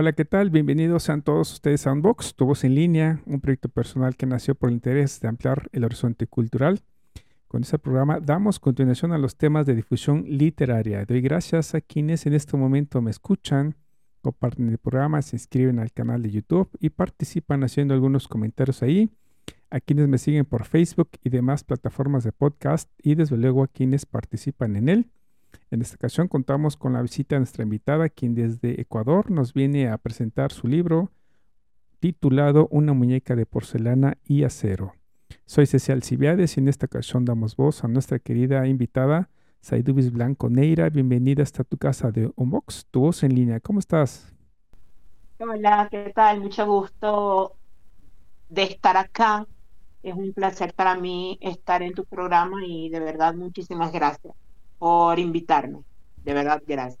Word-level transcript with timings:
Hola, 0.00 0.12
¿qué 0.12 0.24
tal? 0.24 0.50
Bienvenidos 0.50 1.02
sean 1.02 1.22
todos 1.22 1.52
ustedes 1.52 1.84
a 1.88 1.92
Unbox, 1.92 2.36
tu 2.36 2.46
voz 2.46 2.62
en 2.62 2.76
línea, 2.76 3.20
un 3.26 3.40
proyecto 3.40 3.68
personal 3.68 4.14
que 4.14 4.26
nació 4.26 4.54
por 4.54 4.68
el 4.68 4.76
interés 4.76 5.18
de 5.18 5.26
ampliar 5.26 5.68
el 5.72 5.82
horizonte 5.82 6.28
cultural. 6.28 6.82
Con 7.48 7.62
este 7.62 7.80
programa 7.80 8.20
damos 8.20 8.60
continuación 8.60 9.10
a 9.10 9.18
los 9.18 9.34
temas 9.34 9.66
de 9.66 9.74
difusión 9.74 10.22
literaria. 10.24 11.04
Doy 11.04 11.20
gracias 11.20 11.74
a 11.74 11.80
quienes 11.80 12.26
en 12.26 12.34
este 12.34 12.56
momento 12.56 13.02
me 13.02 13.10
escuchan, 13.10 13.74
comparten 14.22 14.68
el 14.68 14.78
programa, 14.78 15.20
se 15.20 15.34
inscriben 15.34 15.80
al 15.80 15.90
canal 15.90 16.22
de 16.22 16.30
YouTube 16.30 16.70
y 16.78 16.90
participan 16.90 17.64
haciendo 17.64 17.92
algunos 17.92 18.28
comentarios 18.28 18.84
ahí. 18.84 19.10
A 19.68 19.80
quienes 19.80 20.06
me 20.06 20.18
siguen 20.18 20.44
por 20.44 20.64
Facebook 20.64 21.10
y 21.24 21.30
demás 21.30 21.64
plataformas 21.64 22.22
de 22.22 22.30
podcast 22.30 22.88
y 23.02 23.16
desde 23.16 23.36
luego 23.36 23.64
a 23.64 23.66
quienes 23.66 24.06
participan 24.06 24.76
en 24.76 24.90
él. 24.90 25.10
En 25.70 25.82
esta 25.82 25.96
ocasión 25.96 26.28
contamos 26.28 26.76
con 26.76 26.94
la 26.94 27.02
visita 27.02 27.34
de 27.34 27.40
nuestra 27.40 27.62
invitada, 27.62 28.08
quien 28.08 28.34
desde 28.34 28.80
Ecuador 28.80 29.30
nos 29.30 29.52
viene 29.52 29.88
a 29.88 29.98
presentar 29.98 30.50
su 30.50 30.66
libro 30.66 31.10
titulado 32.00 32.68
Una 32.70 32.94
muñeca 32.94 33.36
de 33.36 33.44
porcelana 33.44 34.16
y 34.24 34.44
acero. 34.44 34.94
Soy 35.44 35.66
Cecial 35.66 36.02
Cibiades 36.02 36.56
y 36.56 36.60
en 36.60 36.68
esta 36.68 36.86
ocasión 36.86 37.24
damos 37.24 37.54
voz 37.56 37.84
a 37.84 37.88
nuestra 37.88 38.18
querida 38.18 38.66
invitada, 38.66 39.28
Saidubis 39.60 40.10
Blanco 40.10 40.48
Neira. 40.48 40.88
Bienvenida 40.88 41.42
hasta 41.42 41.64
tu 41.64 41.76
casa 41.76 42.10
de 42.12 42.32
Unbox, 42.36 42.86
tu 42.90 43.00
voz 43.00 43.22
en 43.22 43.34
línea. 43.34 43.60
¿Cómo 43.60 43.78
estás? 43.78 44.32
Hola, 45.38 45.88
¿qué 45.90 46.12
tal? 46.14 46.40
Mucho 46.40 46.66
gusto 46.66 47.56
de 48.48 48.62
estar 48.62 48.96
acá. 48.96 49.46
Es 50.02 50.14
un 50.14 50.32
placer 50.32 50.72
para 50.72 50.94
mí 50.94 51.38
estar 51.42 51.82
en 51.82 51.92
tu 51.92 52.04
programa 52.06 52.64
y 52.64 52.88
de 52.88 53.00
verdad 53.00 53.34
muchísimas 53.34 53.92
gracias 53.92 54.34
por 54.78 55.18
invitarme. 55.18 55.82
De 56.24 56.34
verdad, 56.34 56.62
gracias. 56.66 57.00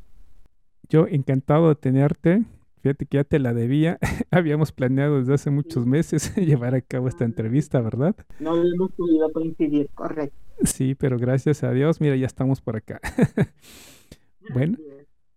Yo 0.88 1.06
encantado 1.06 1.68
de 1.68 1.74
tenerte. 1.74 2.44
Fíjate 2.80 3.06
que 3.06 3.18
ya 3.18 3.24
te 3.24 3.38
la 3.38 3.52
debía. 3.52 3.98
Habíamos 4.30 4.72
planeado 4.72 5.18
desde 5.18 5.34
hace 5.34 5.50
muchos 5.50 5.86
meses 5.86 6.34
llevar 6.36 6.74
a 6.74 6.80
cabo 6.80 7.08
esta 7.08 7.24
entrevista, 7.24 7.80
¿verdad? 7.80 8.16
No 8.40 8.56
hemos 8.56 8.92
podido 8.92 9.30
coincidir, 9.32 9.90
correcto. 9.94 10.36
Sí, 10.64 10.94
pero 10.94 11.18
gracias 11.18 11.62
a 11.62 11.70
Dios, 11.72 12.00
mira, 12.00 12.16
ya 12.16 12.26
estamos 12.26 12.60
por 12.60 12.76
acá. 12.76 13.00
bueno, 14.54 14.76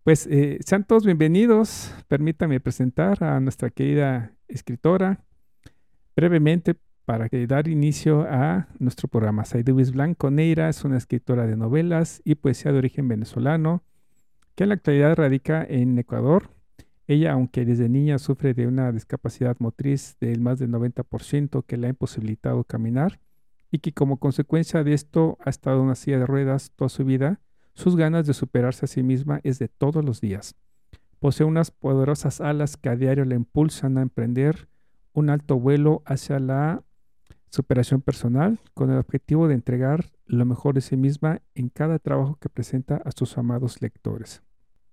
pues 0.04 0.26
eh, 0.28 0.58
sean 0.66 0.86
todos 0.86 1.06
bienvenidos. 1.06 1.94
Permítame 2.08 2.60
presentar 2.60 3.24
a 3.24 3.40
nuestra 3.40 3.70
querida 3.70 4.34
escritora. 4.48 5.24
Brevemente, 6.16 6.76
para 7.06 7.28
dar 7.48 7.68
inicio 7.68 8.26
a 8.30 8.68
nuestro 8.80 9.08
programa. 9.08 9.46
Saidubis 9.46 9.92
Blanco 9.92 10.32
Neira 10.32 10.70
es 10.70 10.84
una 10.84 10.98
escritora 10.98 11.48
de 11.48 11.58
novelas 11.58 12.22
y 12.24 12.36
poesía 12.36 12.72
de 12.72 12.78
origen 12.78 13.08
venezolano 13.08 13.84
que 14.56 14.64
en 14.64 14.70
la 14.70 14.76
actualidad 14.76 15.16
radica 15.16 15.66
en 15.68 15.98
Ecuador. 15.98 16.52
Ella, 17.08 17.34
aunque 17.34 17.66
desde 17.66 17.90
niña 17.90 18.20
sufre 18.20 18.54
de 18.54 18.68
una 18.68 18.92
discapacidad 18.92 19.58
motriz 19.60 20.18
del 20.20 20.40
más 20.40 20.60
del 20.60 20.72
90% 20.72 21.66
que 21.66 21.78
le 21.78 21.88
ha 21.88 21.90
imposibilitado 21.90 22.64
caminar 22.64 23.20
y 23.72 23.80
que 23.80 23.94
como 23.94 24.18
consecuencia 24.18 24.84
de 24.84 24.94
esto 24.94 25.38
ha 25.44 25.50
estado 25.50 25.78
en 25.78 25.86
una 25.86 25.96
silla 25.96 26.20
de 26.20 26.26
ruedas 26.26 26.72
toda 26.76 26.90
su 26.90 27.04
vida, 27.06 27.40
sus 27.74 27.96
ganas 27.96 28.28
de 28.28 28.34
superarse 28.34 28.86
a 28.86 28.88
sí 28.88 29.02
misma 29.02 29.40
es 29.44 29.60
de 29.60 29.68
todos 29.68 30.04
los 30.04 30.22
días. 30.22 30.56
Posee 31.20 31.46
unas 31.46 31.72
poderosas 31.72 32.42
alas 32.42 32.78
que 32.78 32.90
a 32.90 32.96
diario 32.96 33.26
le 33.26 33.36
impulsan 33.36 33.98
a 33.98 34.02
emprender 34.02 34.68
un 35.14 35.30
alto 35.30 35.60
vuelo 35.60 36.04
hacia 36.06 36.40
la 36.40 36.84
superación 37.52 38.02
personal 38.02 38.60
con 38.74 38.92
el 38.92 38.98
objetivo 38.98 39.48
de 39.48 39.54
entregar 39.54 40.06
lo 40.26 40.46
mejor 40.46 40.74
de 40.74 40.82
sí 40.82 40.96
misma 40.98 41.42
en 41.54 41.70
cada 41.70 42.00
trabajo 42.00 42.38
que 42.40 42.50
presenta 42.50 42.98
a 43.04 43.12
sus 43.12 43.38
amados 43.38 43.82
lectores. 43.82 44.42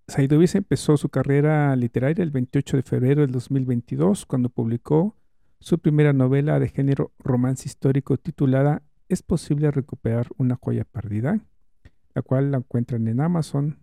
Saidovis 0.09 0.55
empezó 0.55 0.97
su 0.97 1.09
carrera 1.09 1.75
literaria 1.77 2.23
el 2.23 2.31
28 2.31 2.79
de 2.79 2.83
febrero 2.83 3.21
del 3.23 3.31
2022 3.31 4.27
cuando 4.27 4.49
publicó 4.49 5.15
su 5.61 5.79
primera 5.79 6.13
novela 6.13 6.59
de 6.59 6.69
género 6.69 7.13
romance 7.19 7.69
histórico 7.69 8.17
titulada 8.17 8.83
¿Es 9.09 9.23
posible 9.23 9.71
recuperar 9.71 10.29
una 10.37 10.57
joya 10.57 10.85
perdida? 10.85 11.41
la 12.15 12.23
cual 12.23 12.51
la 12.51 12.59
encuentran 12.59 13.07
en 13.07 13.21
Amazon 13.21 13.79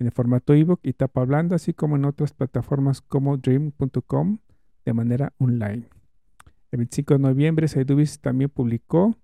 en 0.00 0.06
el 0.06 0.12
formato 0.12 0.54
ebook 0.54 0.80
y 0.82 0.94
tapa 0.94 1.24
blanda, 1.24 1.56
así 1.56 1.74
como 1.74 1.96
en 1.96 2.06
otras 2.06 2.32
plataformas 2.32 3.00
como 3.02 3.36
dream.com 3.36 4.38
de 4.84 4.92
manera 4.94 5.32
online. 5.38 5.99
El 6.72 6.78
25 6.78 7.14
de 7.14 7.20
noviembre, 7.20 7.66
Saidubis 7.66 8.20
también 8.20 8.48
publicó 8.48 9.16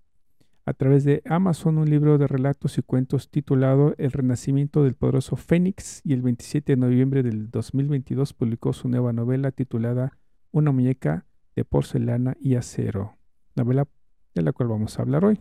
a 0.65 0.73
través 0.73 1.05
de 1.05 1.21
Amazon 1.25 1.77
un 1.77 1.89
libro 1.89 2.17
de 2.17 2.27
relatos 2.27 2.77
y 2.77 2.81
cuentos 2.81 3.29
titulado 3.29 3.95
El 3.97 4.11
Renacimiento 4.11 4.83
del 4.83 4.95
Poderoso 4.95 5.37
Fénix 5.37 6.01
y 6.03 6.11
el 6.11 6.21
27 6.21 6.73
de 6.73 6.75
noviembre 6.75 7.23
del 7.23 7.49
2022 7.49 8.33
publicó 8.33 8.73
su 8.73 8.89
nueva 8.89 9.13
novela 9.13 9.51
titulada 9.51 10.17
Una 10.51 10.73
muñeca 10.73 11.25
de 11.55 11.63
porcelana 11.63 12.35
y 12.41 12.55
acero, 12.55 13.15
novela 13.55 13.87
de 14.35 14.41
la 14.41 14.51
cual 14.51 14.67
vamos 14.67 14.99
a 14.99 15.03
hablar 15.03 15.23
hoy. 15.23 15.39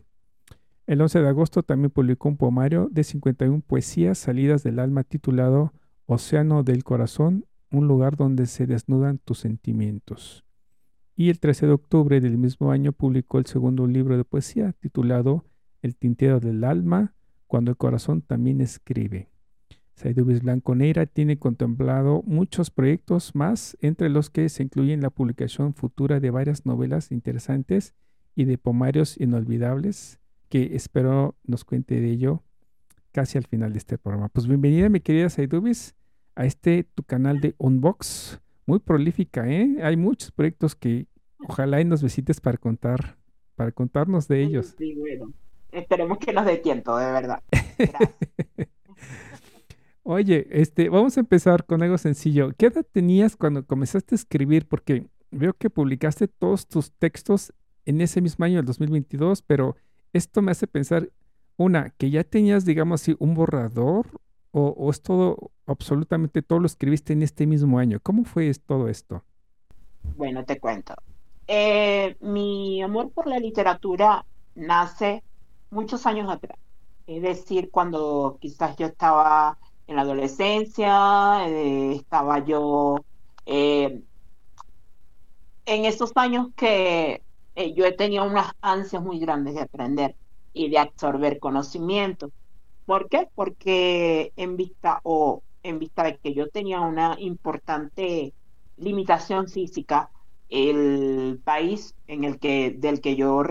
El 0.86 1.00
11 1.00 1.22
de 1.22 1.28
agosto 1.28 1.64
también 1.64 1.90
publicó 1.90 2.28
un 2.28 2.36
poemario 2.36 2.88
de 2.88 3.02
51 3.02 3.62
poesías 3.66 4.16
salidas 4.16 4.62
del 4.62 4.78
alma 4.78 5.02
titulado 5.02 5.72
Océano 6.06 6.62
del 6.62 6.84
Corazón, 6.84 7.46
un 7.72 7.88
lugar 7.88 8.14
donde 8.14 8.46
se 8.46 8.68
desnudan 8.68 9.18
tus 9.18 9.40
sentimientos 9.40 10.45
y 11.16 11.30
el 11.30 11.40
13 11.40 11.66
de 11.66 11.72
octubre 11.72 12.20
del 12.20 12.36
mismo 12.36 12.70
año 12.70 12.92
publicó 12.92 13.38
el 13.38 13.46
segundo 13.46 13.86
libro 13.86 14.18
de 14.18 14.24
poesía 14.24 14.72
titulado 14.72 15.44
El 15.80 15.96
tintero 15.96 16.40
del 16.40 16.62
alma, 16.62 17.14
cuando 17.46 17.70
el 17.70 17.78
corazón 17.78 18.20
también 18.20 18.60
escribe. 18.60 19.30
Saidubis 19.94 20.42
Blanco 20.42 20.74
Neira 20.74 21.06
tiene 21.06 21.38
contemplado 21.38 22.22
muchos 22.26 22.70
proyectos 22.70 23.34
más, 23.34 23.78
entre 23.80 24.10
los 24.10 24.28
que 24.28 24.50
se 24.50 24.62
incluyen 24.62 25.00
la 25.00 25.08
publicación 25.08 25.72
futura 25.72 26.20
de 26.20 26.30
varias 26.30 26.66
novelas 26.66 27.10
interesantes 27.10 27.94
y 28.34 28.44
de 28.44 28.58
pomarios 28.58 29.18
inolvidables, 29.18 30.20
que 30.50 30.76
espero 30.76 31.34
nos 31.44 31.64
cuente 31.64 31.98
de 31.98 32.10
ello 32.10 32.42
casi 33.12 33.38
al 33.38 33.46
final 33.46 33.72
de 33.72 33.78
este 33.78 33.96
programa. 33.96 34.28
Pues 34.28 34.46
bienvenida, 34.46 34.90
mi 34.90 35.00
querida 35.00 35.30
Saidubis, 35.30 35.94
a 36.34 36.44
este 36.44 36.84
tu 36.84 37.02
canal 37.02 37.40
de 37.40 37.54
Unbox 37.56 38.42
muy 38.66 38.80
prolífica, 38.80 39.48
¿eh? 39.48 39.78
Hay 39.82 39.96
muchos 39.96 40.32
proyectos 40.32 40.74
que 40.74 41.06
ojalá 41.38 41.80
y 41.80 41.84
nos 41.84 42.02
visites 42.02 42.40
para 42.40 42.58
contar, 42.58 43.16
para 43.54 43.72
contarnos 43.72 44.28
de 44.28 44.42
ellos. 44.42 44.74
Sí, 44.76 44.94
bueno. 44.94 45.32
Esperemos 45.70 46.18
que 46.18 46.32
nos 46.32 46.44
dé 46.44 46.58
tiempo, 46.58 46.96
de 46.96 47.12
verdad. 47.12 47.42
Oye, 50.02 50.46
este, 50.50 50.88
vamos 50.88 51.16
a 51.16 51.20
empezar 51.20 51.66
con 51.66 51.82
algo 51.82 51.98
sencillo. 51.98 52.52
¿Qué 52.56 52.66
edad 52.66 52.86
tenías 52.90 53.36
cuando 53.36 53.66
comenzaste 53.66 54.14
a 54.14 54.16
escribir? 54.16 54.66
Porque 54.68 55.06
veo 55.30 55.52
que 55.52 55.68
publicaste 55.68 56.28
todos 56.28 56.66
tus 56.66 56.92
textos 56.92 57.52
en 57.84 58.00
ese 58.00 58.20
mismo 58.20 58.44
año, 58.44 58.60
el 58.60 58.66
2022, 58.66 59.42
pero 59.42 59.76
esto 60.12 60.42
me 60.42 60.52
hace 60.52 60.66
pensar, 60.66 61.10
una, 61.56 61.90
que 61.90 62.10
ya 62.10 62.24
tenías, 62.24 62.64
digamos 62.64 63.02
así, 63.02 63.16
un 63.18 63.34
borrador 63.34 64.06
o, 64.58 64.90
es 64.90 65.02
todo, 65.02 65.50
absolutamente 65.66 66.40
todo 66.40 66.60
lo 66.60 66.66
escribiste 66.66 67.12
en 67.12 67.22
este 67.22 67.46
mismo 67.46 67.78
año? 67.78 68.00
¿Cómo 68.02 68.24
fue 68.24 68.50
todo 68.54 68.88
esto? 68.88 69.22
Bueno, 70.16 70.44
te 70.44 70.58
cuento. 70.58 70.94
Eh, 71.46 72.16
mi 72.20 72.82
amor 72.82 73.10
por 73.10 73.26
la 73.26 73.38
literatura 73.38 74.24
nace 74.54 75.22
muchos 75.70 76.06
años 76.06 76.30
atrás. 76.30 76.58
Es 77.06 77.22
decir, 77.22 77.70
cuando 77.70 78.38
quizás 78.40 78.76
yo 78.76 78.86
estaba 78.86 79.58
en 79.86 79.96
la 79.96 80.02
adolescencia, 80.02 81.46
eh, 81.48 81.92
estaba 81.96 82.42
yo 82.44 83.04
eh, 83.44 84.00
en 85.66 85.84
esos 85.84 86.12
años 86.14 86.48
que 86.56 87.22
yo 87.74 87.84
he 87.84 87.92
tenido 87.92 88.24
unas 88.24 88.52
ansias 88.60 89.02
muy 89.02 89.18
grandes 89.18 89.54
de 89.54 89.62
aprender 89.62 90.14
y 90.52 90.70
de 90.70 90.78
absorber 90.78 91.38
conocimiento. 91.38 92.30
¿Por 92.86 93.08
qué? 93.08 93.28
Porque 93.34 94.32
en 94.36 94.56
vista 94.56 95.00
o 95.02 95.42
en 95.62 95.78
vista 95.78 96.04
de 96.04 96.18
que 96.18 96.34
yo 96.34 96.48
tenía 96.48 96.80
una 96.80 97.16
importante 97.18 98.32
limitación 98.76 99.48
física, 99.48 100.10
el 100.48 101.40
país 101.44 101.94
en 102.06 102.24
el 102.24 102.38
que 102.38 102.70
del 102.78 103.00
que 103.00 103.16
yo 103.16 103.42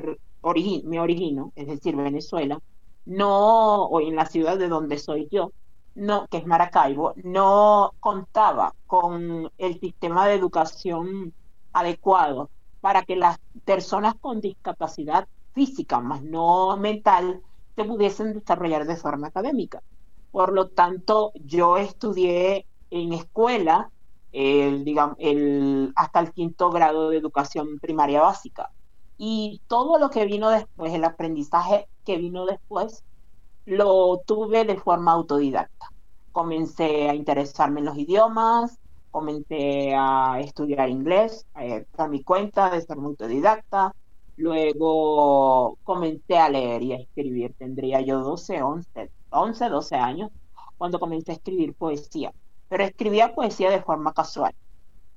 me 0.86 1.00
origino, 1.00 1.52
es 1.56 1.68
decir, 1.68 1.96
Venezuela, 1.96 2.60
no 3.06 3.86
o 3.86 4.00
en 4.02 4.16
la 4.16 4.26
ciudad 4.26 4.58
de 4.58 4.70
donde 4.70 4.98
soy 4.98 5.28
yo, 5.32 5.52
no, 5.96 6.28
que 6.28 6.38
es 6.38 6.46
Maracaibo, 6.46 7.14
no 7.24 7.94
contaba 8.00 8.74
con 8.86 9.52
el 9.58 9.80
sistema 9.80 10.28
de 10.28 10.36
educación 10.36 11.34
adecuado 11.74 12.50
para 12.82 13.04
que 13.04 13.16
las 13.16 13.38
personas 13.66 14.16
con 14.22 14.40
discapacidad 14.42 15.28
física, 15.54 16.00
más 16.00 16.22
no 16.24 16.78
mental, 16.78 17.42
se 17.76 17.84
pudiesen 17.84 18.34
desarrollar 18.34 18.86
de 18.86 18.96
forma 18.96 19.28
académica. 19.28 19.82
Por 20.32 20.54
lo 20.54 20.70
tanto, 20.70 21.32
yo 21.36 21.78
estudié 21.78 22.66
en 22.90 23.14
escuela 23.14 23.90
el, 24.32 24.84
digamos, 24.84 25.16
el, 25.20 25.94
hasta 25.96 26.20
el 26.20 26.34
quinto 26.34 26.70
grado 26.70 27.10
de 27.10 27.18
educación 27.18 27.80
primaria 27.80 28.22
básica. 28.22 28.70
Y 29.18 29.62
todo 29.68 29.98
lo 29.98 30.10
que 30.10 30.26
vino 30.26 30.50
después, 30.50 30.94
el 30.94 31.06
aprendizaje 31.06 31.88
que 32.04 32.18
vino 32.18 32.46
después, 32.46 33.04
lo 33.66 34.22
tuve 34.26 34.66
de 34.66 34.78
forma 34.78 35.14
autodidacta. 35.14 35.90
Comencé 36.32 37.10
a 37.10 37.16
interesarme 37.16 37.80
en 37.80 37.86
los 37.86 37.98
idiomas, 37.98 38.78
comencé 39.10 39.96
a 39.96 40.42
estudiar 40.42 40.90
inglés 40.90 41.48
eh, 41.58 41.86
mi 42.10 42.22
cuenta 42.22 42.70
de 42.70 42.82
ser 42.82 42.98
autodidacta. 42.98 43.96
Luego 44.38 45.78
comencé 45.84 46.38
a 46.38 46.50
leer 46.50 46.84
y 46.84 46.94
a 46.94 46.98
escribir. 46.98 47.54
Tendría 47.58 48.02
yo 48.02 48.20
12, 48.20 48.62
11, 48.62 49.12
11, 49.30 49.70
12 49.70 49.96
años 49.96 50.32
cuando 50.78 51.00
comencé 51.00 51.32
a 51.32 51.36
escribir 51.36 51.74
poesía 51.74 52.34
pero 52.70 52.84
escribía 52.84 53.34
poesía 53.36 53.70
de 53.72 53.82
forma 53.82 54.14
casual. 54.14 54.54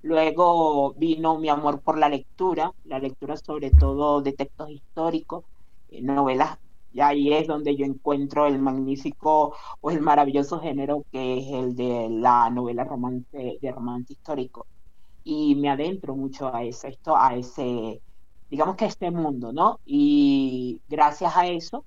Luego 0.03 0.95
vino 0.95 1.39
mi 1.39 1.49
amor 1.49 1.81
por 1.81 1.99
la 1.99 2.09
lectura, 2.09 2.73
la 2.85 2.99
lectura 2.99 3.37
sobre 3.37 3.71
todo 3.71 4.23
de 4.23 4.33
textos 4.33 4.71
históricos, 4.71 5.45
eh, 5.91 6.03
novelas, 6.03 6.59
y 6.93 7.01
ahí 7.01 7.33
es 7.33 7.47
donde 7.47 7.77
yo 7.77 7.85
encuentro 7.85 8.47
el 8.47 8.59
magnífico 8.59 9.55
o 9.81 9.91
el 9.91 10.01
maravilloso 10.01 10.61
género 10.61 11.05
que 11.13 11.39
es 11.39 11.53
el 11.53 11.75
de 11.77 12.09
la 12.11 12.49
novela 12.51 12.85
romance, 12.85 13.59
de 13.61 13.73
romance 13.73 14.13
histórico. 14.13 14.67
Y 15.25 15.57
me 15.57 15.69
adentro 15.71 16.17
mucho 16.17 16.55
a 16.55 16.65
ese, 16.65 16.89
esto, 16.89 17.17
a 17.17 17.35
ese, 17.37 18.01
digamos 18.51 18.77
que 18.77 18.87
este 18.87 19.11
mundo, 19.11 19.53
¿no? 19.53 19.81
Y 19.85 20.81
gracias 20.89 21.37
a 21.37 21.47
eso 21.47 21.85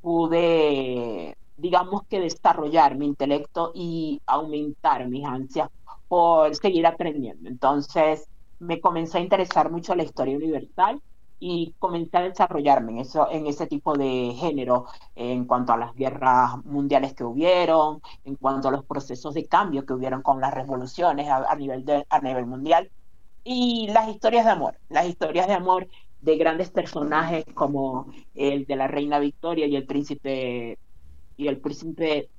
pude 0.00 1.36
digamos 1.56 2.02
que 2.04 2.20
desarrollar 2.20 2.96
mi 2.96 3.06
intelecto 3.06 3.72
y 3.74 4.20
aumentar 4.26 5.08
mis 5.08 5.24
ansias 5.24 5.70
por 6.08 6.54
seguir 6.56 6.86
aprendiendo. 6.86 7.48
Entonces 7.48 8.28
me 8.58 8.80
comencé 8.80 9.18
a 9.18 9.20
interesar 9.20 9.70
mucho 9.70 9.94
la 9.94 10.02
historia 10.02 10.36
universal 10.36 11.00
y 11.40 11.74
comencé 11.78 12.16
a 12.16 12.22
desarrollarme 12.22 12.92
en, 12.92 12.98
eso, 12.98 13.30
en 13.30 13.46
ese 13.46 13.66
tipo 13.66 13.96
de 13.96 14.34
género 14.36 14.86
en 15.14 15.44
cuanto 15.44 15.72
a 15.72 15.76
las 15.76 15.94
guerras 15.94 16.64
mundiales 16.64 17.14
que 17.14 17.24
hubieron, 17.24 18.00
en 18.24 18.36
cuanto 18.36 18.68
a 18.68 18.70
los 18.70 18.84
procesos 18.84 19.34
de 19.34 19.46
cambio 19.46 19.84
que 19.84 19.92
hubieron 19.92 20.22
con 20.22 20.40
las 20.40 20.54
revoluciones 20.54 21.28
a, 21.28 21.54
nivel, 21.56 21.84
a 22.08 22.20
nivel 22.20 22.46
mundial 22.46 22.90
y 23.44 23.88
las 23.88 24.08
historias 24.08 24.44
de 24.46 24.50
amor, 24.50 24.78
las 24.88 25.06
historias 25.06 25.46
de 25.46 25.54
amor 25.54 25.88
de 26.20 26.36
grandes 26.38 26.70
personajes 26.70 27.44
como 27.54 28.10
el 28.34 28.64
de 28.64 28.76
la 28.76 28.88
reina 28.88 29.18
Victoria 29.18 29.66
y 29.66 29.76
el 29.76 29.86
príncipe 29.86 30.78
y 31.36 31.48
el 31.48 31.60
príncipe, 31.60 32.30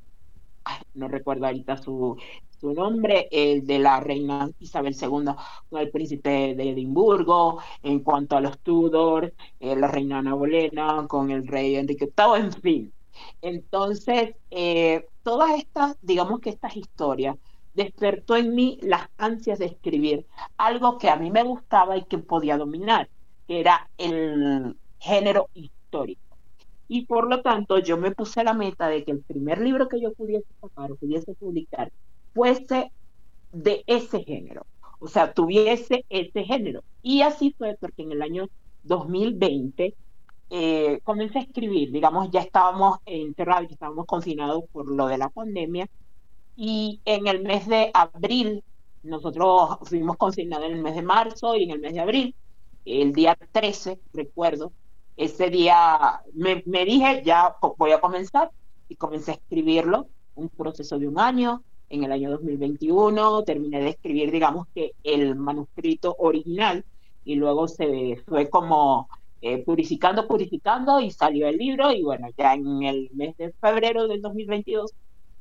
no 0.96 1.07
recuerdo 1.07 1.46
ahorita 1.46 1.78
su, 1.78 2.18
su 2.60 2.74
nombre, 2.74 3.28
el 3.31 3.68
de 3.68 3.80
la 3.80 4.00
reina 4.00 4.50
Isabel 4.60 4.96
II 5.00 5.34
con 5.69 5.81
el 5.81 5.92
príncipe 5.92 6.56
de 6.56 6.72
Edimburgo, 6.72 7.60
en 7.84 8.00
cuanto 8.00 8.36
a 8.36 8.42
los 8.42 8.60
Tudor, 8.60 9.34
eh, 9.60 9.75
la 9.75 9.88
reina 9.88 10.19
Ana 10.19 10.34
Bolena 10.34 11.06
con 11.08 11.30
el 11.31 11.48
rey 11.48 11.75
Enrique 11.75 12.06
VIII, 12.06 12.46
en 12.46 12.54
fin. 12.54 12.94
Entonces, 13.42 14.36
eh, 14.50 15.08
todas 15.24 15.58
estas, 15.58 15.98
digamos 16.01 16.40
que 16.40 16.50
estas 16.50 16.75
historias, 16.75 17.38
despertó 17.75 18.36
en 18.36 18.56
mí 18.56 18.80
las 18.81 19.10
ansias 19.18 19.60
de 19.60 19.66
escribir 19.66 20.25
algo 20.57 20.98
que 20.98 21.10
a 21.10 21.18
mí 21.18 21.30
me 21.30 21.44
gustaba 21.44 21.98
y 21.98 22.06
que 22.06 22.18
podía 22.18 22.57
dominar, 22.57 23.10
que 23.48 23.60
era 23.60 23.89
el 23.98 24.75
género 25.00 25.50
histórico. 25.54 26.22
Y 26.88 27.06
por 27.06 27.27
lo 27.30 27.42
tanto, 27.42 27.80
yo 27.80 27.98
me 27.98 28.12
puse 28.12 28.44
la 28.44 28.54
meta 28.54 28.88
de 28.88 29.04
que 29.04 29.12
el 29.12 29.22
primer 29.22 29.60
libro 29.60 29.89
que 29.89 30.00
yo 30.00 30.13
pudiese 30.13 30.48
sacar 30.62 30.92
o 30.92 30.95
pudiese 30.95 31.33
publicar 31.33 31.92
fuese 32.33 32.92
de 33.51 33.83
ese 33.88 34.24
género. 34.24 34.66
O 35.00 35.07
sea, 35.07 35.33
tuviese 35.33 36.06
ese 36.10 36.44
género. 36.44 36.83
Y 37.01 37.22
así 37.22 37.54
fue 37.57 37.77
porque 37.80 38.04
en 38.04 38.12
el 38.12 38.22
año 38.22 38.50
2020 38.83 39.95
eh, 40.50 41.00
comencé 41.04 41.39
a 41.39 41.42
escribir. 41.42 41.92
Digamos, 41.92 42.30
ya 42.31 42.42
estábamos 42.42 43.00
enterrados, 43.06 43.68
ya 43.68 43.74
estábamos 43.74 44.06
confinados 44.06 44.66
por 44.72 44.89
lo 44.89 45.07
de 45.07 45.18
la 45.18 45.30
pandemia. 45.30 45.89
Y 46.56 47.02
en 47.06 47.28
el 47.28 47.44
mes 47.44 47.68
de 47.68 47.92
abril, 47.94 48.63
nosotros 49.04 49.78
fuimos 49.84 50.18
consignados 50.18 50.68
en 50.68 50.74
el 50.74 50.81
mes 50.81 50.96
de 50.96 51.02
marzo 51.02 51.56
y 51.56 51.63
en 51.63 51.72
el 51.72 51.80
mes 51.80 51.94
de 51.94 52.00
abril, 52.00 52.36
el 52.86 53.13
día 53.13 53.38
13, 53.52 54.00
recuerdo, 54.13 54.72
ese 55.18 55.50
día 55.50 56.22
me, 56.34 56.63
dije, 56.86 57.22
ya 57.24 57.56
voy 57.78 57.92
a 57.92 58.02
comenzar 58.02 58.52
y 58.90 58.96
comencé 58.96 59.31
a 59.31 59.36
escribirlo, 59.36 60.07
un 60.36 60.50
proceso 60.50 61.00
de 61.00 61.07
un 61.07 61.19
año. 61.19 61.63
En 61.88 62.04
el 62.04 62.12
año 62.12 62.31
2021 62.31 63.44
terminé 63.44 63.80
de 63.80 63.90
escribir, 63.90 64.31
digamos 64.31 64.68
que 64.74 64.94
el 65.04 65.36
manuscrito 65.36 66.16
original 66.18 66.84
y 67.24 67.36
luego 67.36 67.68
se 67.68 68.24
fue 68.28 68.50
como 68.50 69.08
eh, 69.42 69.60
purificando, 69.63 70.28
purificando 70.28 71.00
y 71.00 71.12
salió 71.12 71.48
el 71.48 71.58
libro 71.58 71.92
y 71.92 72.01
bueno, 72.01 72.28
ya 72.38 72.56
en 72.56 72.84
el 72.84 73.10
mes 73.13 73.38
de 73.38 73.51
febrero 73.54 74.08
del 74.08 74.22
2022 74.22 74.92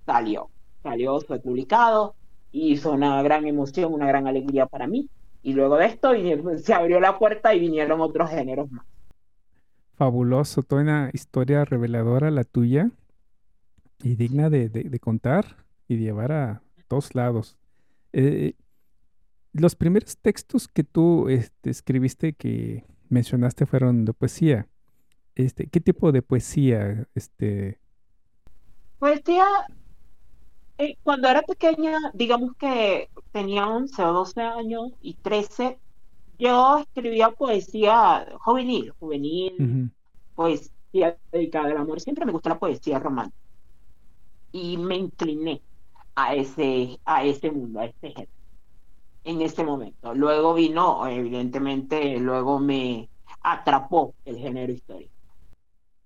salió, 0.05 0.51
salió, 0.85 1.21
fue 1.21 1.41
publicado 1.41 2.15
y 2.53 2.77
fue 2.77 2.93
una 2.93 3.21
gran 3.23 3.47
emoción, 3.47 3.93
una 3.93 4.07
gran 4.07 4.29
alegría 4.29 4.67
para 4.67 4.87
mí. 4.87 5.09
Y 5.43 5.55
luego 5.55 5.77
de 5.77 5.87
esto 5.87 6.13
se 6.59 6.73
abrió 6.73 7.01
la 7.01 7.19
puerta 7.19 7.53
y 7.53 7.59
vinieron 7.59 8.01
otros 8.01 8.31
géneros 8.31 8.71
más. 8.71 8.87
Fabuloso, 9.95 10.63
toda 10.63 10.83
una 10.83 11.11
historia 11.13 11.65
reveladora 11.65 12.31
la 12.31 12.45
tuya 12.45 12.91
y 14.03 14.15
digna 14.15 14.51
de, 14.51 14.99
contar 15.01 15.65
y 15.89 15.97
de 15.97 16.03
llevar 16.03 16.33
a 16.33 16.63
todos 16.87 17.15
lados. 17.15 17.59
Eh, 18.13 18.55
los 19.53 19.75
primeros 19.75 20.17
textos 20.19 20.69
que 20.69 20.85
tú 20.85 21.29
este, 21.29 21.71
escribiste 21.71 22.33
que 22.35 22.85
mencionaste 23.09 23.67
fueron 23.67 24.05
de 24.05 24.13
poesía. 24.13 24.69
Este, 25.35 25.67
¿Qué 25.67 25.81
tipo 25.81 26.13
de 26.13 26.23
poesía? 26.23 27.07
Este... 27.15 27.81
Poesía, 28.99 29.45
eh, 30.79 30.97
cuando 31.03 31.29
era 31.29 31.43
pequeña, 31.43 31.99
digamos 32.15 32.57
que 32.57 33.09
tenía 33.33 33.67
11 33.69 34.03
o 34.03 34.13
12 34.13 34.41
años 34.43 34.93
y 35.01 35.15
13, 35.15 35.79
yo 36.39 36.79
escribía 36.79 37.31
poesía 37.31 38.27
juvenil, 38.41 38.93
juvenil, 38.99 39.91
poesía 40.35 41.17
dedicada 41.31 41.71
al 41.71 41.77
amor. 41.77 42.01
Siempre 42.01 42.25
me 42.25 42.33
gustó 42.33 42.49
la 42.49 42.59
poesía 42.59 42.99
romántica. 42.99 43.39
Y 44.53 44.77
me 44.77 44.97
incliné 44.97 45.63
a 46.15 46.35
ese, 46.35 46.99
a 47.05 47.25
ese 47.25 47.51
mundo, 47.51 47.81
a 47.81 47.87
ese 47.87 48.11
género, 48.11 48.33
en 49.25 49.43
ese 49.43 49.65
momento. 49.65 50.15
Luego 50.15 50.55
vino, 50.55 51.07
evidentemente, 51.07 52.19
luego 52.19 52.59
me 52.59 53.09
atrapó 53.43 54.15
el 54.25 54.39
género 54.39 54.73
histórico. 54.73 55.13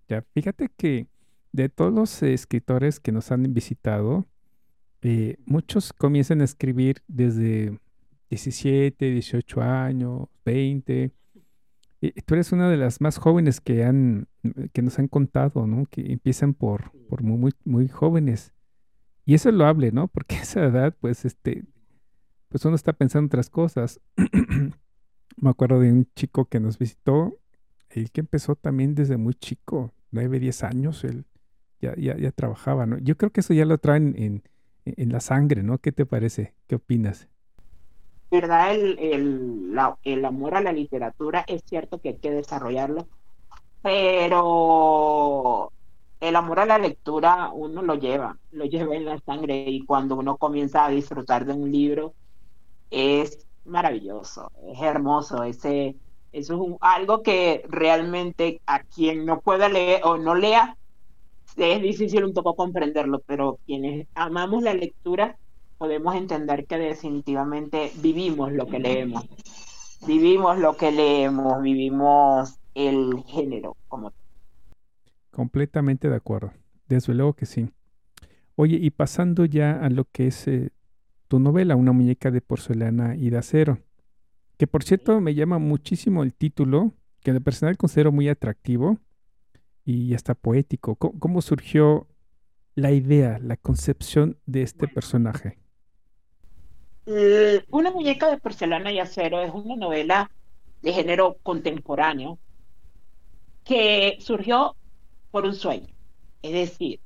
Ya, 0.08 0.24
fíjate 0.32 0.70
que 0.76 1.06
de 1.52 1.68
todos 1.68 1.92
los 1.92 2.22
escritores 2.22 3.00
que 3.00 3.12
nos 3.12 3.30
han 3.30 3.52
visitado, 3.52 4.26
eh, 5.02 5.36
muchos 5.46 5.92
comienzan 5.92 6.40
a 6.40 6.44
escribir 6.44 7.02
desde 7.06 7.78
17, 8.30 9.10
18 9.10 9.62
años, 9.62 10.28
20. 10.44 11.12
tú 12.26 12.34
eres 12.34 12.52
una 12.52 12.68
de 12.68 12.76
las 12.76 13.00
más 13.00 13.18
jóvenes 13.18 13.60
que 13.60 13.84
han, 13.84 14.28
que 14.72 14.82
nos 14.82 14.98
han 14.98 15.08
contado, 15.08 15.66
¿no? 15.66 15.86
Que 15.86 16.12
empiezan 16.12 16.54
por, 16.54 16.92
por 17.08 17.22
muy, 17.22 17.38
muy, 17.38 17.52
muy 17.64 17.88
jóvenes. 17.88 18.52
Y 19.24 19.34
eso 19.34 19.50
es 19.50 19.54
loable, 19.54 19.92
¿no? 19.92 20.08
Porque 20.08 20.36
a 20.36 20.42
esa 20.42 20.64
edad, 20.64 20.96
pues, 21.00 21.24
este, 21.24 21.64
pues 22.48 22.64
uno 22.64 22.74
está 22.74 22.92
pensando 22.92 23.24
en 23.24 23.28
otras 23.28 23.50
cosas. 23.50 24.00
Me 25.36 25.50
acuerdo 25.50 25.80
de 25.80 25.92
un 25.92 26.08
chico 26.16 26.46
que 26.46 26.58
nos 26.58 26.78
visitó, 26.78 27.38
el 27.90 28.10
que 28.10 28.20
empezó 28.20 28.56
también 28.56 28.94
desde 28.94 29.16
muy 29.16 29.34
chico, 29.34 29.94
9, 30.10 30.40
10 30.40 30.64
años, 30.64 31.04
él 31.04 31.26
ya, 31.80 31.94
ya, 31.96 32.16
ya 32.16 32.32
trabajaba, 32.32 32.86
¿no? 32.86 32.98
Yo 32.98 33.16
creo 33.16 33.30
que 33.30 33.40
eso 33.40 33.54
ya 33.54 33.64
lo 33.64 33.78
traen 33.78 34.14
en, 34.16 34.42
en 34.96 35.12
la 35.12 35.20
sangre, 35.20 35.62
¿no? 35.62 35.78
¿Qué 35.78 35.92
te 35.92 36.06
parece? 36.06 36.54
¿Qué 36.66 36.76
opinas? 36.76 37.28
¿verdad? 38.30 38.74
El, 38.74 38.98
el, 38.98 39.78
el 40.04 40.24
amor 40.24 40.54
a 40.54 40.60
la 40.60 40.72
literatura 40.72 41.44
es 41.46 41.62
cierto 41.64 42.00
que 42.00 42.10
hay 42.10 42.18
que 42.18 42.30
desarrollarlo, 42.30 43.08
pero 43.82 45.72
el 46.20 46.36
amor 46.36 46.60
a 46.60 46.66
la 46.66 46.78
lectura 46.78 47.50
uno 47.52 47.82
lo 47.82 47.94
lleva, 47.96 48.38
lo 48.50 48.64
lleva 48.66 48.96
en 48.96 49.04
la 49.06 49.18
sangre 49.20 49.64
y 49.70 49.84
cuando 49.84 50.16
uno 50.16 50.36
comienza 50.36 50.84
a 50.84 50.90
disfrutar 50.90 51.44
de 51.46 51.54
un 51.54 51.70
libro 51.70 52.14
es 52.90 53.46
maravilloso, 53.64 54.52
es 54.72 54.80
hermoso, 54.82 55.42
ese, 55.44 55.96
eso 56.32 56.66
es 56.66 56.76
algo 56.80 57.22
que 57.22 57.64
realmente 57.68 58.60
a 58.66 58.82
quien 58.84 59.26
no 59.26 59.40
pueda 59.40 59.68
leer 59.68 60.02
o 60.04 60.18
no 60.18 60.34
lea, 60.34 60.76
es 61.58 61.82
difícil 61.82 62.24
un 62.24 62.32
poco 62.32 62.54
comprenderlo, 62.54 63.20
pero 63.26 63.58
quienes 63.66 64.06
amamos 64.14 64.62
la 64.62 64.74
lectura 64.74 65.36
podemos 65.76 66.14
entender 66.14 66.66
que 66.66 66.78
definitivamente 66.78 67.92
vivimos 68.00 68.52
lo 68.52 68.66
que 68.66 68.78
leemos. 68.78 69.24
Vivimos 70.06 70.58
lo 70.58 70.76
que 70.76 70.92
leemos, 70.92 71.60
vivimos 71.62 72.58
el 72.74 73.24
género 73.26 73.76
como 73.88 74.12
Completamente 75.30 76.08
de 76.08 76.16
acuerdo. 76.16 76.52
Desde 76.88 77.14
luego 77.14 77.34
que 77.34 77.46
sí. 77.46 77.68
Oye, 78.56 78.76
y 78.80 78.90
pasando 78.90 79.44
ya 79.44 79.72
a 79.72 79.88
lo 79.90 80.04
que 80.04 80.28
es 80.28 80.48
eh, 80.48 80.70
tu 81.28 81.38
novela, 81.38 81.76
Una 81.76 81.92
muñeca 81.92 82.30
de 82.30 82.40
porcelana 82.40 83.14
y 83.14 83.30
de 83.30 83.38
acero, 83.38 83.78
que 84.56 84.66
por 84.66 84.82
cierto 84.82 85.20
me 85.20 85.34
llama 85.34 85.58
muchísimo 85.58 86.22
el 86.22 86.34
título, 86.34 86.92
que 87.20 87.32
de 87.32 87.40
personal 87.40 87.76
considero 87.76 88.10
muy 88.10 88.28
atractivo 88.28 88.98
y 89.88 90.12
hasta 90.12 90.34
poético. 90.34 90.96
¿Cómo, 90.96 91.40
surgió 91.40 92.08
la 92.74 92.92
idea, 92.92 93.38
la 93.40 93.56
concepción 93.56 94.38
de 94.44 94.60
este 94.60 94.86
personaje? 94.86 95.56
Eh, 97.06 97.64
una 97.70 97.90
muñeca 97.90 98.28
de 98.28 98.36
porcelana 98.36 98.92
y 98.92 98.98
acero 98.98 99.40
es 99.40 99.50
una 99.50 99.76
novela 99.76 100.30
de 100.82 100.92
género 100.92 101.38
contemporáneo 101.42 102.38
que 103.64 104.18
surgió 104.20 104.76
por 105.30 105.46
un 105.46 105.54
sueño. 105.54 105.94
Es 106.42 106.52
decir, 106.52 107.00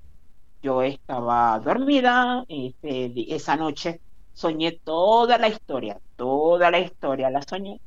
yo 0.61 0.83
estaba 0.83 1.61
dormida, 1.61 2.45
este, 2.49 3.33
esa 3.33 3.55
noche 3.55 4.01
soñé 4.33 4.73
toda 4.73 5.39
la 5.39 5.47
historia, 5.47 6.01
toda 6.17 6.73
la 6.73 6.81
historia 6.81 7.31
la 7.31 7.43
soñé. 7.43 7.81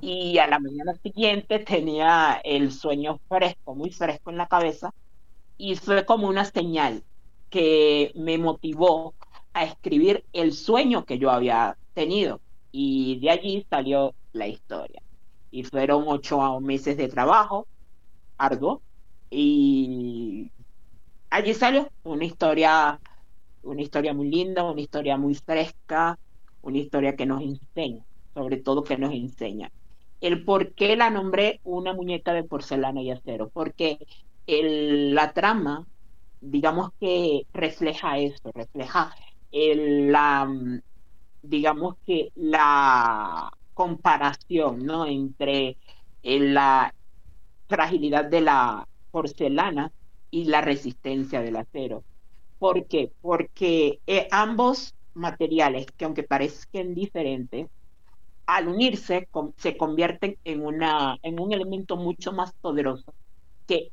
Y 0.00 0.38
a 0.38 0.46
la 0.48 0.58
mañana 0.58 0.94
siguiente 1.02 1.60
tenía 1.60 2.40
el 2.44 2.72
sueño 2.72 3.18
fresco, 3.28 3.74
muy 3.74 3.90
fresco 3.92 4.30
en 4.30 4.36
la 4.36 4.46
cabeza, 4.46 4.90
y 5.56 5.76
fue 5.76 6.04
como 6.04 6.28
una 6.28 6.44
señal 6.44 7.04
que 7.50 8.12
me 8.16 8.38
motivó 8.38 9.14
a 9.52 9.64
escribir 9.64 10.24
el 10.32 10.52
sueño 10.52 11.04
que 11.04 11.18
yo 11.18 11.30
había 11.30 11.76
tenido. 11.94 12.40
Y 12.72 13.20
de 13.20 13.30
allí 13.30 13.66
salió 13.70 14.14
la 14.32 14.46
historia. 14.48 15.00
Y 15.50 15.64
fueron 15.64 16.04
ocho 16.06 16.60
meses 16.60 16.96
de 16.96 17.08
trabajo 17.08 17.66
arduo, 18.38 18.82
y 19.30 20.50
allí 21.30 21.54
salió 21.54 21.88
una 22.02 22.24
historia, 22.24 23.00
una 23.62 23.82
historia 23.82 24.12
muy 24.14 24.28
linda, 24.28 24.64
una 24.64 24.80
historia 24.80 25.16
muy 25.16 25.34
fresca, 25.34 26.18
una 26.62 26.78
historia 26.78 27.16
que 27.16 27.26
nos 27.26 27.42
enseña, 27.42 28.04
sobre 28.34 28.58
todo 28.58 28.84
que 28.84 28.98
nos 28.98 29.12
enseña. 29.12 29.70
El 30.20 30.44
por 30.44 30.74
qué 30.74 30.96
la 30.96 31.10
nombré 31.10 31.60
una 31.64 31.94
muñeca 31.94 32.32
de 32.32 32.44
porcelana 32.44 33.02
y 33.02 33.10
acero, 33.10 33.50
porque 33.50 33.98
el, 34.46 35.14
la 35.14 35.32
trama, 35.32 35.86
digamos 36.40 36.90
que 37.00 37.46
refleja 37.52 38.18
esto, 38.18 38.50
refleja 38.54 39.14
el, 39.50 40.12
la, 40.12 40.48
digamos 41.42 41.96
que 42.06 42.30
la 42.34 43.52
comparación, 43.74 44.84
¿no? 44.84 45.06
Entre 45.06 45.76
la 46.22 46.94
fragilidad 47.68 48.24
de 48.26 48.40
la 48.42 48.88
porcelana 49.10 49.92
y 50.30 50.44
la 50.44 50.60
resistencia 50.60 51.42
del 51.42 51.56
acero. 51.56 52.04
¿Por 52.58 52.86
qué? 52.86 53.12
Porque 53.20 54.00
eh, 54.06 54.28
ambos 54.30 54.94
materiales, 55.14 55.86
que 55.96 56.04
aunque 56.04 56.22
parezcan 56.22 56.94
diferentes, 56.94 57.68
al 58.46 58.68
unirse 58.68 59.28
se 59.56 59.76
convierten 59.76 60.38
en, 60.44 60.64
una, 60.64 61.18
en 61.22 61.40
un 61.40 61.52
elemento 61.52 61.96
mucho 61.96 62.32
más 62.32 62.52
poderoso 62.60 63.14
que 63.66 63.92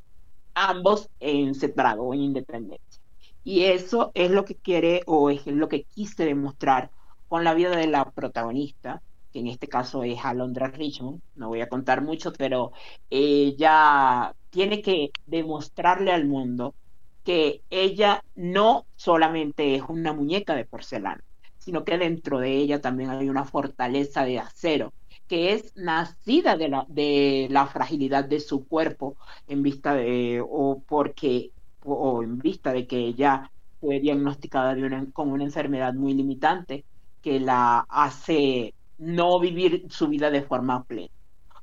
ambos 0.53 1.09
en 1.19 1.55
separado 1.55 2.03
o 2.03 2.13
en 2.13 2.21
independencia. 2.21 3.01
Y 3.43 3.65
eso 3.65 4.11
es 4.13 4.31
lo 4.31 4.45
que 4.45 4.55
quiere 4.55 5.01
o 5.05 5.29
es 5.29 5.45
lo 5.47 5.69
que 5.69 5.83
quise 5.83 6.25
demostrar 6.25 6.91
con 7.27 7.43
la 7.43 7.53
vida 7.53 7.75
de 7.75 7.87
la 7.87 8.11
protagonista, 8.11 9.01
que 9.31 9.39
en 9.39 9.47
este 9.47 9.67
caso 9.67 10.03
es 10.03 10.23
Alondra 10.25 10.67
Richmond, 10.67 11.21
no 11.35 11.47
voy 11.49 11.61
a 11.61 11.69
contar 11.69 12.01
mucho, 12.01 12.33
pero 12.33 12.71
ella 13.09 14.35
tiene 14.49 14.81
que 14.81 15.11
demostrarle 15.25 16.11
al 16.11 16.25
mundo 16.27 16.75
que 17.23 17.63
ella 17.69 18.23
no 18.35 18.87
solamente 18.95 19.75
es 19.75 19.83
una 19.87 20.13
muñeca 20.13 20.55
de 20.55 20.65
porcelana, 20.65 21.23
sino 21.59 21.83
que 21.83 21.97
dentro 21.97 22.39
de 22.39 22.55
ella 22.55 22.81
también 22.81 23.11
hay 23.11 23.29
una 23.29 23.45
fortaleza 23.45 24.23
de 24.23 24.39
acero, 24.39 24.93
que 25.27 25.53
es 25.53 25.75
nacida 25.75 26.57
de 26.57 26.69
la, 26.69 26.85
de 26.87 27.47
la 27.51 27.67
fragilidad 27.67 28.25
de 28.25 28.39
su 28.39 28.67
cuerpo 28.67 29.15
en 29.47 29.61
vista 29.61 29.93
de, 29.93 30.43
o 30.43 30.81
porque, 30.87 31.51
o, 31.83 32.23
en 32.23 32.39
vista 32.39 32.73
de 32.73 32.87
que 32.87 32.97
ella 32.97 33.51
fue 33.79 33.99
diagnosticada 33.99 34.73
de 34.73 35.11
con 35.13 35.31
una 35.31 35.43
enfermedad 35.43 35.93
muy 35.93 36.13
limitante 36.13 36.85
que 37.21 37.39
la 37.39 37.85
hace 37.89 38.73
no 38.97 39.39
vivir 39.39 39.85
su 39.89 40.07
vida 40.07 40.31
de 40.31 40.41
forma 40.41 40.83
plena. 40.83 41.13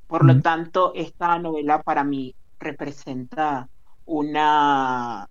Por 0.07 0.25
lo 0.25 0.39
tanto, 0.41 0.93
esta 0.95 1.37
novela 1.37 1.83
para 1.83 2.03
mí 2.03 2.33
representa 2.59 3.67
una 4.05 5.27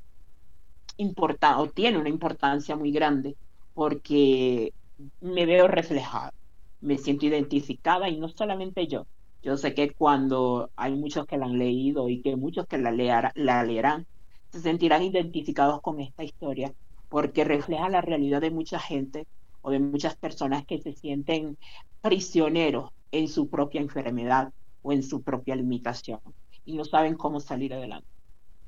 o 0.98 1.68
tiene 1.68 1.98
una 1.98 2.08
importancia 2.08 2.76
muy 2.76 2.90
grande 2.90 3.36
porque 3.76 4.72
me 5.20 5.44
veo 5.44 5.68
reflejada, 5.68 6.32
me 6.80 6.96
siento 6.96 7.26
identificada 7.26 8.08
y 8.08 8.16
no 8.18 8.30
solamente 8.30 8.86
yo. 8.86 9.06
Yo 9.42 9.58
sé 9.58 9.74
que 9.74 9.90
cuando 9.92 10.70
hay 10.76 10.94
muchos 10.94 11.26
que 11.26 11.36
la 11.36 11.44
han 11.44 11.58
leído 11.58 12.08
y 12.08 12.22
que 12.22 12.36
muchos 12.36 12.66
que 12.66 12.78
la, 12.78 12.90
leerán, 12.90 14.06
se 14.50 14.60
sentirán 14.60 15.02
identificados 15.02 15.82
con 15.82 16.00
esta 16.00 16.24
historia 16.24 16.72
porque 17.10 17.44
refleja 17.44 17.90
la 17.90 18.00
realidad 18.00 18.40
de 18.40 18.50
mucha 18.50 18.78
gente 18.78 19.26
o 19.60 19.70
de 19.70 19.78
muchas 19.78 20.16
personas 20.16 20.64
que 20.64 20.80
se 20.80 20.94
sienten 20.94 21.58
prisioneros 22.00 22.92
en 23.12 23.28
su 23.28 23.50
propia 23.50 23.82
enfermedad 23.82 24.54
o 24.80 24.92
en 24.92 25.02
su 25.02 25.22
propia 25.22 25.54
limitación 25.54 26.20
y 26.64 26.76
no 26.76 26.84
saben 26.86 27.14
cómo 27.14 27.40
salir 27.40 27.74
adelante. 27.74 28.08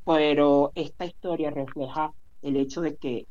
Pero 0.05 0.71
esta 0.75 1.07
historia 1.07 1.51
refleja 1.51 2.13
el 2.43 2.57
hecho 2.57 2.83
de 2.83 2.97
que 2.97 3.27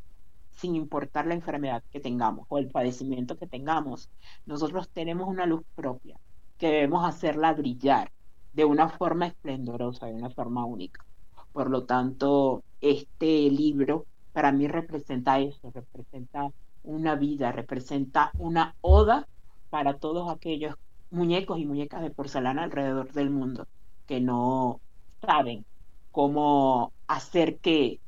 sin 0.58 0.76
importar 0.76 1.28
la 1.28 1.36
enfermedad 1.36 1.84
que 1.92 2.00
tengamos 2.00 2.46
o 2.50 2.58
el 2.58 2.70
padecimiento 2.70 3.38
que 3.38 3.48
tengamos, 3.48 4.10
nosotros 4.46 4.90
tenemos 4.90 5.28
una 5.28 5.46
luz 5.46 5.64
propia 5.76 6.20
que 6.58 6.68
debemos 6.68 7.06
hacerla 7.06 7.54
brillar 7.54 8.12
de 8.54 8.66
una 8.66 8.90
forma 8.90 9.28
esplendorosa, 9.28 10.08
de 10.08 10.16
una 10.16 10.32
forma 10.32 10.66
única. 10.66 11.06
Por 11.54 11.70
lo 11.70 11.86
tanto, 11.86 12.64
este 12.82 13.50
libro 13.52 14.06
para 14.34 14.52
mí 14.52 14.68
representa 14.68 15.40
eso, 15.40 15.72
representa 15.72 16.50
una 16.84 17.16
vida, 17.16 17.52
representa 17.52 18.32
una 18.38 18.76
oda 18.82 19.28
para 19.70 20.00
todos 20.00 20.30
aquellos 20.32 20.76
muñecos 21.12 21.60
y 21.60 21.66
muñecas 21.66 22.02
de 22.02 22.10
porcelana 22.10 22.64
alrededor 22.64 23.12
del 23.14 23.30
mundo 23.30 23.68
que 24.08 24.20
no 24.22 24.80
saben 25.22 25.66
cómo 26.12 26.94
hacer 27.08 27.58
que 27.60 28.00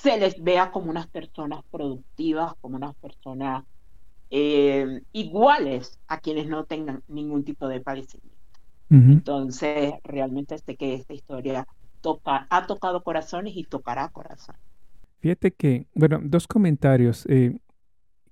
se 0.00 0.18
les 0.18 0.42
vea 0.42 0.70
como 0.72 0.90
unas 0.90 1.06
personas 1.06 1.62
productivas, 1.70 2.54
como 2.60 2.76
unas 2.76 2.94
personas 2.96 3.64
eh, 4.30 5.02
iguales 5.12 5.98
a 6.08 6.18
quienes 6.18 6.48
no 6.48 6.64
tengan 6.64 7.02
ningún 7.08 7.44
tipo 7.44 7.68
de 7.68 7.80
padecimiento. 7.80 8.32
Entonces, 8.90 9.94
realmente 10.04 10.58
sé 10.58 10.76
que 10.76 10.92
esta 10.92 11.14
historia 11.14 11.66
toca, 12.02 12.46
ha 12.50 12.66
tocado 12.66 13.02
corazones 13.02 13.56
y 13.56 13.64
tocará 13.64 14.10
corazones. 14.10 14.60
Fíjate 15.20 15.52
que, 15.52 15.86
bueno, 15.94 16.20
dos 16.22 16.46
comentarios. 16.46 17.24
Eh, 17.26 17.56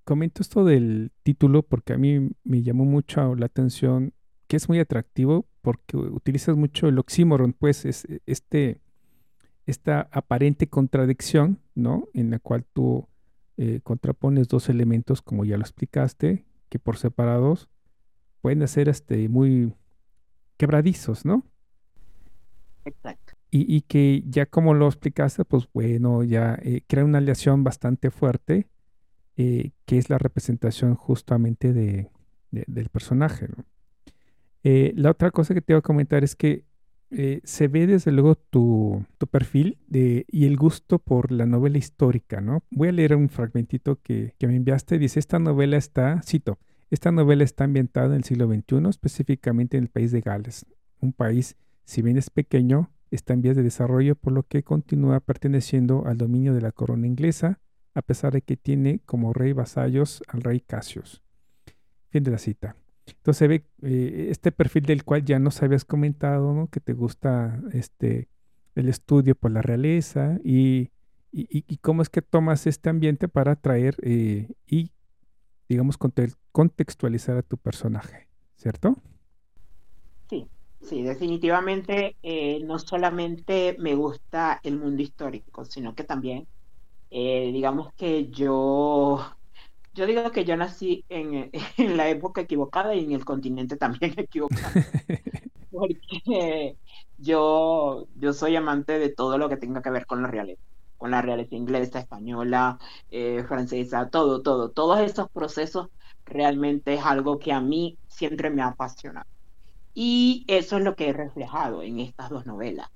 comento 0.04 0.42
esto 0.42 0.62
del 0.64 1.12
título 1.22 1.62
porque 1.62 1.94
a 1.94 1.98
mí 1.98 2.30
me 2.44 2.62
llamó 2.62 2.84
mucho 2.84 3.34
la 3.36 3.46
atención 3.46 4.12
que 4.48 4.56
es 4.56 4.68
muy 4.68 4.80
atractivo 4.80 5.46
porque 5.62 5.96
utilizas 5.96 6.56
mucho 6.56 6.88
el 6.88 6.98
oxímoron, 6.98 7.54
pues 7.54 7.86
es 7.86 8.06
este, 8.26 8.82
esta 9.70 10.08
aparente 10.12 10.68
contradicción, 10.68 11.58
¿no? 11.74 12.08
En 12.14 12.30
la 12.30 12.38
cual 12.38 12.64
tú 12.72 13.08
eh, 13.56 13.80
contrapones 13.82 14.48
dos 14.48 14.68
elementos, 14.68 15.22
como 15.22 15.44
ya 15.44 15.56
lo 15.56 15.62
explicaste, 15.62 16.44
que 16.68 16.78
por 16.78 16.96
separados 16.96 17.68
pueden 18.40 18.66
ser 18.68 18.88
este, 18.88 19.28
muy 19.28 19.74
quebradizos, 20.56 21.24
¿no? 21.24 21.44
Exacto. 22.84 23.34
Y, 23.50 23.74
y, 23.74 23.80
que 23.82 24.22
ya 24.26 24.46
como 24.46 24.74
lo 24.74 24.86
explicaste, 24.86 25.44
pues 25.44 25.68
bueno, 25.72 26.22
ya 26.22 26.58
eh, 26.62 26.82
crea 26.86 27.04
una 27.04 27.18
aleación 27.18 27.64
bastante 27.64 28.10
fuerte, 28.10 28.68
eh, 29.36 29.72
que 29.86 29.98
es 29.98 30.08
la 30.08 30.18
representación 30.18 30.94
justamente 30.94 31.72
de, 31.72 32.10
del 32.50 32.88
personaje, 32.90 33.48
¿no? 33.48 33.64
Eh, 34.62 34.92
la 34.94 35.10
otra 35.10 35.30
cosa 35.30 35.54
que 35.54 35.62
te 35.62 35.72
voy 35.72 35.78
a 35.78 35.82
comentar 35.82 36.22
es 36.22 36.36
que 36.36 36.64
eh, 37.10 37.40
se 37.42 37.66
ve 37.66 37.86
desde 37.88 38.12
luego 38.12 38.36
tu, 38.36 39.04
perfil 39.30 39.78
de, 39.88 40.26
y 40.30 40.46
el 40.46 40.56
gusto 40.56 40.98
por 40.98 41.32
la 41.32 41.44
novela 41.44 41.78
histórica, 41.78 42.40
¿no? 42.40 42.62
Voy 42.70 42.88
a 42.88 42.92
leer 42.92 43.16
un 43.16 43.28
fragmentito 43.28 44.00
que, 44.00 44.34
me 44.40 44.56
enviaste. 44.56 44.98
Dice, 44.98 45.18
esta 45.18 45.38
novela 45.38 45.76
está, 45.76 46.22
cito, 46.22 46.58
esta 46.90 47.10
novela 47.10 47.42
está 47.42 47.64
ambientada 47.64 48.08
en 48.08 48.14
el 48.14 48.24
siglo 48.24 48.46
XXI, 48.46 48.88
específicamente 48.88 49.76
en 49.76 49.84
el 49.84 49.90
país 49.90 50.12
de 50.12 50.20
Gales, 50.20 50.66
un 51.00 51.12
país, 51.12 51.56
si 51.84 52.02
bien 52.02 52.16
es 52.16 52.30
pequeño, 52.30 52.90
está 53.10 53.32
en 53.32 53.42
vías 53.42 53.56
de 53.56 53.64
desarrollo, 53.64 54.14
por 54.14 54.32
lo 54.32 54.44
que 54.44 54.62
continúa 54.62 55.18
perteneciendo 55.20 56.06
al 56.06 56.16
dominio 56.16 56.54
de 56.54 56.60
la 56.60 56.70
corona 56.70 57.08
inglesa, 57.08 57.60
a 57.94 58.02
pesar 58.02 58.32
de 58.32 58.42
que 58.42 58.56
tiene 58.56 59.00
como 59.04 59.32
rey 59.32 59.52
vasallos 59.52 60.22
al 60.28 60.42
rey 60.42 60.60
Cassius. 60.60 61.22
Fin 62.08 62.22
de 62.22 62.30
la 62.30 62.38
cita. 62.38 62.76
Entonces 63.16 63.62
eh, 63.82 64.28
este 64.30 64.52
perfil 64.52 64.84
del 64.84 65.04
cual 65.04 65.24
ya 65.24 65.38
nos 65.38 65.62
habías 65.62 65.84
comentado, 65.84 66.52
¿no? 66.52 66.68
Que 66.68 66.80
te 66.80 66.92
gusta 66.92 67.60
este 67.72 68.28
el 68.74 68.88
estudio 68.88 69.34
por 69.34 69.50
la 69.50 69.62
realeza 69.62 70.38
y, 70.44 70.90
y, 71.32 71.76
cómo 71.78 72.02
es 72.02 72.08
que 72.08 72.22
tomas 72.22 72.66
este 72.66 72.88
ambiente 72.88 73.28
para 73.28 73.52
atraer 73.52 73.96
eh, 74.02 74.48
y, 74.66 74.92
digamos, 75.68 75.98
contextualizar 76.52 77.36
a 77.36 77.42
tu 77.42 77.58
personaje, 77.58 78.28
¿cierto? 78.56 78.96
Sí, 80.28 80.46
sí, 80.80 81.02
definitivamente 81.02 82.16
eh, 82.22 82.60
no 82.64 82.78
solamente 82.78 83.76
me 83.78 83.96
gusta 83.96 84.60
el 84.62 84.78
mundo 84.78 85.02
histórico, 85.02 85.64
sino 85.64 85.94
que 85.94 86.04
también, 86.04 86.46
digamos 87.10 87.92
que 87.94 88.28
yo 88.28 89.18
yo 90.00 90.06
digo 90.06 90.30
que 90.30 90.46
yo 90.46 90.56
nací 90.56 91.04
en, 91.10 91.50
en, 91.76 91.96
la 91.98 92.08
época 92.08 92.40
equivocada 92.40 92.94
y 92.94 93.04
en 93.04 93.12
el 93.12 93.24
continente 93.26 93.76
también 93.76 94.14
equivocado. 94.16 94.80
Porque 95.70 96.76
yo, 97.18 98.06
yo 98.16 98.32
soy 98.32 98.56
amante 98.56 98.98
de 98.98 99.10
todo 99.10 99.36
lo 99.36 99.50
que 99.50 99.58
tenga 99.58 99.82
que 99.82 99.90
ver 99.90 100.06
con 100.06 100.22
la 100.22 100.28
realeza, 100.28 100.62
con 100.96 101.10
la 101.10 101.20
realeza 101.20 101.54
inglesa, 101.54 101.98
española, 101.98 102.78
eh, 103.10 103.44
francesa, 103.46 104.08
todo, 104.08 104.40
todo. 104.40 104.70
Todos 104.70 105.00
esos 105.00 105.28
procesos 105.30 105.88
realmente 106.24 106.94
es 106.94 107.04
algo 107.04 107.38
que 107.38 107.52
a 107.52 107.60
mí 107.60 107.98
siempre 108.08 108.48
me 108.48 108.62
ha 108.62 108.68
apasionado. 108.68 109.28
Y 109.92 110.46
eso 110.48 110.78
es 110.78 110.84
lo 110.84 110.96
que 110.96 111.10
he 111.10 111.12
reflejado 111.12 111.82
en 111.82 112.00
estas 112.00 112.30
dos 112.30 112.46
novelas. 112.46 112.88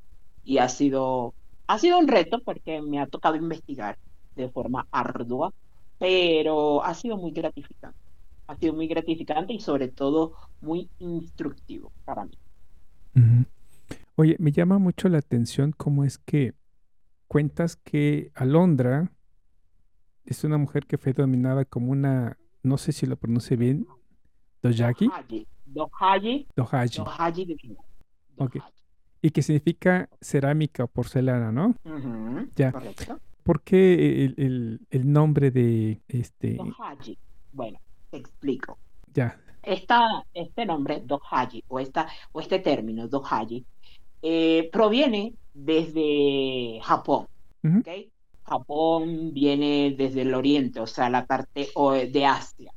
Y 0.42 0.56
ha 0.56 0.70
sido, 0.70 1.34
ha 1.66 1.78
sido 1.78 1.98
un 1.98 2.08
reto 2.08 2.38
porque 2.40 2.80
me 2.80 2.98
ha 2.98 3.06
tocado 3.06 3.36
investigar 3.36 3.98
de 4.36 4.48
forma 4.48 4.86
ardua 4.90 5.52
pero 5.98 6.84
ha 6.84 6.94
sido 6.94 7.16
muy 7.16 7.32
gratificante. 7.32 7.98
Ha 8.46 8.56
sido 8.56 8.74
muy 8.74 8.86
gratificante 8.86 9.52
y 9.54 9.60
sobre 9.60 9.88
todo 9.88 10.34
muy 10.60 10.88
instructivo 10.98 11.92
para 12.04 12.24
mí. 12.24 12.36
Oye, 14.16 14.36
me 14.38 14.52
llama 14.52 14.78
mucho 14.78 15.08
la 15.08 15.18
atención 15.18 15.72
cómo 15.76 16.04
es 16.04 16.18
que 16.18 16.54
cuentas 17.26 17.76
que 17.76 18.30
Alondra 18.34 19.10
es 20.24 20.44
una 20.44 20.58
mujer 20.58 20.86
que 20.86 20.98
fue 20.98 21.12
dominada 21.12 21.64
como 21.64 21.92
una, 21.92 22.38
no 22.62 22.78
sé 22.78 22.92
si 22.92 23.06
lo 23.06 23.16
pronuncie 23.16 23.56
bien, 23.56 23.86
Dojaki. 24.62 25.10
Dohaji. 25.66 26.46
Dohaji. 26.56 26.98
Dohaji. 26.98 27.76
Ok. 28.36 28.56
Y 29.20 29.30
que 29.30 29.42
significa 29.42 30.08
cerámica 30.20 30.84
o 30.84 30.86
porcelana, 30.86 31.50
¿no? 31.50 31.74
ya. 32.56 32.72
Correcto. 32.72 33.18
¿Por 33.44 33.62
qué 33.62 34.24
el, 34.24 34.80
el, 34.90 35.12
nombre 35.12 35.50
de 35.50 36.00
este? 36.08 36.54
Dohaji. 36.54 37.18
Bueno, 37.52 37.78
te 38.10 38.16
explico. 38.16 38.78
Ya. 39.12 39.38
Esta, 39.62 40.24
este 40.32 40.64
nombre, 40.64 41.02
Dohaji, 41.04 41.62
o, 41.68 41.78
esta, 41.78 42.08
o 42.32 42.40
este 42.40 42.58
término, 42.58 43.06
Dohaji, 43.06 43.64
eh, 44.22 44.70
proviene 44.72 45.34
desde 45.52 46.80
Japón. 46.82 47.28
Japón 48.44 49.32
viene 49.32 49.94
desde 49.96 50.22
el 50.22 50.34
oriente, 50.34 50.80
o 50.80 50.86
sea, 50.86 51.10
la 51.10 51.26
parte 51.26 51.68
de 52.10 52.26
Asia. 52.26 52.72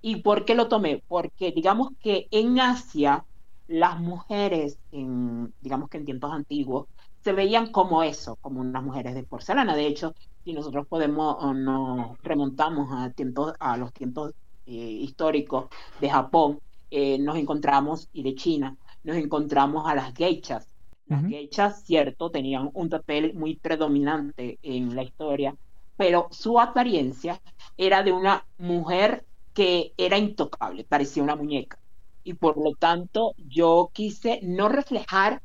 ¿Y 0.00 0.22
por 0.22 0.44
qué 0.44 0.54
lo 0.54 0.68
tomé? 0.68 1.02
Porque 1.08 1.50
digamos 1.50 1.90
que 2.00 2.28
en 2.30 2.60
Asia 2.60 3.24
las 3.66 4.00
mujeres, 4.00 4.78
en, 4.92 5.52
digamos 5.60 5.88
que 5.88 5.98
en 5.98 6.04
tiempos 6.04 6.32
antiguos, 6.32 6.86
se 7.22 7.32
veían 7.32 7.70
como 7.72 8.02
eso, 8.02 8.36
como 8.36 8.60
unas 8.60 8.82
mujeres 8.82 9.14
de 9.14 9.22
porcelana. 9.22 9.74
De 9.74 9.86
hecho, 9.86 10.14
si 10.44 10.52
nosotros 10.52 10.86
podemos 10.86 11.36
o 11.40 11.52
nos 11.52 12.20
remontamos 12.22 12.88
a, 12.92 13.10
tiempos, 13.10 13.54
a 13.58 13.76
los 13.76 13.92
tiempos 13.92 14.32
eh, 14.66 14.72
históricos 14.72 15.66
de 16.00 16.10
Japón, 16.10 16.60
eh, 16.90 17.18
nos 17.18 17.36
encontramos, 17.36 18.08
y 18.12 18.22
de 18.22 18.34
China, 18.34 18.76
nos 19.04 19.16
encontramos 19.16 19.86
a 19.86 19.94
las 19.94 20.14
geishas. 20.14 20.66
Las 21.06 21.26
geishas, 21.26 21.84
cierto, 21.84 22.30
tenían 22.30 22.70
un 22.74 22.90
papel 22.90 23.32
muy 23.34 23.56
predominante 23.56 24.58
en 24.62 24.94
la 24.94 25.02
historia, 25.02 25.56
pero 25.96 26.28
su 26.30 26.60
apariencia 26.60 27.40
era 27.78 28.02
de 28.02 28.12
una 28.12 28.44
mujer 28.58 29.24
que 29.54 29.92
era 29.96 30.18
intocable, 30.18 30.84
parecía 30.84 31.22
una 31.22 31.34
muñeca. 31.34 31.78
Y 32.24 32.34
por 32.34 32.58
lo 32.58 32.74
tanto, 32.74 33.34
yo 33.38 33.90
quise 33.92 34.40
no 34.42 34.68
reflejar 34.68 35.40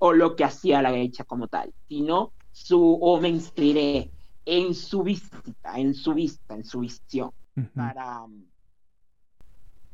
o 0.00 0.12
lo 0.12 0.36
que 0.36 0.44
hacía 0.44 0.82
la 0.82 0.90
geisha 0.90 1.24
como 1.24 1.48
tal, 1.48 1.72
sino 1.88 2.32
su, 2.50 2.98
o 3.00 3.20
me 3.20 3.28
inspiré 3.28 4.10
en 4.44 4.74
su 4.74 5.02
visita, 5.02 5.78
en 5.78 5.94
su 5.94 6.14
vista, 6.14 6.54
en 6.54 6.64
su 6.64 6.80
visión, 6.80 7.30
para, 7.74 8.24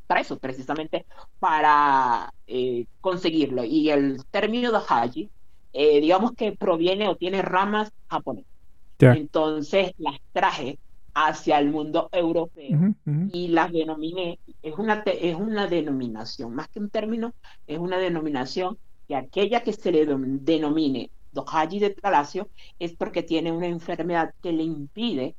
para 0.07 0.21
eso, 0.21 0.39
precisamente 0.39 1.05
para 1.39 2.33
eh, 2.47 2.85
conseguirlo. 3.01 3.63
Y 3.63 3.89
el 3.89 4.25
término 4.25 4.71
de 4.71 4.79
Haji, 4.87 5.29
eh, 5.73 6.01
digamos 6.01 6.31
que 6.33 6.51
proviene 6.53 7.07
o 7.07 7.15
tiene 7.15 7.41
ramas 7.41 7.91
japonesas. 8.07 8.51
Entonces 8.99 9.93
las 9.97 10.19
traje 10.33 10.79
hacia 11.13 11.59
el 11.59 11.69
mundo 11.69 12.09
europeo 12.11 12.95
y 13.31 13.49
las 13.49 13.71
denominé, 13.71 14.39
es 14.61 14.77
una, 14.77 15.03
es 15.05 15.35
una 15.35 15.67
denominación, 15.67 16.53
más 16.53 16.67
que 16.69 16.79
un 16.79 16.89
término, 16.89 17.33
es 17.67 17.77
una 17.79 17.97
denominación 17.97 18.77
que 19.09 19.15
aquella 19.15 19.63
que 19.63 19.73
se 19.73 19.91
le 19.91 20.05
denomine 20.05 21.09
Dohaji 21.31 21.79
de 21.79 21.89
Palacio 21.89 22.47
es 22.77 22.93
porque 22.93 23.23
tiene 23.23 23.51
una 23.51 23.65
enfermedad 23.65 24.35
que 24.43 24.51
le 24.51 24.61
impide 24.61 25.35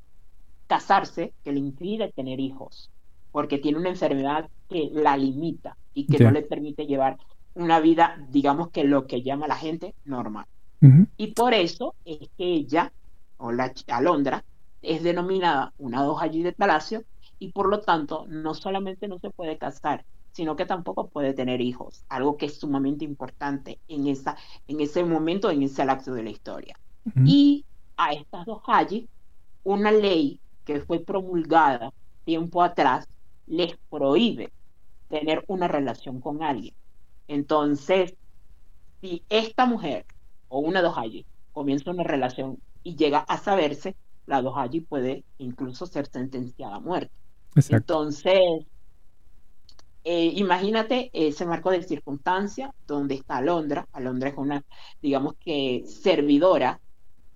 casarse, 0.66 1.33
que 1.44 1.52
le 1.52 1.61
impide 1.61 2.11
tener 2.11 2.40
hijos, 2.40 2.90
porque 3.30 3.59
tiene 3.59 3.78
una 3.78 3.90
enfermedad 3.90 4.50
que 4.68 4.90
la 4.92 5.16
limita 5.16 5.76
y 5.94 6.06
que 6.06 6.18
no 6.18 6.33
le 6.33 6.42
permite 6.42 6.87
llevar 6.87 7.16
una 7.54 7.78
vida, 7.78 8.18
digamos 8.30 8.70
que 8.70 8.83
lo 8.83 9.06
que 9.06 9.22
llama 9.22 9.46
la 9.46 9.56
gente 9.56 9.94
normal. 10.04 10.46
Y 11.16 11.28
por 11.28 11.54
eso 11.54 11.94
es 12.04 12.18
que 12.37 12.44
ella, 12.44 12.92
o 13.37 13.52
la 13.52 13.72
Alondra, 13.87 14.42
es 14.83 15.04
denominada 15.04 15.72
una 15.78 16.02
Dohaji 16.02 16.42
de 16.42 16.52
Palacio 16.52 17.04
y 17.38 17.52
por 17.52 17.68
lo 17.68 17.83
tanto 17.83 18.26
no 18.28 18.54
solamente 18.54 19.06
no 19.06 19.20
se 19.20 19.30
puede 19.30 19.59
casar, 19.59 20.04
sino 20.32 20.56
que 20.56 20.66
tampoco 20.66 21.08
puede 21.08 21.34
tener 21.34 21.60
hijos, 21.60 22.04
algo 22.08 22.36
que 22.36 22.46
es 22.46 22.58
sumamente 22.58 23.04
importante 23.04 23.78
en, 23.88 24.06
esa, 24.06 24.36
en 24.68 24.80
ese 24.80 25.04
momento, 25.04 25.50
en 25.50 25.62
ese 25.62 25.84
lapso 25.84 26.12
de 26.14 26.22
la 26.22 26.30
historia. 26.30 26.78
Y 27.24 27.64
a 27.96 28.12
estas 28.12 28.46
dos 28.46 28.62
Haji, 28.66 29.08
una 29.64 29.90
ley 29.90 30.38
que 30.64 30.80
fue 30.80 31.00
promulgada 31.00 31.92
tiempo 32.24 32.62
atrás 32.62 33.08
les 33.46 33.76
prohíbe 33.88 34.52
tener 35.08 35.44
una 35.48 35.66
relación 35.66 36.20
con 36.20 36.42
alguien. 36.42 36.74
Entonces, 37.26 38.14
si 39.00 39.24
esta 39.28 39.66
mujer 39.66 40.06
o 40.48 40.60
una 40.60 40.82
Dohaji 40.82 41.26
comienza 41.52 41.90
una 41.90 42.04
relación 42.04 42.58
y 42.82 42.96
llega 42.96 43.18
a 43.18 43.38
saberse, 43.38 43.96
la 44.26 44.42
Dohaji 44.42 44.80
puede 44.80 45.24
incluso 45.38 45.86
ser 45.86 46.06
sentenciada 46.06 46.76
a 46.76 46.80
muerte. 46.80 47.12
Entonces, 47.68 48.40
eh, 50.04 50.32
imagínate 50.36 51.10
ese 51.12 51.44
marco 51.44 51.70
de 51.70 51.82
circunstancia 51.82 52.74
donde 52.86 53.16
está 53.16 53.36
Alondra. 53.36 53.86
Alondra 53.92 54.30
es 54.30 54.36
una, 54.36 54.64
digamos 55.02 55.34
que, 55.38 55.84
servidora 55.86 56.80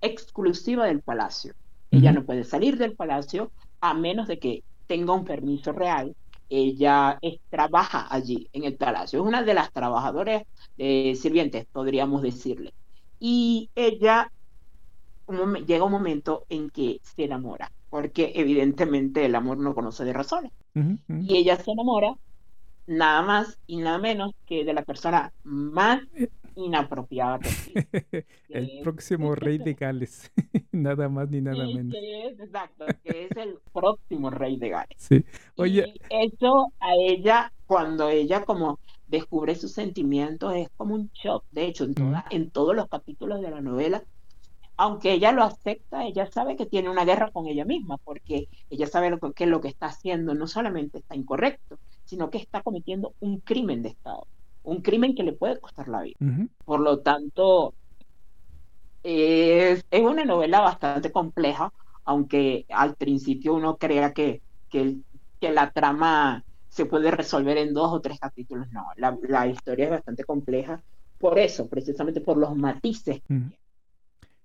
exclusiva 0.00 0.86
del 0.86 1.00
palacio. 1.00 1.54
Ella 1.90 2.12
no 2.12 2.24
puede 2.24 2.44
salir 2.44 2.76
del 2.76 2.96
palacio 2.96 3.52
a 3.80 3.94
menos 3.94 4.26
de 4.26 4.38
que 4.38 4.64
tenga 4.86 5.12
un 5.12 5.24
permiso 5.24 5.72
real. 5.72 6.16
Ella 6.50 7.18
trabaja 7.50 8.06
allí 8.10 8.48
en 8.52 8.64
el 8.64 8.76
palacio. 8.76 9.20
Es 9.20 9.26
una 9.26 9.42
de 9.42 9.54
las 9.54 9.72
trabajadoras 9.72 10.42
eh, 10.76 11.14
sirvientes, 11.14 11.66
podríamos 11.66 12.22
decirle. 12.22 12.74
Y 13.20 13.70
ella 13.74 14.30
llega 15.66 15.84
un 15.84 15.92
momento 15.92 16.44
en 16.48 16.68
que 16.68 17.00
se 17.02 17.24
enamora, 17.24 17.70
porque 17.90 18.32
evidentemente 18.34 19.24
el 19.24 19.34
amor 19.34 19.58
no 19.58 19.74
conoce 19.74 20.04
de 20.04 20.12
razones. 20.12 20.52
Y 20.74 21.36
ella 21.36 21.56
se 21.56 21.70
enamora 21.70 22.16
nada 22.86 23.22
más 23.22 23.58
y 23.66 23.78
nada 23.78 23.98
menos 23.98 24.32
que 24.46 24.64
de 24.64 24.74
la 24.74 24.82
persona 24.82 25.32
más 25.42 26.00
inapropiada 26.56 27.40
el 28.48 28.80
próximo 28.82 29.34
rey 29.34 29.58
de 29.58 29.74
Gales, 29.74 30.30
nada 30.72 31.08
más 31.08 31.28
ni 31.30 31.40
nada 31.40 31.66
menos. 31.66 31.94
exacto, 31.94 32.86
que 33.02 33.26
es 33.26 33.36
el 33.36 33.58
próximo 33.72 34.30
rey 34.30 34.56
de 34.56 34.68
Gales. 34.68 34.96
Sí, 34.96 35.24
oye. 35.56 35.94
eso 36.10 36.72
a 36.80 36.94
ella, 36.94 37.52
cuando 37.66 38.08
ella 38.08 38.44
como 38.44 38.78
descubre 39.08 39.54
sus 39.54 39.72
sentimientos, 39.72 40.54
es 40.54 40.68
como 40.76 40.94
un 40.94 41.10
shock. 41.12 41.44
De 41.50 41.66
hecho, 41.66 41.84
en, 41.84 41.94
en 42.30 42.50
todos 42.50 42.74
los 42.74 42.88
capítulos 42.88 43.40
de 43.40 43.50
la 43.50 43.60
novela, 43.60 44.02
aunque 44.76 45.12
ella 45.12 45.32
lo 45.32 45.44
acepta, 45.44 46.04
ella 46.04 46.26
sabe 46.26 46.56
que 46.56 46.66
tiene 46.66 46.90
una 46.90 47.04
guerra 47.04 47.30
con 47.30 47.46
ella 47.46 47.64
misma, 47.64 47.98
porque 47.98 48.48
ella 48.70 48.86
sabe 48.86 49.10
lo 49.10 49.18
que 49.32 49.46
lo 49.46 49.60
que 49.60 49.68
está 49.68 49.86
haciendo 49.86 50.34
no 50.34 50.46
solamente 50.46 50.98
está 50.98 51.14
incorrecto, 51.14 51.78
sino 52.04 52.30
que 52.30 52.38
está 52.38 52.62
cometiendo 52.62 53.14
un 53.20 53.40
crimen 53.40 53.82
de 53.82 53.90
Estado, 53.90 54.26
un 54.62 54.82
crimen 54.82 55.14
que 55.14 55.22
le 55.24 55.32
puede 55.32 55.60
costar 55.60 55.88
la 55.88 56.02
vida. 56.02 56.18
Por 56.64 56.80
lo 56.80 57.00
tanto, 57.00 57.74
Es, 59.02 59.84
es 59.90 60.00
una 60.02 60.24
novela 60.24 60.60
bastante 60.60 61.12
compleja, 61.12 61.72
aunque 62.04 62.64
al 62.70 62.96
principio 62.96 63.54
uno 63.54 63.76
crea 63.76 64.12
que, 64.14 64.42
que, 64.70 64.96
que 65.40 65.52
la 65.52 65.70
trama 65.72 66.44
se 66.68 66.86
puede 66.86 67.10
resolver 67.10 67.58
en 67.58 67.74
dos 67.74 67.92
o 67.92 68.00
tres 68.00 68.18
capítulos. 68.18 68.68
No, 68.72 68.86
la, 68.96 69.16
la 69.28 69.46
historia 69.46 69.84
es 69.86 69.90
bastante 69.90 70.24
compleja 70.24 70.82
por 71.18 71.38
eso, 71.38 71.68
precisamente 71.68 72.20
por 72.20 72.36
los 72.38 72.56
matices. 72.56 73.20
Mm. 73.28 73.48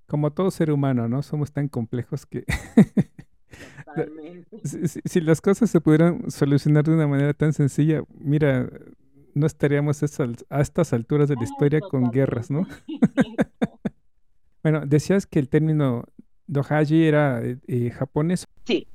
Como 0.08 0.32
todo 0.32 0.50
ser 0.52 0.72
humano, 0.72 1.08
¿no? 1.08 1.22
Somos 1.22 1.52
tan 1.54 1.67
complejos 1.69 2.26
que 2.26 2.43
si, 4.63 5.01
si, 5.03 5.21
las 5.21 5.41
cosas 5.41 5.69
se 5.69 5.81
pudieran 5.81 6.29
solucionar 6.29 6.83
de 6.83 6.93
una 6.93 7.07
manera 7.07 7.33
tan 7.33 7.53
sencilla, 7.53 8.03
mira, 8.19 8.69
no 9.33 9.45
estaríamos 9.45 10.03
a 10.03 10.62
estas 10.62 10.93
alturas 10.93 11.29
de 11.29 11.35
la 11.35 11.43
historia 11.43 11.79
con 11.79 12.12
guerras, 12.12 12.51
¿no? 12.51 12.67
bueno, 14.63 14.85
decías 14.85 15.25
que 15.25 15.39
el 15.39 15.49
término 15.49 16.05
dohaji 16.47 17.03
era 17.03 17.41
eh, 17.43 17.57
eh, 17.67 17.89
japonés. 17.91 18.47
Sí, 18.65 18.88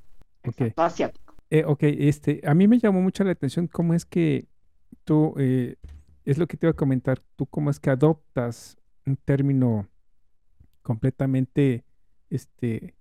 okay. 0.46 0.72
asiático. 0.76 1.24
Eh, 1.50 1.64
ok, 1.64 1.82
este, 1.82 2.40
a 2.44 2.54
mí 2.54 2.66
me 2.66 2.78
llamó 2.78 3.00
mucho 3.00 3.22
la 3.24 3.32
atención 3.32 3.68
cómo 3.68 3.94
es 3.94 4.04
que 4.04 4.48
tú, 5.04 5.34
eh, 5.38 5.76
es 6.24 6.38
lo 6.38 6.46
que 6.46 6.56
te 6.56 6.66
iba 6.66 6.72
a 6.72 6.76
comentar, 6.76 7.20
tú 7.36 7.46
cómo 7.46 7.70
es 7.70 7.78
que 7.78 7.90
adoptas 7.90 8.76
un 9.06 9.16
término 9.16 9.88
completamente, 10.82 11.84
este, 12.30 12.94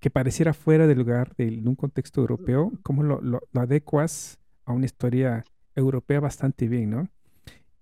que 0.00 0.10
pareciera 0.10 0.52
fuera 0.54 0.86
del 0.86 0.98
lugar 0.98 1.34
de, 1.36 1.62
un 1.64 1.76
contexto 1.76 2.20
europeo, 2.20 2.72
cómo 2.82 3.02
lo, 3.02 3.20
lo, 3.20 3.40
lo 3.52 3.60
adecuas 3.60 4.38
a 4.64 4.72
una 4.72 4.86
historia 4.86 5.44
europea 5.74 6.20
bastante 6.20 6.68
bien, 6.68 6.90
¿no? 6.90 7.08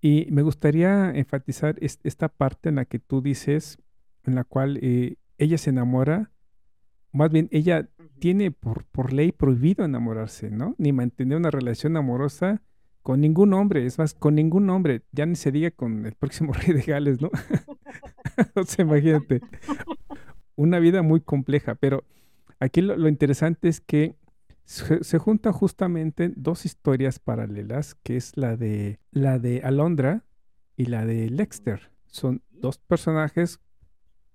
Y 0.01 0.29
me 0.31 0.43
gustaría 0.43 1.11
enfatizar 1.11 1.77
esta 1.81 2.29
parte 2.29 2.69
en 2.69 2.77
la 2.77 2.85
que 2.85 2.99
tú 2.99 3.21
dices, 3.21 3.79
en 4.25 4.37
la 4.37 4.45
cual 4.45 4.79
eh, 4.81 5.17
ella 5.39 5.59
se 5.59 5.71
enamora, 5.71 6.31
más 7.13 7.31
bien 7.31 7.49
ella 7.51 7.89
tiene 8.21 8.51
por, 8.51 8.85
por 8.85 9.13
ley 9.13 9.33
prohibido 9.33 9.85
enamorarse, 9.85 10.51
¿no? 10.51 10.75
Ni 10.79 10.93
mantener 10.93 11.39
una 11.39 11.51
relación 11.51 11.97
amorosa 11.97 12.63
con 13.03 13.21
ningún 13.21 13.55
hombre, 13.55 13.87
es 13.87 13.99
más, 13.99 14.15
con 14.15 14.35
ningún 14.35 14.69
hombre, 14.71 15.03
ya 15.13 15.27
ni 15.27 15.35
se 15.35 15.51
diga 15.51 15.71
con 15.71 16.07
el 16.07 16.15
próximo 16.15 16.53
rey 16.55 16.75
de 16.75 16.83
Gales, 16.83 17.21
¿no? 17.21 17.31
o 18.55 18.63
sea, 18.65 18.85
imagínate, 18.85 19.41
una 20.59 20.81
vida 20.81 21.03
muy 21.03 21.21
compleja, 21.21 21.77
pero 21.77 22.05
aquí 22.59 22.81
lo, 22.83 23.09
interesante 23.09 23.69
es 23.69 23.81
que 23.81 24.17
se, 24.65 25.19
juntan 25.19 25.53
justamente 25.53 26.33
dos 26.35 26.67
historias 26.67 27.21
paralelas, 27.21 27.95
que 28.03 28.17
es 28.17 28.37
la 28.37 28.57
de 28.57 28.99
la 29.13 29.39
de 29.39 29.63
Alondra 29.63 30.25
y 30.77 30.87
la 30.87 31.07
de 31.07 31.31
Lexter. 31.31 31.93
Son 32.07 32.43
dos 32.51 32.79
personajes 32.79 33.61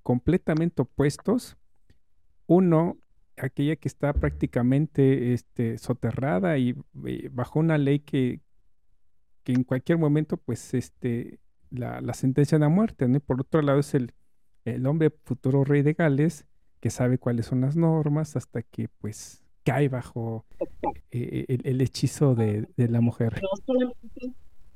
completamente 0.02 0.84
opuestos. 0.84 1.58
Uno, 2.48 2.98
aquella 3.36 3.76
que 3.76 3.90
está 3.90 4.14
prácticamente 4.14 5.34
este, 5.34 5.78
soterrada 5.78 6.58
y, 6.58 6.74
bajo 7.32 7.60
una 7.60 7.78
ley 7.78 8.00
que, 8.00 8.40
que 9.44 9.52
en 9.52 9.66
cualquier 9.66 9.98
momento, 9.98 10.38
pues, 10.38 10.74
este, 10.74 11.42
la, 11.70 12.00
la 12.00 12.14
sentencia 12.14 12.58
a 12.58 12.70
muerte, 12.70 13.08
por 13.20 13.42
otro 13.42 13.62
lado 13.62 13.80
es 13.80 13.94
el, 13.94 14.14
el 14.66 14.86
hombre 14.86 15.12
futuro 15.26 15.64
rey 15.64 15.82
de 15.82 15.94
Gales, 15.94 16.46
que 16.80 16.90
sabe 16.90 17.18
cuáles 17.18 17.46
son 17.46 17.62
las 17.62 17.76
normas 17.76 18.36
hasta 18.36 18.62
que, 18.62 18.90
pues, 19.00 19.44
cae 19.64 19.88
bajo 19.90 20.46
eh, 21.12 21.46
el, 21.48 21.62
el, 21.64 21.82
hechizo 21.82 22.36
de, 22.36 22.68
de 22.76 22.90
la 22.90 23.02
mujer. 23.02 23.42
No 23.42 23.94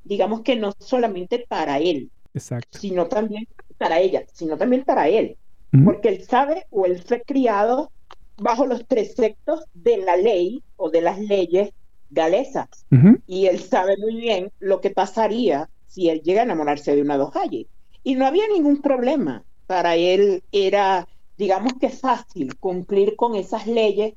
digamos 0.08 0.41
que 0.41 0.56
no 0.56 0.73
solamente 0.80 1.45
para 1.47 1.80
él, 1.80 2.10
Exacto. 2.34 2.80
sino 2.80 3.08
también 3.08 3.47
para 3.78 4.00
ella, 4.00 4.23
sino 4.32 4.58
también 4.58 4.84
para 4.84 5.10
él, 5.10 5.38
uh 5.73 5.78
-huh. 5.78 5.86
porque 5.86 6.10
él 6.10 6.23
sabe 6.23 6.65
o 6.69 6.86
él 6.86 7.02
fue 7.04 7.21
criado 7.21 7.91
bajo 8.38 8.65
los 8.65 8.84
preceptos 8.84 9.65
de 9.73 9.97
la 9.97 10.15
ley 10.15 10.63
o 10.78 10.89
de 10.89 11.02
las 11.02 11.19
leyes 11.19 11.71
galesas, 12.10 12.69
uh 12.91 12.95
-huh. 12.95 13.21
y 13.28 13.47
él 13.47 13.60
sabe 13.60 13.97
muy 13.97 14.15
bien 14.15 14.52
lo 14.60 14.80
que 14.80 14.91
pasaría 14.91 15.69
si 15.88 16.10
él 16.10 16.21
llega 16.21 16.41
a 16.41 16.45
enamorarse 16.45 16.95
de 16.95 17.02
una 17.02 17.17
dohaye. 17.17 17.67
Y 18.04 18.15
no 18.15 18.26
había 18.26 18.47
ningún 18.47 18.82
problema. 18.82 19.43
Para 19.67 19.95
él 19.95 20.43
era, 20.51 21.08
digamos 21.38 21.73
que 21.80 21.89
fácil 21.89 22.58
cumplir 22.58 23.15
con 23.15 23.36
esas 23.36 23.67
leyes 23.67 24.13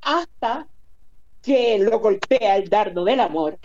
hasta 0.00 0.66
que 1.42 1.78
lo 1.78 2.00
golpea 2.00 2.56
el 2.56 2.68
dardo 2.68 3.04
del 3.04 3.20
amor 3.20 3.58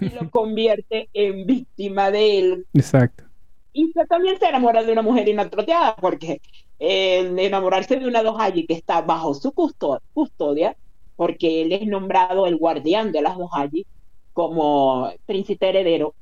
y 0.00 0.08
lo 0.10 0.30
convierte 0.30 1.08
en 1.12 1.46
víctima 1.46 2.10
de 2.10 2.38
él. 2.38 2.66
Exacto. 2.74 3.24
Y 3.72 3.92
se, 3.92 4.06
también 4.06 4.38
se 4.38 4.46
enamora 4.46 4.82
de 4.82 4.92
una 4.92 5.02
mujer 5.02 5.28
inatroteada, 5.28 5.94
porque 5.96 6.40
eh, 6.78 7.32
enamorarse 7.38 7.96
de 7.96 8.06
una 8.06 8.22
dohayi 8.22 8.66
que 8.66 8.74
está 8.74 9.00
bajo 9.02 9.34
su 9.34 9.52
custodia, 9.52 10.76
porque 11.16 11.62
él 11.62 11.72
es 11.72 11.86
nombrado 11.86 12.46
el 12.46 12.56
guardián 12.56 13.12
de 13.12 13.22
las 13.22 13.36
dohayi 13.36 13.86
como 14.32 15.10
príncipe 15.26 15.68
heredero, 15.68 16.14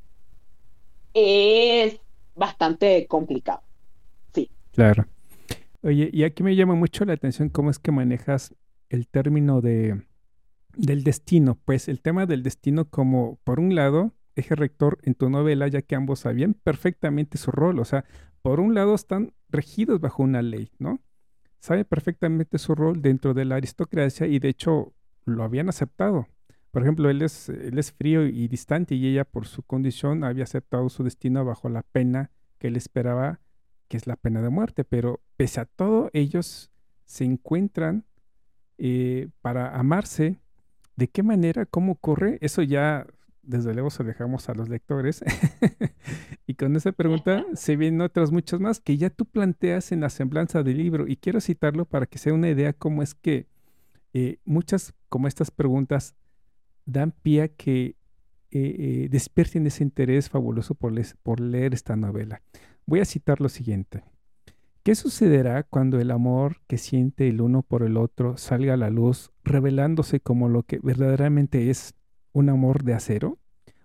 es 1.13 2.01
bastante 2.35 3.07
complicado. 3.07 3.61
Claro. 4.77 5.07
Oye, 5.81 6.11
y 6.13 6.25
aquí 6.25 6.43
me 6.43 6.55
llama 6.55 6.75
mucho 6.75 7.07
la 7.07 7.15
atención 7.15 7.49
cómo 7.49 7.71
es 7.71 7.79
que 7.79 7.93
manejas 7.93 8.55
el 8.91 9.09
término 9.09 9.63
de, 9.63 10.03
del 10.77 11.03
destino, 11.03 11.59
pues 11.65 11.89
el 11.89 12.03
tema 12.03 12.27
del 12.27 12.43
destino 12.43 12.85
como, 12.91 13.39
por 13.43 13.59
un 13.59 13.75
lado, 13.75 14.13
eje 14.35 14.55
rector 14.55 14.99
en 15.03 15.15
tu 15.15 15.31
novela, 15.31 15.67
ya 15.67 15.81
que 15.81 15.95
ambos 15.95 16.21
sabían 16.21 16.53
perfectamente 16.53 17.39
su 17.39 17.51
rol, 17.53 17.79
o 17.79 17.87
sea, 17.87 18.05
por 18.43 18.61
un 18.61 18.75
lado 18.75 18.95
están 18.95 19.33
regidos 19.49 19.99
bajo 19.99 20.23
una 20.23 20.43
ley, 20.43 20.71
¿no? 20.79 21.01
Sabe 21.59 21.87
perfectamente 21.87 22.59
su 22.59 22.75
rol 22.75 23.01
dentro 23.01 23.33
de 23.33 23.47
la 23.47 23.55
aristocracia 23.55 24.27
y 24.27 24.39
de 24.41 24.51
hecho 24.51 24.93
lo 25.25 25.43
habían 25.43 25.71
aceptado. 25.71 26.27
Por 26.71 26.83
ejemplo, 26.83 27.09
él 27.09 27.23
es, 27.23 27.49
él 27.49 27.79
es 27.79 27.93
frío 27.93 28.27
y 28.27 28.47
distante 28.47 28.95
y 28.95 29.07
ella 29.07 29.25
por 29.25 29.47
su 29.47 29.63
condición 29.63 30.23
había 30.23 30.45
aceptado 30.45 30.91
su 30.91 31.03
destino 31.03 31.47
bajo 31.47 31.71
la 31.71 31.81
pena 31.81 32.31
que 32.59 32.69
él 32.69 32.77
esperaba, 32.77 33.41
que 33.89 33.97
es 33.97 34.07
la 34.07 34.17
pena 34.17 34.43
de 34.43 34.51
muerte, 34.51 34.85
pero 34.85 35.21
pese 35.37 35.61
a 35.61 35.65
todo 35.65 36.11
ellos 36.13 36.71
se 37.05 37.25
encuentran 37.25 38.05
eh, 38.79 39.29
para 39.41 39.77
amarse. 39.79 40.41
¿De 40.97 41.09
qué 41.09 41.23
manera? 41.23 41.67
¿Cómo 41.67 41.93
ocurre? 41.93 42.39
Eso 42.41 42.63
ya, 42.63 43.07
desde 43.43 43.75
luego, 43.75 43.91
se 43.91 44.05
dejamos 44.05 44.49
a 44.49 44.55
los 44.55 44.69
lectores. 44.69 45.23
y 46.47 46.55
con 46.55 46.75
esa 46.77 46.93
pregunta 46.93 47.45
se 47.55 47.77
vienen 47.77 48.01
otras 48.01 48.33
muchas 48.33 48.61
más 48.61 48.81
que 48.81 48.97
ya 48.97 49.11
tú 49.11 49.27
planteas 49.27 49.93
en 49.93 50.01
la 50.01 50.11
semblanza 50.11 50.63
del 50.63 50.79
libro. 50.79 51.07
Y 51.07 51.17
quiero 51.17 51.41
citarlo 51.41 51.85
para 51.85 52.07
que 52.07 52.19
sea 52.19 52.35
una 52.35 52.51
idea 52.51 52.73
cómo 52.73 53.03
es 53.03 53.15
que 53.15 53.47
eh, 54.15 54.39
muchas 54.45 54.95
como 55.09 55.29
estas 55.29 55.51
preguntas 55.51 56.15
dan 56.87 57.13
pie 57.13 57.43
a 57.43 57.49
que 57.49 57.96
eh, 58.57 58.77
eh, 58.79 59.09
despierten 59.11 59.67
ese 59.67 59.85
interés 59.85 60.31
fabuloso 60.31 60.75
por, 60.75 60.95
por 61.23 61.41
leer 61.41 61.75
esta 61.75 61.95
novela. 61.95 62.41
Voy 62.87 63.01
a 63.01 63.05
citar 63.05 63.41
lo 63.41 63.51
siguiente. 63.51 64.03
¿Qué 64.83 64.95
sucederá 64.95 65.63
cuando 65.65 66.01
el 66.01 66.11
amor 66.11 66.63
que 66.67 66.79
siente 66.79 67.29
el 67.29 67.43
uno 67.43 67.63
por 67.63 67.83
el 67.83 67.99
otro 67.99 68.39
salga 68.39 68.75
a 68.75 68.77
la 68.79 68.89
luz, 68.89 69.31
revelándose 69.45 70.21
como 70.21 70.49
lo 70.49 70.63
que 70.63 70.79
verdaderamente 70.83 71.69
es 71.69 71.95
un 72.33 72.49
amor 72.49 72.83
de 72.85 72.95
acero? 72.95 73.39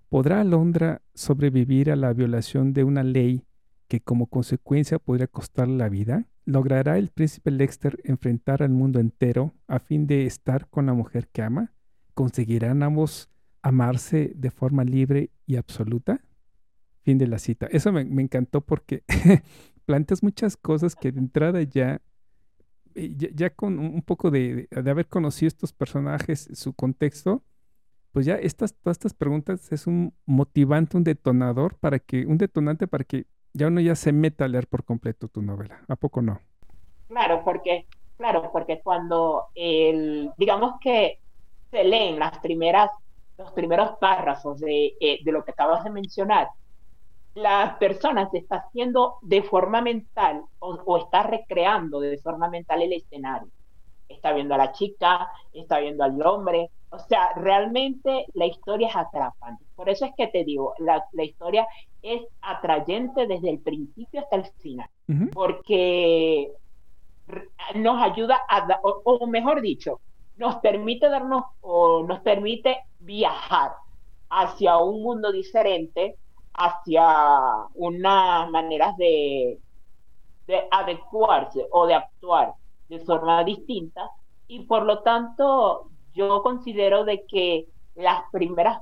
¿Podrá 0.08 0.40
Alondra 0.40 1.02
sobrevivir 1.14 1.92
a 1.92 1.96
la 1.96 2.14
violación 2.14 2.72
de 2.72 2.84
una 2.84 3.04
ley 3.04 3.44
que 3.90 4.00
como 4.00 4.28
consecuencia 4.28 5.00
podría 5.00 5.28
costarle 5.28 5.76
la 5.76 5.90
vida? 5.90 6.28
¿Logrará 6.46 6.98
el 6.98 7.10
príncipe 7.10 7.52
Lexter 7.52 8.00
enfrentar 8.06 8.64
al 8.64 8.70
mundo 8.70 9.00
entero 9.00 9.54
a 9.68 9.80
fin 9.80 10.08
de 10.08 10.26
estar 10.26 10.70
con 10.70 10.86
la 10.86 10.94
mujer 10.94 11.28
que 11.28 11.42
ama? 11.42 11.74
¿Conseguirán 12.14 12.84
ambos 12.84 13.31
amarse 13.62 14.32
de 14.36 14.52
forma 14.52 14.84
libre 14.84 15.32
y 15.46 15.56
absoluta? 15.56 16.22
Fin 17.04 17.18
de 17.18 17.28
la 17.28 17.40
cita. 17.40 17.68
Eso 17.72 17.92
me, 17.92 18.06
me 18.06 18.22
encantó 18.22 18.62
porque 18.62 19.04
planteas 19.86 20.24
muchas 20.24 20.58
cosas 20.58 20.96
que 20.96 21.12
de 21.12 21.20
entrada 21.20 21.62
ya, 21.64 22.02
eh, 22.96 23.16
ya, 23.16 23.50
con 23.50 23.80
un 23.80 24.02
poco 24.02 24.32
de, 24.32 24.68
de, 24.70 24.92
haber 24.92 25.08
conocido 25.08 25.48
estos 25.48 25.74
personajes, 25.74 26.50
su 26.54 26.74
contexto, 26.74 27.44
pues 28.12 28.26
ya 28.26 28.36
estas, 28.36 28.76
todas 28.76 28.96
estas 28.96 29.14
preguntas 29.14 29.72
es 29.72 29.88
un 29.88 30.14
motivante, 30.26 30.98
un 30.98 31.04
detonador 31.04 31.78
para 31.78 32.00
que, 32.00 32.26
un 32.26 32.38
detonante 32.38 32.88
para 32.88 33.04
que 33.04 33.26
ya 33.54 33.68
uno 33.68 33.82
ya 33.82 33.96
se 33.96 34.12
meta 34.12 34.46
a 34.46 34.48
leer 34.48 34.68
por 34.68 34.84
completo 34.84 35.28
tu 35.28 35.42
novela. 35.42 35.82
¿A 35.88 35.96
poco 35.96 36.22
no? 36.22 36.40
Claro, 37.08 37.42
porque, 37.44 37.88
claro, 38.18 38.50
porque 38.52 38.80
cuando 38.82 39.48
el, 39.56 40.32
digamos 40.38 40.76
que 40.82 41.20
se 41.70 41.84
leen 41.84 42.20
las 42.20 42.38
primeras, 42.40 42.92
los 43.42 43.52
primeros 43.54 43.98
párrafos 44.00 44.60
de, 44.60 44.94
eh, 45.00 45.20
de 45.24 45.32
lo 45.32 45.44
que 45.44 45.52
acabas 45.52 45.84
de 45.84 45.90
mencionar, 45.90 46.50
la 47.34 47.78
persona 47.80 48.30
se 48.30 48.40
está 48.40 48.58
haciendo 48.58 49.16
de 49.22 49.42
forma 49.42 49.82
mental 49.82 50.42
o, 50.60 50.74
o, 50.86 50.98
está 50.98 51.24
recreando 51.24 52.00
de 52.00 52.18
forma 52.18 52.50
mental 52.50 52.82
el 52.82 52.94
escenario. 52.94 53.50
está 54.10 54.34
viendo 54.34 54.54
a 54.54 54.58
la 54.58 54.74
chica, 54.74 55.30
está 55.54 55.80
viendo 55.80 56.04
al 56.04 56.22
hombre. 56.26 56.70
O 56.90 57.00
sea, 57.00 57.32
realmente 57.36 58.26
la 58.34 58.46
historia 58.46 58.90
es 58.90 58.96
atrapante. 58.96 59.64
Por 59.76 59.88
eso 59.90 60.06
es 60.06 60.12
que 60.18 60.28
te 60.28 60.44
digo, 60.44 60.74
la, 60.80 61.02
historia 61.24 61.66
es 62.02 62.22
atrayente 62.42 63.28
desde 63.28 63.50
el 63.50 63.60
principio 63.60 64.20
hasta 64.20 64.36
el 64.36 64.46
final, 64.60 64.90
porque 65.34 66.52
nos 67.76 68.02
ayuda 68.02 68.42
a, 68.50 68.68
o, 68.84 69.02
o 69.06 69.28
mejor 69.28 69.62
dicho, 69.62 70.02
nos 70.42 70.56
permite 70.56 71.08
darnos 71.08 71.44
o 71.62 72.02
nos 72.02 72.20
permite 72.22 72.80
viajar 73.00 73.74
hacia 74.28 74.78
un 74.80 75.04
mundo 75.04 75.32
diferente, 75.32 76.16
hacia 76.52 77.68
unas 77.76 78.50
maneras 78.50 78.98
de, 78.98 79.60
de 80.48 80.68
adecuarse 80.72 81.68
o 81.72 81.86
de 81.86 81.94
actuar 81.94 82.56
de 82.90 83.00
forma 83.02 83.44
distinta. 83.44 84.10
Y 84.48 84.64
por 84.64 84.82
lo 84.84 85.04
tanto 85.04 85.92
yo 86.16 86.42
considero 86.42 87.06
de 87.06 87.24
que 87.28 87.68
las 87.94 88.24
primeras 88.32 88.82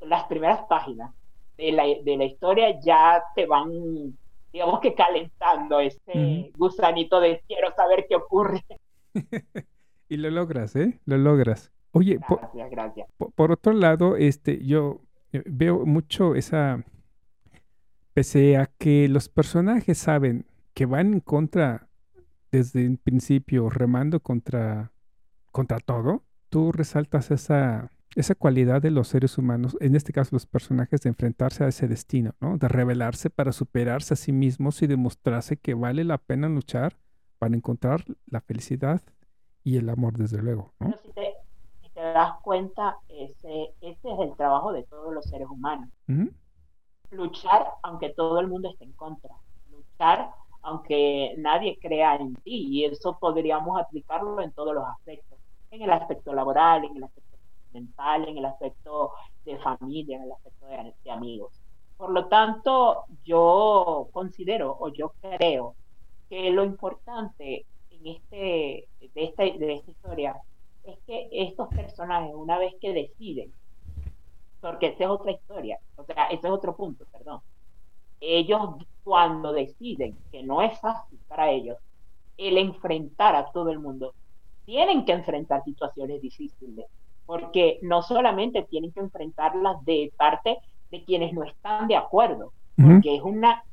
las 0.00 0.24
primeras 0.24 0.66
páginas 0.66 1.14
de 1.56 1.70
la, 1.70 1.84
de 1.84 2.16
la 2.16 2.24
historia 2.24 2.80
ya 2.80 3.22
te 3.36 3.46
van 3.46 4.18
digamos 4.52 4.80
que 4.80 4.94
calentando 4.94 5.78
ese 5.78 6.50
gusanito 6.56 7.20
de 7.20 7.42
quiero 7.46 7.72
saber 7.74 8.06
qué 8.08 8.16
ocurre 8.16 8.64
y 10.08 10.16
lo 10.16 10.30
logras 10.30 10.76
eh 10.76 11.00
lo 11.04 11.18
logras. 11.18 11.72
Oye 11.92 12.18
gracias, 12.70 13.08
por, 13.16 13.32
por 13.32 13.52
otro 13.52 13.72
lado 13.72 14.16
este 14.16 14.64
yo 14.64 15.00
eh, 15.32 15.42
veo 15.46 15.84
mucho 15.86 16.34
esa 16.34 16.84
pese 18.16 18.56
a 18.56 18.66
que 18.78 19.08
los 19.08 19.28
personajes 19.28 19.98
saben 19.98 20.46
que 20.72 20.86
van 20.86 21.12
en 21.12 21.20
contra 21.20 21.88
desde 22.50 22.84
el 22.84 22.98
principio, 22.98 23.68
remando 23.68 24.20
contra, 24.20 24.92
contra 25.52 25.80
todo, 25.80 26.24
tú 26.48 26.72
resaltas 26.72 27.30
esa, 27.30 27.90
esa 28.14 28.34
cualidad 28.34 28.80
de 28.80 28.90
los 28.90 29.08
seres 29.08 29.36
humanos, 29.36 29.76
en 29.80 29.96
este 29.96 30.12
caso 30.12 30.30
los 30.32 30.46
personajes, 30.46 31.02
de 31.02 31.10
enfrentarse 31.10 31.64
a 31.64 31.68
ese 31.68 31.88
destino, 31.88 32.34
¿no? 32.40 32.56
De 32.56 32.68
rebelarse 32.68 33.30
para 33.30 33.52
superarse 33.52 34.14
a 34.14 34.16
sí 34.16 34.32
mismos 34.32 34.80
y 34.82 34.86
demostrarse 34.86 35.56
que 35.56 35.74
vale 35.74 36.04
la 36.04 36.18
pena 36.18 36.48
luchar 36.48 36.96
para 37.38 37.54
encontrar 37.54 38.04
la 38.26 38.40
felicidad 38.40 39.02
y 39.66 39.78
el 39.78 39.88
amor, 39.88 40.16
desde 40.16 40.40
luego, 40.40 40.70
¿no? 40.78 40.94
si, 41.02 41.10
te, 41.10 41.34
das 42.00 42.40
cuenta, 42.42 42.98
ese, 43.08 43.74
ese 43.80 44.12
es 44.12 44.18
el 44.20 44.36
trabajo 44.36 44.72
de 44.72 44.84
todos 44.84 45.12
los 45.12 45.24
seres 45.24 45.48
humanos. 45.48 45.88
Luchar 47.10 47.66
aunque 47.82 48.10
todo 48.10 48.38
el 48.38 48.46
mundo 48.46 48.70
esté 48.70 48.84
en 48.84 48.92
contra. 48.92 49.34
Luchar 49.72 50.30
aunque 50.62 51.34
nadie 51.38 51.80
crea 51.80 52.14
en 52.14 52.36
ti, 52.36 52.68
y 52.68 52.84
eso 52.84 53.18
podríamos 53.18 53.80
aplicarlo 53.80 54.40
en 54.40 54.52
todos 54.52 54.72
los 54.72 54.86
aspectos, 54.86 55.36
en 55.72 55.82
el 55.82 55.90
aspecto 55.90 56.32
laboral, 56.32 56.84
en 56.84 56.98
el 56.98 57.02
aspecto 57.02 57.36
mental, 57.72 58.28
en 58.28 58.38
el 58.38 58.44
aspecto 58.44 59.14
de 59.44 59.58
familia, 59.58 60.18
en 60.18 60.22
el 60.22 60.32
aspecto 60.32 60.66
de, 60.66 61.10
amigos. 61.10 61.60
Por 61.96 62.10
lo 62.10 62.26
tanto, 62.26 63.06
yo 63.24 64.10
considero 64.12 64.76
o 64.78 64.92
yo 64.92 65.12
creo 65.20 65.74
que 66.28 66.50
lo 66.50 66.64
importante 66.64 67.66
este, 68.10 68.88
de, 69.14 69.24
esta, 69.24 69.44
de 69.44 69.74
esta 69.74 69.90
historia 69.90 70.36
es 70.84 70.98
que 71.06 71.28
estos 71.32 71.68
personajes, 71.68 72.34
una 72.34 72.58
vez 72.58 72.74
que 72.80 72.92
deciden, 72.92 73.52
porque 74.60 74.88
esa 74.88 75.04
es 75.04 75.10
otra 75.10 75.32
historia, 75.32 75.78
o 75.96 76.04
sea, 76.04 76.26
ese 76.26 76.46
es 76.46 76.52
otro 76.52 76.76
punto, 76.76 77.04
perdón, 77.12 77.40
ellos 78.20 78.60
cuando 79.04 79.52
deciden 79.52 80.16
que 80.30 80.42
no 80.42 80.62
es 80.62 80.78
fácil 80.80 81.18
para 81.28 81.50
ellos 81.50 81.78
el 82.38 82.58
enfrentar 82.58 83.34
a 83.34 83.50
todo 83.50 83.70
el 83.70 83.78
mundo, 83.78 84.14
tienen 84.64 85.04
que 85.04 85.12
enfrentar 85.12 85.62
situaciones 85.64 86.20
difíciles, 86.20 86.86
porque 87.24 87.78
no 87.82 88.02
solamente 88.02 88.62
tienen 88.62 88.92
que 88.92 89.00
enfrentarlas 89.00 89.84
de 89.84 90.12
parte 90.16 90.58
de 90.90 91.04
quienes 91.04 91.32
no 91.32 91.44
están 91.44 91.88
de 91.88 91.96
acuerdo, 91.96 92.52
porque 92.76 93.16
es 93.16 93.22
una 93.22 93.64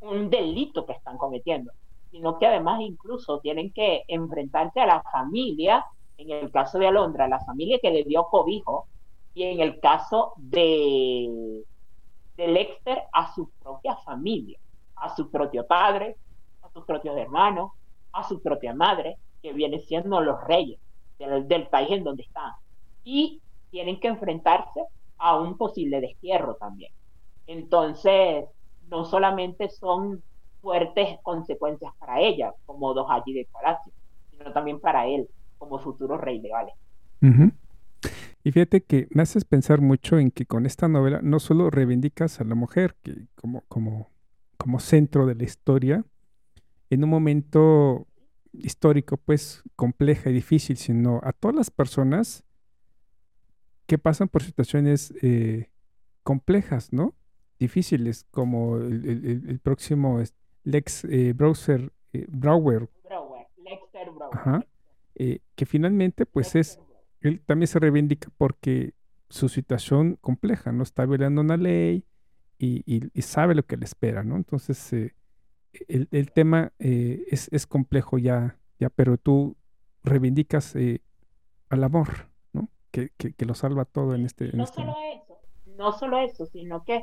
un 0.00 0.30
delito 0.30 0.86
que 0.86 0.92
están 0.92 1.18
cometiendo, 1.18 1.72
sino 2.10 2.38
que 2.38 2.46
además 2.46 2.80
incluso 2.80 3.40
tienen 3.40 3.72
que 3.72 4.04
enfrentarse 4.08 4.80
a 4.80 4.86
la 4.86 5.02
familia, 5.02 5.84
en 6.18 6.30
el 6.30 6.50
caso 6.50 6.78
de 6.78 6.88
Alondra, 6.88 7.28
la 7.28 7.40
familia 7.40 7.78
que 7.80 7.90
le 7.90 8.04
dio 8.04 8.24
cobijo, 8.24 8.86
y 9.32 9.44
en 9.44 9.60
el 9.60 9.80
caso 9.80 10.32
de 10.36 11.64
de 12.40 12.48
Lexter 12.48 13.02
a 13.12 13.34
su 13.34 13.50
propia 13.62 13.96
familia, 13.96 14.58
a 14.96 15.14
su 15.14 15.30
propio 15.30 15.66
padre, 15.66 16.16
a 16.62 16.70
sus 16.70 16.84
propios 16.86 17.16
hermanos, 17.18 17.72
a 18.12 18.26
su 18.26 18.40
propia 18.40 18.74
madre, 18.74 19.18
que 19.42 19.52
viene 19.52 19.80
siendo 19.80 20.20
los 20.22 20.42
reyes 20.44 20.80
del, 21.18 21.66
país 21.68 21.90
en 21.90 22.04
donde 22.04 22.22
están. 22.22 22.52
Y 23.04 23.42
tienen 23.70 24.00
que 24.00 24.08
enfrentarse 24.08 24.82
a 25.18 25.38
un 25.38 25.58
posible 25.58 26.00
destierro 26.00 26.54
también. 26.54 26.92
Entonces, 27.46 28.46
no 28.88 29.04
solamente 29.04 29.68
son 29.68 30.22
fuertes 30.60 31.18
consecuencias 31.22 31.92
para 31.98 32.20
ella, 32.20 32.52
como 32.66 32.94
dos 32.94 33.06
allí 33.10 33.32
de 33.32 33.48
palacio, 33.52 33.92
sino 34.30 34.52
también 34.52 34.80
para 34.80 35.06
él, 35.06 35.28
como 35.58 35.78
futuro 35.78 36.18
rey 36.18 36.40
de 36.40 36.48
Gales. 36.48 36.74
Y 38.42 38.52
fíjate 38.52 38.82
que 38.82 39.08
me 39.10 39.22
haces 39.22 39.44
pensar 39.44 39.80
mucho 39.80 40.18
en 40.18 40.30
que 40.30 40.46
con 40.46 40.64
esta 40.64 40.88
novela 40.88 41.20
no 41.22 41.38
solo 41.40 41.68
reivindicas 41.70 42.40
a 42.40 42.44
la 42.44 42.54
mujer 42.54 42.96
que 43.02 43.26
como, 43.34 43.62
como, 43.68 44.10
como 44.56 44.80
centro 44.80 45.26
de 45.26 45.34
la 45.34 45.44
historia, 45.44 46.04
en 46.88 47.04
un 47.04 47.10
momento 47.10 48.06
histórico 48.52 49.16
pues 49.16 49.62
compleja 49.76 50.30
y 50.30 50.32
difícil, 50.32 50.76
sino 50.76 51.20
a 51.22 51.32
todas 51.32 51.54
las 51.54 51.70
personas 51.70 52.44
que 53.86 53.98
pasan 53.98 54.28
por 54.28 54.42
situaciones 54.42 55.12
eh, 55.22 55.70
complejas, 56.22 56.92
¿no? 56.92 57.14
Difíciles, 57.58 58.24
como 58.30 58.78
el, 58.78 59.60
próximo 59.62 60.20
Lex 60.64 61.04
eh, 61.04 61.32
Browser, 61.34 61.92
eh, 62.12 62.26
Brower. 62.28 62.88
que 65.54 65.66
finalmente 65.66 66.24
pues 66.24 66.54
es 66.56 66.80
él 67.20 67.42
también 67.44 67.68
se 67.68 67.78
reivindica 67.78 68.30
porque 68.36 68.94
su 69.28 69.48
situación 69.48 70.16
compleja, 70.20 70.72
¿no? 70.72 70.82
Está 70.82 71.06
violando 71.06 71.40
una 71.40 71.56
ley 71.56 72.04
y, 72.58 73.22
sabe 73.22 73.54
lo 73.54 73.64
que 73.64 73.76
le 73.76 73.84
espera, 73.84 74.22
¿no? 74.22 74.36
Entonces, 74.36 74.92
eh, 74.92 75.14
el, 75.88 76.32
tema 76.32 76.72
eh, 76.78 77.24
es, 77.30 77.66
complejo 77.66 78.18
ya, 78.18 78.58
ya, 78.78 78.90
pero 78.90 79.16
tú 79.16 79.56
reivindicas 80.02 80.74
eh, 80.76 81.00
al 81.68 81.84
amor, 81.84 82.28
¿no? 82.52 82.68
Que, 82.90 83.10
lo 83.38 83.54
salva 83.54 83.84
todo 83.84 84.14
en 84.14 84.26
este... 84.26 84.52
no 84.52 84.64
este 84.64 84.76
solo 84.76 84.96
eso, 85.14 85.38
no 85.76 85.92
solo 85.92 86.18
eso, 86.18 86.46
sino 86.46 86.84
que 86.84 87.02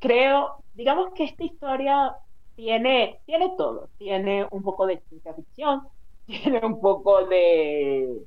creo, 0.00 0.64
digamos 0.74 1.12
que 1.14 1.24
esta 1.24 1.44
historia 1.44 2.12
tiene, 2.56 3.20
tiene 3.26 3.54
todo, 3.56 3.88
tiene 3.98 4.46
un 4.50 4.62
poco 4.62 4.86
de 4.86 5.00
ciencia 5.08 5.34
ficción, 5.34 5.82
tiene 6.26 6.64
un 6.64 6.80
poco 6.80 7.24
de 7.26 8.22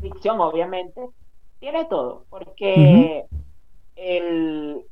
ficción 0.00 0.40
obviamente, 0.40 1.08
tiene 1.58 1.86
todo, 1.86 2.26
porque 2.28 3.24
el 3.96 4.84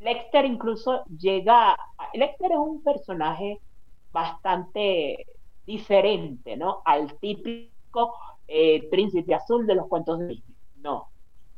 Lexter 0.00 0.44
incluso 0.44 1.04
llega, 1.04 1.76
Lexter 2.14 2.52
es 2.52 2.58
un 2.58 2.82
personaje 2.82 3.60
bastante 4.12 5.26
diferente, 5.66 6.56
¿no? 6.56 6.82
Al 6.84 7.18
típico 7.18 8.14
eh, 8.46 8.88
príncipe 8.88 9.34
azul 9.34 9.66
de 9.66 9.74
los 9.74 9.88
cuentos 9.88 10.18
de 10.20 10.28
Disney. 10.28 10.56
No, 10.76 11.08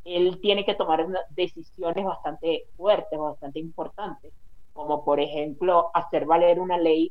él 0.04 0.40
tiene 0.40 0.64
que 0.64 0.74
tomar 0.74 1.06
decisiones 1.30 2.04
bastante 2.04 2.64
fuertes, 2.76 3.18
bastante 3.18 3.58
importantes, 3.58 4.32
como 4.78 5.04
por 5.04 5.18
ejemplo 5.18 5.90
hacer 5.92 6.24
valer 6.24 6.60
una 6.60 6.78
ley 6.78 7.10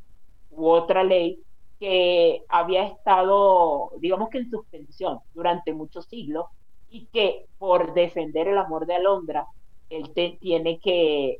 u 0.51 0.69
otra 0.69 1.03
ley 1.03 1.43
que 1.81 2.41
había 2.47 2.85
estado, 2.85 3.91
digamos 3.99 4.29
que 4.29 4.37
en 4.37 4.49
suspensión 4.49 5.19
durante 5.33 5.73
muchos 5.73 6.05
siglos 6.05 6.45
y 6.89 7.07
que 7.07 7.45
por 7.57 7.93
defender 7.93 8.47
el 8.47 8.57
amor 8.57 8.85
de 8.85 8.95
Alondra, 8.95 9.47
él 9.89 10.13
tiene 10.39 10.79
que 10.79 11.39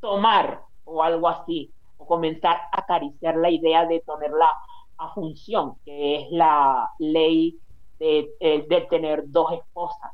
tomar 0.00 0.60
o 0.84 1.02
algo 1.02 1.28
así, 1.28 1.72
o 1.96 2.06
comenzar 2.06 2.58
a 2.70 2.80
acariciar 2.82 3.38
la 3.38 3.48
idea 3.48 3.86
de 3.86 4.00
ponerla 4.00 4.50
a 4.98 5.14
función, 5.14 5.76
que 5.82 6.16
es 6.16 6.30
la 6.30 6.90
ley 6.98 7.58
de, 7.98 8.28
eh, 8.40 8.66
de 8.68 8.80
tener 8.82 9.22
dos 9.24 9.50
esposas. 9.52 10.12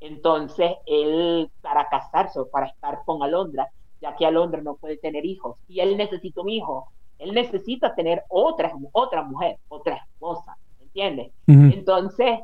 Entonces, 0.00 0.72
él, 0.86 1.50
para 1.60 1.86
casarse 1.90 2.40
o 2.40 2.48
para 2.48 2.68
estar 2.68 3.02
con 3.04 3.22
Alondra, 3.22 3.70
ya 4.04 4.14
que 4.16 4.26
Alondra 4.26 4.60
no 4.60 4.74
puede 4.76 4.98
tener 4.98 5.24
hijos, 5.24 5.56
y 5.66 5.80
él 5.80 5.96
necesita 5.96 6.42
un 6.42 6.50
hijo, 6.50 6.88
él 7.18 7.32
necesita 7.32 7.94
tener 7.94 8.22
otra, 8.28 8.70
otra 8.92 9.22
mujer, 9.22 9.56
otra 9.68 9.96
esposa, 9.96 10.58
¿entiendes? 10.82 11.32
Entonces, 11.46 12.40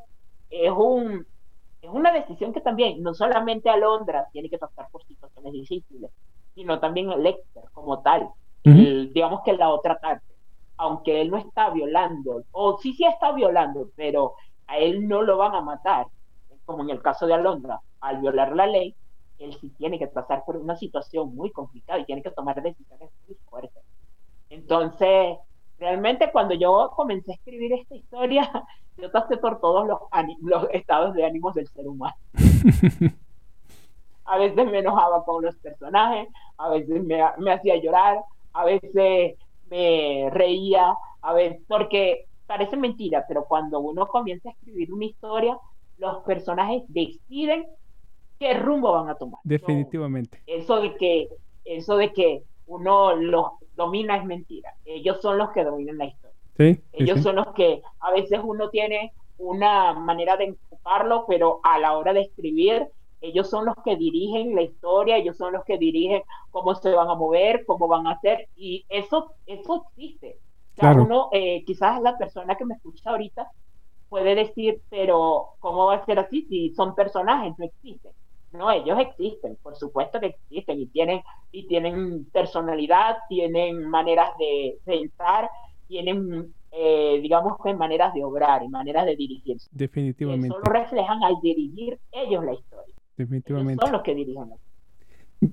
es, 0.49 0.71
un, 0.71 1.27
es 1.83 1.91
una 1.91 2.13
decisión 2.13 2.55
que 2.55 2.63
también, 2.63 3.03
no 3.03 3.13
solamente 3.13 3.69
Alondra 3.69 4.27
tiene 4.33 4.49
que 4.49 4.57
pasar 4.57 4.87
por 4.91 5.05
situaciones 5.05 5.53
difíciles, 5.53 6.11
sino 6.55 6.81
también 6.81 7.11
el 7.11 7.23
Lecter 7.23 7.65
como 7.75 8.01
tal, 8.01 8.31
digamos 8.65 9.43
que 9.45 9.53
la 9.53 9.69
otra 9.69 10.01
parte. 10.01 10.25
aunque 10.79 11.21
él 11.21 11.31
no 11.31 11.37
está 11.37 11.69
violando, 11.69 12.43
o 12.53 12.79
sí, 12.79 12.95
sí 12.95 13.05
está 13.05 13.33
violando, 13.33 13.91
pero 13.97 14.33
a 14.67 14.79
él 14.79 15.07
no 15.07 15.21
lo 15.21 15.37
van 15.37 15.55
a 15.55 15.61
matar, 15.61 16.07
como 16.65 16.85
en 16.85 16.91
el 16.91 17.03
caso 17.03 17.27
de 17.27 17.35
Alondra, 17.35 17.83
al 18.01 18.23
violar 18.23 18.57
la 18.57 18.67
ley, 18.67 18.95
él 19.41 19.57
sí 19.61 19.71
tiene 19.71 19.99
que 19.99 20.07
pasar 20.07 20.45
por 20.45 20.57
una 20.57 20.77
situación 20.77 21.35
muy 21.35 21.51
complicada 21.51 21.99
y 21.99 22.05
tiene 22.05 22.23
que 22.23 22.31
tomar 22.31 22.63
decisiones 22.63 23.11
muy 23.27 23.37
fuertes. 23.49 23.83
Entonces, 24.51 25.39
realmente 25.79 26.31
cuando 26.31 26.55
yo 26.55 26.93
comencé 26.95 27.33
a 27.33 27.35
escribir 27.35 27.73
esta 27.73 27.95
historia, 27.95 28.51
yo 28.99 29.11
pasé 29.11 29.39
por 29.39 29.61
todos 29.61 29.89
los, 29.89 29.99
los 30.43 30.69
estados 30.73 31.15
de 31.15 31.25
ánimos 31.25 31.55
del 31.55 31.69
ser 31.69 31.89
humano. 31.89 32.17
a 34.25 34.39
veces 34.39 34.71
me 34.71 34.79
enojaba 34.79 35.25
con 35.25 35.43
los 35.45 35.57
personajes, 35.57 36.29
a 36.59 36.69
veces 36.69 37.03
me, 37.03 37.21
me 37.39 37.53
hacía 37.53 37.77
llorar, 37.77 38.21
a 38.53 38.65
veces 38.65 38.93
me 39.71 40.29
reía, 40.31 40.95
a 41.23 41.33
veces, 41.33 41.61
porque 41.67 42.27
parece 42.47 42.77
mentira, 42.77 43.25
pero 43.27 43.45
cuando 43.45 43.81
uno 43.81 44.07
comienza 44.07 44.49
a 44.49 44.53
escribir 44.53 44.93
una 44.93 45.07
historia, 45.07 45.59
los 45.99 46.19
personajes 46.25 46.83
deciden 46.89 47.67
qué 48.41 48.55
rumbo 48.55 48.93
van 48.93 49.11
a 49.11 49.15
tomar. 49.15 49.39
Definitivamente. 49.45 50.43
Eso 50.47 50.81
de 50.81 50.97
que, 50.97 51.29
eso 51.65 51.97
de 51.97 52.13
que 52.13 52.43
uno 52.67 53.15
los 53.15 53.47
domina 53.77 54.17
es 54.17 54.25
mentira. 54.25 54.75
Ellos 54.85 55.21
son 55.21 55.39
los 55.39 55.51
que 55.51 55.63
dominan 55.63 55.99
la 55.99 56.07
historia. 56.07 56.37
Sí, 56.57 56.83
Ellos 56.93 57.23
son 57.23 57.37
los 57.37 57.49
que 57.55 57.83
a 58.01 58.11
veces 58.11 58.41
uno 58.43 58.71
tiene 58.71 59.13
una 59.39 59.93
manera 59.93 60.37
de 60.37 60.45
enfocarlo, 60.45 61.25
pero 61.29 61.61
a 61.63 61.79
la 61.79 61.97
hora 61.97 62.13
de 62.13 62.23
escribir, 62.23 62.89
ellos 63.21 63.49
son 63.49 63.67
los 63.67 63.75
que 63.85 63.97
dirigen 63.97 64.55
la 64.55 64.63
historia, 64.63 65.17
ellos 65.17 65.37
son 65.37 65.53
los 65.53 65.65
que 65.65 65.79
dirigen 65.79 66.23
cómo 66.51 66.75
se 66.75 66.93
van 66.93 67.09
a 67.09 67.15
mover, 67.15 67.65
cómo 67.67 67.89
van 67.89 68.07
a 68.07 68.13
hacer, 68.13 68.49
y 68.57 68.85
eso, 68.89 69.33
eso 69.47 69.87
existe. 69.97 70.39
claro. 70.77 71.05
uno, 71.05 71.29
eh, 71.33 71.65
quizás 71.65 72.03
la 72.03 72.19
persona 72.19 72.57
que 72.57 72.67
me 72.67 72.75
escucha 72.75 73.11
ahorita 73.11 73.51
puede 74.11 74.35
decir, 74.35 74.83
pero 74.91 75.51
¿cómo 75.61 75.87
va 75.87 75.95
a 75.95 76.05
ser 76.05 76.19
así 76.19 76.43
si 76.43 76.75
son 76.75 76.95
personajes? 76.95 77.55
No 77.59 77.65
existen. 77.65 78.13
No, 78.53 78.71
ellos 78.71 78.99
existen, 78.99 79.57
por 79.63 79.77
supuesto 79.77 80.19
que 80.19 80.27
existen 80.27 80.81
y 80.81 80.87
tienen, 80.87 81.23
y 81.53 81.67
tienen 81.67 82.25
personalidad, 82.33 83.17
tienen 83.29 83.89
maneras 83.89 84.31
de 84.39 84.79
pensar, 84.85 85.49
tienen, 85.87 86.53
eh, 86.73 87.21
digamos 87.23 87.57
que 87.63 87.75
maneras 87.75 88.13
de 88.15 88.25
obrar 88.25 88.63
y 88.63 88.69
maneras 88.69 89.07
de 89.07 89.17
dirigirse. 89.17 89.69
Definitivamente. 89.71 90.49
Eso 90.49 90.59
lo 90.59 90.73
reflejan 90.73 91.23
al 91.23 91.41
dirigir 91.41 91.99
ellos 92.11 92.45
la 92.45 92.55
historia. 92.55 92.95
Definitivamente. 93.17 93.85
son 93.85 93.93
los 93.93 94.03
que 94.03 94.15
dirigen 94.15 94.49
la 94.49 94.57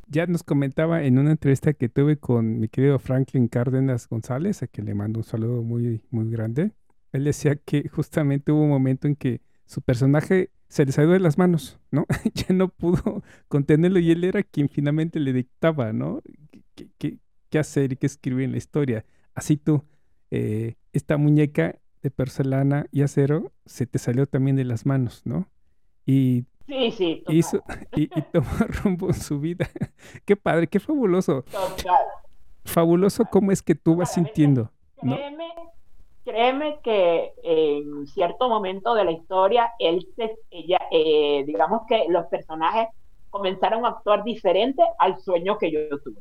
ya 0.08 0.26
nos 0.26 0.44
comentaba 0.44 1.04
en 1.04 1.18
una 1.18 1.32
entrevista 1.32 1.74
que 1.74 1.90
tuve 1.90 2.18
con 2.18 2.60
mi 2.60 2.68
querido 2.68 3.00
Franklin 3.00 3.48
Cárdenas 3.48 4.08
González, 4.08 4.62
a 4.64 4.68
quien 4.68 4.86
le 4.86 4.94
mando 4.94 5.20
un 5.20 5.24
saludo 5.24 5.64
muy, 5.64 6.02
muy 6.12 6.30
grande. 6.30 6.72
Él 7.14 7.24
decía 7.24 7.56
que 7.56 7.88
justamente 7.88 8.52
hubo 8.52 8.64
un 8.64 8.70
momento 8.70 9.08
en 9.08 9.16
que 9.16 9.42
su 9.66 9.82
personaje 9.82 10.52
se 10.68 10.86
le 10.86 10.92
salió 10.92 11.12
de 11.12 11.20
las 11.20 11.38
manos, 11.38 11.80
¿no? 11.92 12.06
ya 12.34 12.54
no 12.54 12.70
pudo 12.70 13.24
contenerlo 13.48 14.00
y 14.00 14.12
él 14.12 14.24
era 14.24 14.44
quien 14.44 14.70
finalmente 14.70 15.20
le 15.20 15.34
dictaba, 15.34 15.94
¿no? 15.94 16.22
¿Qué, 16.76 17.18
qué, 17.50 17.60
hacer 17.60 17.94
y 17.94 17.96
qué 17.96 18.06
escribir 18.06 18.46
en 18.46 18.52
la 18.52 18.58
historia? 18.58 19.06
Así 19.34 19.58
tú, 19.58 19.84
eh, 20.32 20.76
esta 20.94 21.18
muñeca 21.18 21.80
de 22.04 22.12
porcelana 22.12 22.88
y 22.92 23.02
acero 23.02 23.52
se 23.66 23.88
te 23.88 24.00
salió 24.00 24.28
también 24.28 24.56
de 24.56 24.66
las 24.66 24.86
manos, 24.86 25.22
¿no? 25.26 25.50
Y 26.06 26.46
Sí, 26.68 26.92
sí. 26.92 27.24
y, 27.96 28.08
tomó 28.08 28.50
rumbo 28.84 29.08
en 29.08 29.14
su 29.14 29.40
vida. 29.40 29.70
qué 30.26 30.36
padre, 30.36 30.68
qué 30.68 30.80
fabuloso. 30.80 31.46
Fabuloso 32.66 33.24
cómo 33.32 33.52
es 33.52 33.62
que 33.62 33.74
tú 33.76 33.96
vas 33.96 34.14
sintiendo. 34.14 34.72
Créeme, 35.00 35.46
créeme 36.28 36.80
que 36.84 37.32
en 37.42 38.06
cierto 38.06 38.50
momento 38.50 38.94
de 38.94 39.06
la 39.06 39.12
historia, 39.12 39.72
él 39.80 40.06
se, 40.18 40.38
ella, 40.52 40.78
eh, 40.92 41.46
digamos 41.48 41.84
que 41.88 42.06
los 42.10 42.26
personajes 42.26 42.90
comenzaron 43.30 43.86
a 43.86 43.90
actuar 43.90 44.26
diferente 44.26 44.84
al 45.00 45.18
sueño 45.22 45.58
que 45.58 45.72
yo 45.72 45.80
tuve. 46.00 46.20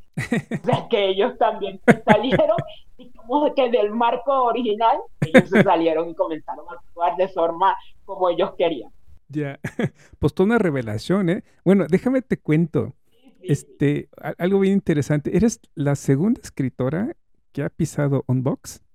o 0.62 0.64
sea, 0.64 0.86
que 0.88 1.08
ellos 1.08 1.36
también 1.38 1.80
salieron 2.04 2.56
y 2.98 3.10
como 3.10 3.52
que 3.52 3.68
del 3.68 3.90
marco 3.90 4.44
original, 4.44 4.96
ellos 5.22 5.50
se 5.50 5.64
salieron 5.64 6.08
y 6.08 6.14
comenzaron 6.14 6.66
a 6.70 6.74
actuar 6.74 7.16
de 7.16 7.26
forma 7.28 7.74
como 8.04 8.30
ellos 8.30 8.52
querían. 8.56 8.92
Ya, 9.28 9.58
pues 10.20 10.34
toda 10.34 10.46
una 10.46 10.58
revelación, 10.58 11.30
¿eh? 11.30 11.42
Bueno, 11.64 11.86
déjame 11.88 12.22
te 12.22 12.38
cuento. 12.38 12.94
Este, 13.42 14.08
algo 14.38 14.60
bien 14.60 14.74
interesante. 14.74 15.36
Eres 15.36 15.60
la 15.74 15.96
segunda 15.96 16.40
escritora 16.42 17.16
que 17.52 17.62
ha 17.62 17.70
pisado 17.70 18.24
Unbox 18.28 18.85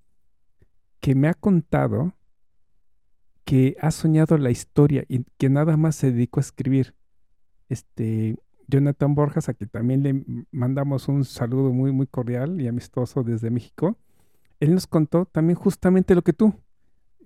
que 1.02 1.16
me 1.16 1.28
ha 1.28 1.34
contado 1.34 2.14
que 3.44 3.76
ha 3.80 3.90
soñado 3.90 4.38
la 4.38 4.50
historia 4.50 5.04
y 5.08 5.24
que 5.36 5.50
nada 5.50 5.76
más 5.76 5.96
se 5.96 6.12
dedicó 6.12 6.38
a 6.38 6.42
escribir. 6.42 6.94
Este, 7.68 8.36
Jonathan 8.68 9.16
Borjas, 9.16 9.48
a 9.48 9.54
quien 9.54 9.68
también 9.68 10.02
le 10.04 10.46
mandamos 10.52 11.08
un 11.08 11.24
saludo 11.24 11.72
muy, 11.72 11.90
muy 11.90 12.06
cordial 12.06 12.60
y 12.60 12.68
amistoso 12.68 13.24
desde 13.24 13.50
México. 13.50 13.98
Él 14.60 14.74
nos 14.74 14.86
contó 14.86 15.26
también 15.26 15.56
justamente 15.56 16.14
lo 16.14 16.22
que 16.22 16.32
tú, 16.32 16.54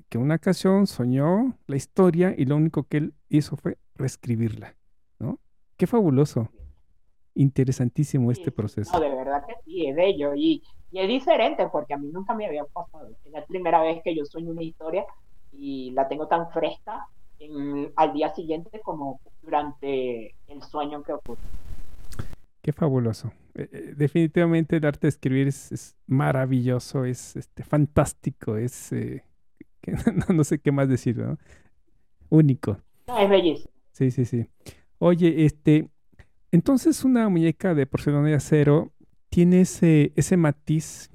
que 0.09 0.17
una 0.17 0.37
ocasión 0.37 0.87
soñó 0.87 1.59
la 1.67 1.77
historia 1.77 2.35
y 2.37 2.47
lo 2.47 2.57
único 2.57 2.85
que 2.85 2.97
él 2.97 3.15
hizo 3.29 3.57
fue 3.59 3.77
reescribirla, 3.95 4.75
¿no? 5.19 5.39
Qué 5.77 5.87
fabuloso. 5.87 6.49
Interesantísimo 7.35 8.33
este 8.33 8.51
proceso. 8.51 8.91
No, 8.95 9.01
de 9.01 9.15
verdad 9.15 9.45
que 9.47 9.53
sí, 9.67 9.87
es 9.87 9.95
bello 9.95 10.35
y, 10.35 10.63
y, 10.93 11.01
es 11.01 11.09
diferente 11.09 11.67
porque 11.71 11.95
a 11.95 11.99
mí 11.99 12.09
nunca 12.13 12.35
me 12.35 12.47
había 12.47 12.65
pasado. 12.65 13.09
Es 13.25 13.33
la 13.33 13.45
primera 13.45 13.83
vez 13.83 14.03
que 14.03 14.15
yo 14.15 14.25
sueño 14.25 14.51
una 14.51 14.63
historia 14.63 15.05
y 15.53 15.91
la 15.93 16.09
tengo 16.09 16.29
tan 16.29 16.51
fresca 16.51 17.07
en, 17.39 17.93
al 17.97 18.13
día 18.13 18.35
siguiente 18.35 18.81
como 18.81 19.21
durante 19.43 20.35
el 20.49 20.63
sueño 20.63 21.03
que 21.03 21.13
ocurre. 21.13 21.41
Qué 22.63 22.73
fabuloso. 22.73 23.33
Eh, 23.55 23.69
eh, 23.73 23.95
definitivamente 23.97 24.77
el 24.77 24.87
arte 24.87 25.07
de 25.07 25.11
escribir 25.11 25.49
es, 25.49 25.97
maravilloso, 26.07 27.05
es 27.05 27.37
este, 27.37 27.63
fantástico, 27.63 28.57
es 28.57 28.93
eh, 28.93 29.23
no, 30.29 30.45
sé 30.45 30.59
qué 30.59 30.73
más 30.73 30.89
decir, 30.89 31.17
¿no? 31.17 31.39
Único. 32.29 32.79
es 33.21 33.29
bellísimo. 33.29 33.71
Sí, 33.93 34.11
sí, 34.11 34.25
sí. 34.25 34.47
Oye, 34.99 35.45
este, 35.45 35.89
entonces 36.51 37.05
una 37.05 37.29
muñeca 37.29 37.75
de 37.75 37.87
porcelana 37.87 38.29
de 38.29 38.35
acero 38.35 38.93
tiene 39.37 39.61
ese, 39.61 40.15
ese 40.17 40.39
matiz, 40.39 41.11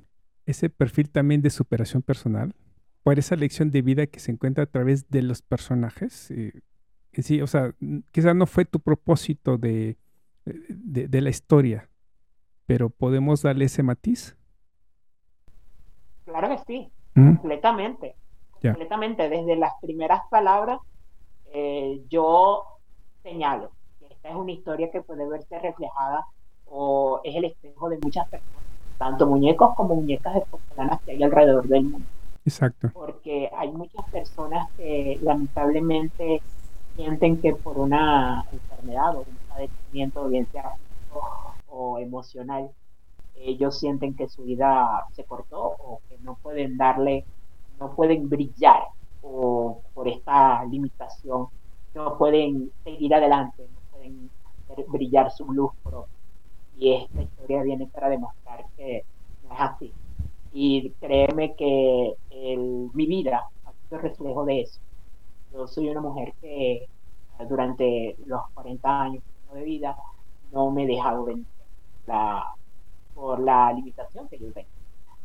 ese 0.46 0.70
perfil 0.70 1.10
también 1.10 1.42
de 1.42 1.50
superación 1.50 2.04
personal, 2.04 2.54
por 3.02 3.18
esa 3.18 3.36
lección 3.36 3.72
de 3.72 3.82
vida 3.82 4.06
que 4.06 4.20
se 4.20 4.32
encuentra 4.32 4.66
a 4.66 4.68
través 4.68 5.10
de 5.10 5.24
los 5.24 5.42
personajes. 5.42 6.32
sí, 7.14 7.42
o 7.42 7.48
sea, 7.48 7.74
quizás 8.12 8.36
no 8.36 8.46
fue 8.46 8.66
tu 8.66 8.80
propósito 8.80 9.58
de, 9.58 9.98
de, 10.46 11.22
la 11.22 11.32
historia, 11.32 11.90
pero 12.68 12.92
podemos 12.92 13.42
darle 13.42 13.66
ese 13.66 13.82
matiz. 13.82 14.38
Claro 16.24 16.50
que 16.50 16.60
sí, 16.68 16.92
completamente 17.16 18.16
completamente. 18.62 19.30
Desde 19.30 19.56
las 19.56 19.74
primeras 19.82 20.22
palabras, 20.30 20.80
eh, 21.54 22.04
yo 22.08 22.66
señalo 23.24 23.72
que 23.98 24.14
esta 24.14 24.30
es 24.30 24.36
una 24.36 24.52
historia 24.52 24.92
que 24.92 25.02
puede 25.02 25.28
verse 25.28 25.58
reflejada 25.58 26.24
o 26.72 27.22
es 27.24 27.36
el 27.36 27.46
espejo 27.46 27.90
de 27.90 28.00
muchas 28.02 28.28
personas, 28.30 28.64
tanto 28.98 29.28
muñecos 29.28 29.76
como 29.76 29.96
muñecas 29.96 30.34
de 30.36 30.42
porcelana 30.42 31.00
que 31.06 31.12
hay 31.12 31.24
alrededor 31.24 31.68
del 31.68 31.84
mundo. 31.84 32.08
Exacto. 32.46 32.90
Porque 32.94 33.50
hay 33.56 33.72
muchas 33.72 34.10
personas 34.10 34.70
que 34.78 35.20
lamentablemente 35.22 36.42
sienten 36.96 37.40
que 37.40 37.54
por 37.54 37.78
una 37.78 38.46
enfermedad 38.52 39.16
o 39.16 39.20
un 39.20 39.38
padecimiento, 39.48 40.28
bien 40.28 40.48
sea 40.52 40.74
o 41.68 42.00
emocional, 42.00 42.70
ellos 43.36 43.78
sienten 43.80 44.16
que 44.16 44.28
su 44.28 44.44
vida 44.44 45.06
se 45.14 45.24
cortó 45.24 45.62
o 45.62 46.02
que 46.10 46.18
no 46.20 46.36
pueden 46.42 46.78
darle 46.78 47.26
no 47.82 47.92
pueden 47.96 48.30
brillar 48.30 48.84
o 49.24 49.82
por 49.94 50.08
esta 50.08 50.64
limitación, 50.66 51.48
no 51.96 52.18
pueden 52.18 52.72
seguir 52.84 53.14
adelante, 53.14 53.68
no 53.74 53.98
pueden 53.98 54.30
brillar 54.88 55.32
su 55.32 55.52
luz 55.52 55.72
propia. 55.84 56.21
Y 56.82 56.94
esta 56.94 57.22
historia 57.22 57.62
viene 57.62 57.88
para 57.88 58.10
demostrar 58.10 58.65
que 58.76 59.06
no 59.44 59.54
es 59.54 59.60
así. 59.62 59.94
Y 60.52 60.90
créeme 61.00 61.56
que 61.56 62.15
mi 62.94 63.06
vida 63.06 63.48
ha 63.65 63.71
sido 63.88 64.02
reflejo 64.02 64.44
de 64.46 64.62
eso. 64.62 64.82
Yo 65.54 65.67
soy 65.67 65.90
una 65.90 66.02
mujer 66.02 66.34
que 66.42 66.88
durante 67.48 68.17
los 68.25 68.42
40 68.56 69.02
años 69.02 69.23
de 69.54 69.63
vida 69.63 69.96
no 70.52 70.71
me 70.71 70.84
he 70.84 70.88
dejado 70.88 71.23
vencer 71.25 71.46
por 73.13 73.40
la 73.40 73.71
limitación 73.71 74.27
que 74.27 74.40
yo 74.40 74.52
tengo 74.52 74.82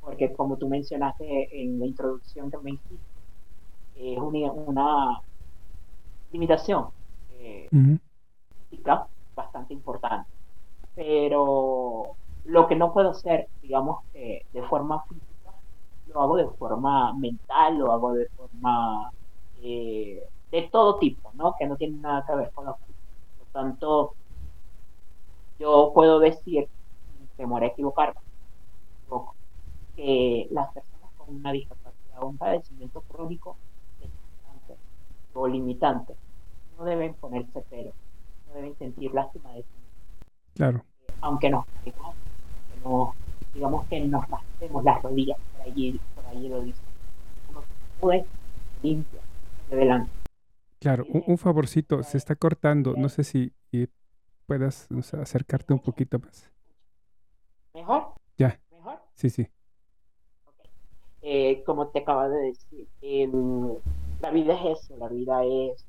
porque 0.07 0.33
como 0.33 0.57
tú 0.57 0.69
mencionaste 0.69 1.61
en 1.61 1.81
la 1.81 1.87
introducción 1.87 2.49
que 2.49 2.59
me 2.59 2.71
hiciste, 2.71 2.97
es 3.97 4.19
una, 4.19 5.21
limitación 6.31 6.87
eh, 7.33 7.69
bastante 9.35 9.75
importante. 9.75 10.31
Pero 10.97 12.17
lo 12.45 12.69
que 12.69 12.77
no 12.77 12.93
puedo 12.93 13.11
hacer, 13.11 13.49
digamos, 13.63 14.01
de 14.13 14.63
forma 14.69 15.05
física, 15.09 15.53
lo 16.07 16.23
hago 16.23 16.37
de 16.39 16.49
forma 16.59 17.15
mental, 17.15 17.79
lo 17.79 17.93
hago 17.93 18.15
de 18.15 18.29
forma 18.37 19.13
eh, 19.63 20.23
de 20.51 20.63
todo 20.73 20.99
tipo, 20.99 21.33
¿no? 21.35 21.55
Que 21.59 21.67
no 21.67 21.77
tiene 21.77 21.99
nada 21.99 22.25
que 22.27 22.35
ver 22.37 22.51
con 22.53 22.67
los 22.67 22.77
Por 23.39 23.49
tanto, 23.53 24.17
yo 25.59 25.93
puedo 25.95 26.19
decir, 26.21 26.69
temor 27.37 27.63
a 27.65 27.67
equivocarme, 27.69 28.21
que 29.97 30.47
las 30.51 30.73
personas 30.73 31.11
con 31.17 31.35
una 31.37 31.53
discapacidad 31.53 32.23
o 32.23 32.29
un 32.29 32.39
padecimiento 32.39 33.03
crónico 33.09 33.57
o 35.35 35.47
limitante 35.49 36.17
no 36.79 36.85
deben 36.85 37.15
ponerse 37.15 37.63
pero, 37.71 37.93
no 38.47 38.55
deben 38.55 38.77
sentir 38.77 39.13
lástima 39.13 39.53
de 39.53 39.63
sí 39.63 39.86
Claro. 40.57 40.85
Aunque 41.21 41.51
no, 41.51 41.67
digamos 43.55 43.87
que 43.87 44.01
nos 44.01 44.27
raspemos 44.29 44.83
las 44.85 45.03
rodillas, 45.03 45.39
por 45.53 45.67
allí, 45.67 46.01
por 46.15 46.27
allí 46.27 46.49
lo 46.49 46.63
dice. 46.63 46.81
Uno 48.01 48.25
limpia, 48.83 49.21
de 49.71 49.77
delante. 49.77 50.11
Claro, 50.81 51.05
un, 51.09 51.39
favorcito, 51.39 52.03
se 52.03 52.19
está 52.19 52.37
cortando, 52.37 52.95
no 52.97 53.09
sé 53.09 53.25
si 53.25 53.53
puedas 54.47 54.89
acercarte 55.13 55.73
un 55.73 55.81
poquito 55.81 56.19
más. 56.19 56.51
¿Mejor? 57.75 58.15
Ya. 58.39 58.59
¿Mejor? 58.71 58.99
Sí, 59.15 59.29
sí. 59.29 59.49
Eh, 61.23 61.65
como 61.65 61.89
te 61.89 61.99
acabo 61.99 62.29
de 62.29 62.39
decir, 62.39 62.89
la 64.21 64.31
vida 64.31 64.55
es 64.55 64.79
eso, 64.79 64.97
la 64.97 65.09
vida 65.09 65.45
es, 65.45 65.85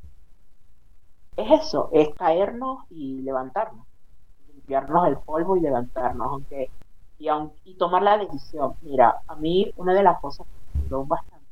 es 1.38 1.62
eso, 1.62 1.90
es 1.94 2.10
caernos 2.16 2.80
y 2.90 3.22
levantarnos, 3.22 3.87
limpiarnos 4.68 5.08
el 5.08 5.18
polvo 5.18 5.56
y 5.56 5.62
levantarnos, 5.62 6.28
aunque 6.28 6.70
y, 7.20 7.28
y 7.66 7.74
tomar 7.76 8.04
la 8.04 8.18
decisión. 8.18 8.74
Mira, 8.82 9.22
a 9.28 9.36
mí 9.36 9.72
una 9.78 9.94
de 9.94 10.04
las 10.04 10.20
cosas 10.20 10.46
que 10.46 10.80
me 10.80 10.86
ayudó 10.86 11.06
bastante 11.06 11.46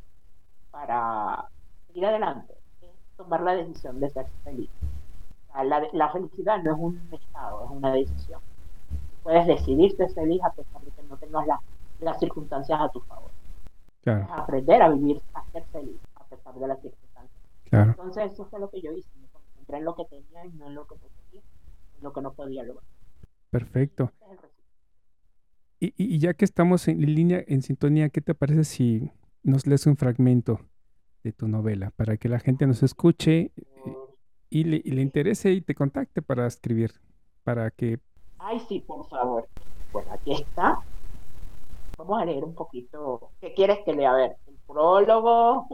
para 0.69 1.45
ir 1.93 2.05
adelante 2.05 2.53
es 2.81 2.89
tomar 3.15 3.41
la 3.41 3.55
decisión 3.55 3.99
de 3.99 4.09
ser 4.09 4.27
feliz. 4.43 4.69
la, 5.55 5.87
la, 5.93 6.09
felicidad 6.09 6.61
no 6.61 6.73
es 6.73 6.77
un 6.77 7.09
estado, 7.13 7.65
es 7.65 7.71
una 7.71 7.91
decisión. 7.93 8.41
Puedes 9.23 9.47
decidir 9.47 9.95
ser 9.95 10.11
feliz 10.11 10.43
a 10.43 10.51
pesar 10.51 10.81
de 10.81 10.91
que 10.91 11.03
no 11.03 11.17
tengas 11.17 11.47
las 11.99 12.19
circunstancias 12.19 12.79
a 12.79 12.89
tu 12.89 12.99
favor. 13.01 13.31
Claro. 14.03 14.27
aprender 14.31 14.83
a 14.83 14.89
vivir, 14.89 15.19
a 15.33 15.43
ser 15.51 15.63
feliz 15.71 15.99
a 16.13 16.23
pesar 16.25 16.53
de 16.53 16.67
las 16.67 16.79
circunstancias. 16.79 17.41
Claro. 17.63 17.89
Entonces 17.89 18.33
eso 18.33 18.45
fue 18.45 18.59
lo 18.59 18.69
que 18.69 18.79
yo 18.79 18.91
hice. 18.91 19.09
Me 19.19 19.27
concentré 19.29 19.77
en 19.77 19.85
lo 19.85 19.95
que 19.95 20.05
tenía 20.05 20.45
y 20.45 20.49
no 20.51 20.67
en 20.67 20.75
lo 20.75 20.85
que 20.85 20.93
podía, 20.93 21.41
en 21.97 22.03
lo 22.03 22.13
que 22.13 22.21
no 22.21 22.31
podía 22.33 22.61
lograr. 22.61 22.85
Perfecto. 23.49 24.11
Y, 25.79 26.19
ya 26.19 26.33
que 26.33 26.45
estamos 26.45 26.87
en 26.87 26.99
línea, 27.01 27.43
en 27.47 27.61
sintonía, 27.61 28.09
¿qué 28.09 28.21
te 28.21 28.33
parece 28.33 28.63
si 28.63 29.11
nos 29.43 29.67
lees 29.67 29.85
un 29.85 29.97
fragmento 29.97 30.59
de 31.23 31.31
tu 31.31 31.47
novela 31.47 31.91
para 31.91 32.17
que 32.17 32.29
la 32.29 32.39
gente 32.39 32.65
nos 32.65 32.81
escuche 32.81 33.51
y 34.49 34.63
le, 34.63 34.81
y 34.83 34.91
le 34.91 35.01
interese 35.01 35.51
y 35.51 35.61
te 35.61 35.75
contacte 35.75 36.21
para 36.21 36.47
escribir? 36.47 36.93
Para 37.43 37.69
que. 37.71 37.99
Ay, 38.39 38.59
sí, 38.67 38.79
por 38.79 39.07
favor. 39.09 39.47
Bueno, 39.91 40.11
aquí 40.11 40.33
está. 40.33 40.79
Vamos 41.97 42.21
a 42.21 42.25
leer 42.25 42.43
un 42.43 42.55
poquito. 42.55 43.31
¿Qué 43.39 43.53
quieres 43.53 43.79
que 43.85 43.93
lea? 43.93 44.11
A 44.11 44.15
ver, 44.15 44.37
¿el 44.47 44.57
prólogo 44.65 45.67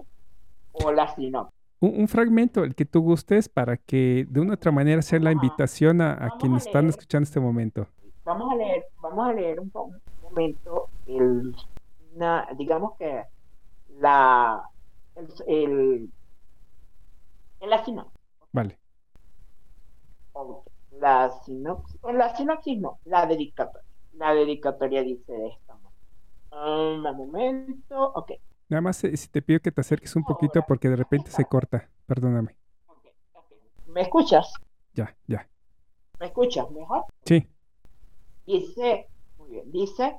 o 0.73 0.91
la 0.91 1.15
sinopsis? 1.15 1.60
Un, 1.81 2.07
fragmento, 2.07 2.63
el 2.63 2.75
que 2.75 2.85
tú 2.85 3.01
gustes, 3.01 3.49
para 3.49 3.75
que 3.75 4.27
de 4.29 4.39
una 4.39 4.53
otra 4.53 4.71
manera 4.71 5.01
sea 5.01 5.19
la 5.19 5.31
invitación 5.31 5.99
a, 5.99 6.13
a 6.13 6.37
quienes 6.39 6.67
están 6.67 6.87
escuchando 6.87 7.23
este 7.23 7.39
momento 7.39 7.87
vamos 8.23 8.51
a 8.51 8.55
leer, 8.55 8.87
vamos 9.01 9.27
a 9.27 9.33
leer 9.33 9.59
un, 9.59 9.71
momento 10.21 10.89
el, 11.05 11.55
digamos 12.57 12.97
que 12.97 13.23
la, 13.99 14.63
el, 15.15 16.09
el, 17.59 17.69
la 17.69 17.83
sinopsis. 17.83 18.21
Vale. 18.51 18.77
La 20.99 21.31
sinopsis, 21.43 21.99
la 22.03 22.35
sinopsis 22.35 22.79
no, 22.79 22.99
la 23.05 23.25
dedicatoria. 23.25 23.87
La 24.13 24.33
dedicatoria 24.33 25.03
dice 25.03 25.31
de 25.31 25.47
esta 25.47 25.75
manera. 25.75 26.75
Un 26.75 27.01
momento, 27.01 28.11
ok. 28.13 28.33
Nada 28.71 28.79
más 28.79 29.03
eh, 29.03 29.17
si 29.17 29.27
te 29.27 29.41
pido 29.41 29.59
que 29.59 29.69
te 29.69 29.81
acerques 29.81 30.15
un 30.15 30.23
poquito 30.23 30.63
porque 30.65 30.87
de 30.87 30.95
repente 30.95 31.29
se 31.29 31.43
corta, 31.43 31.89
perdóname. 32.05 32.55
¿Me 33.87 34.03
escuchas? 34.03 34.53
Ya, 34.93 35.13
ya. 35.27 35.45
¿Me 36.21 36.27
escuchas 36.27 36.71
mejor? 36.71 37.03
Sí. 37.25 37.45
Dice, 38.47 39.09
muy 39.37 39.49
bien, 39.49 39.69
dice, 39.73 40.15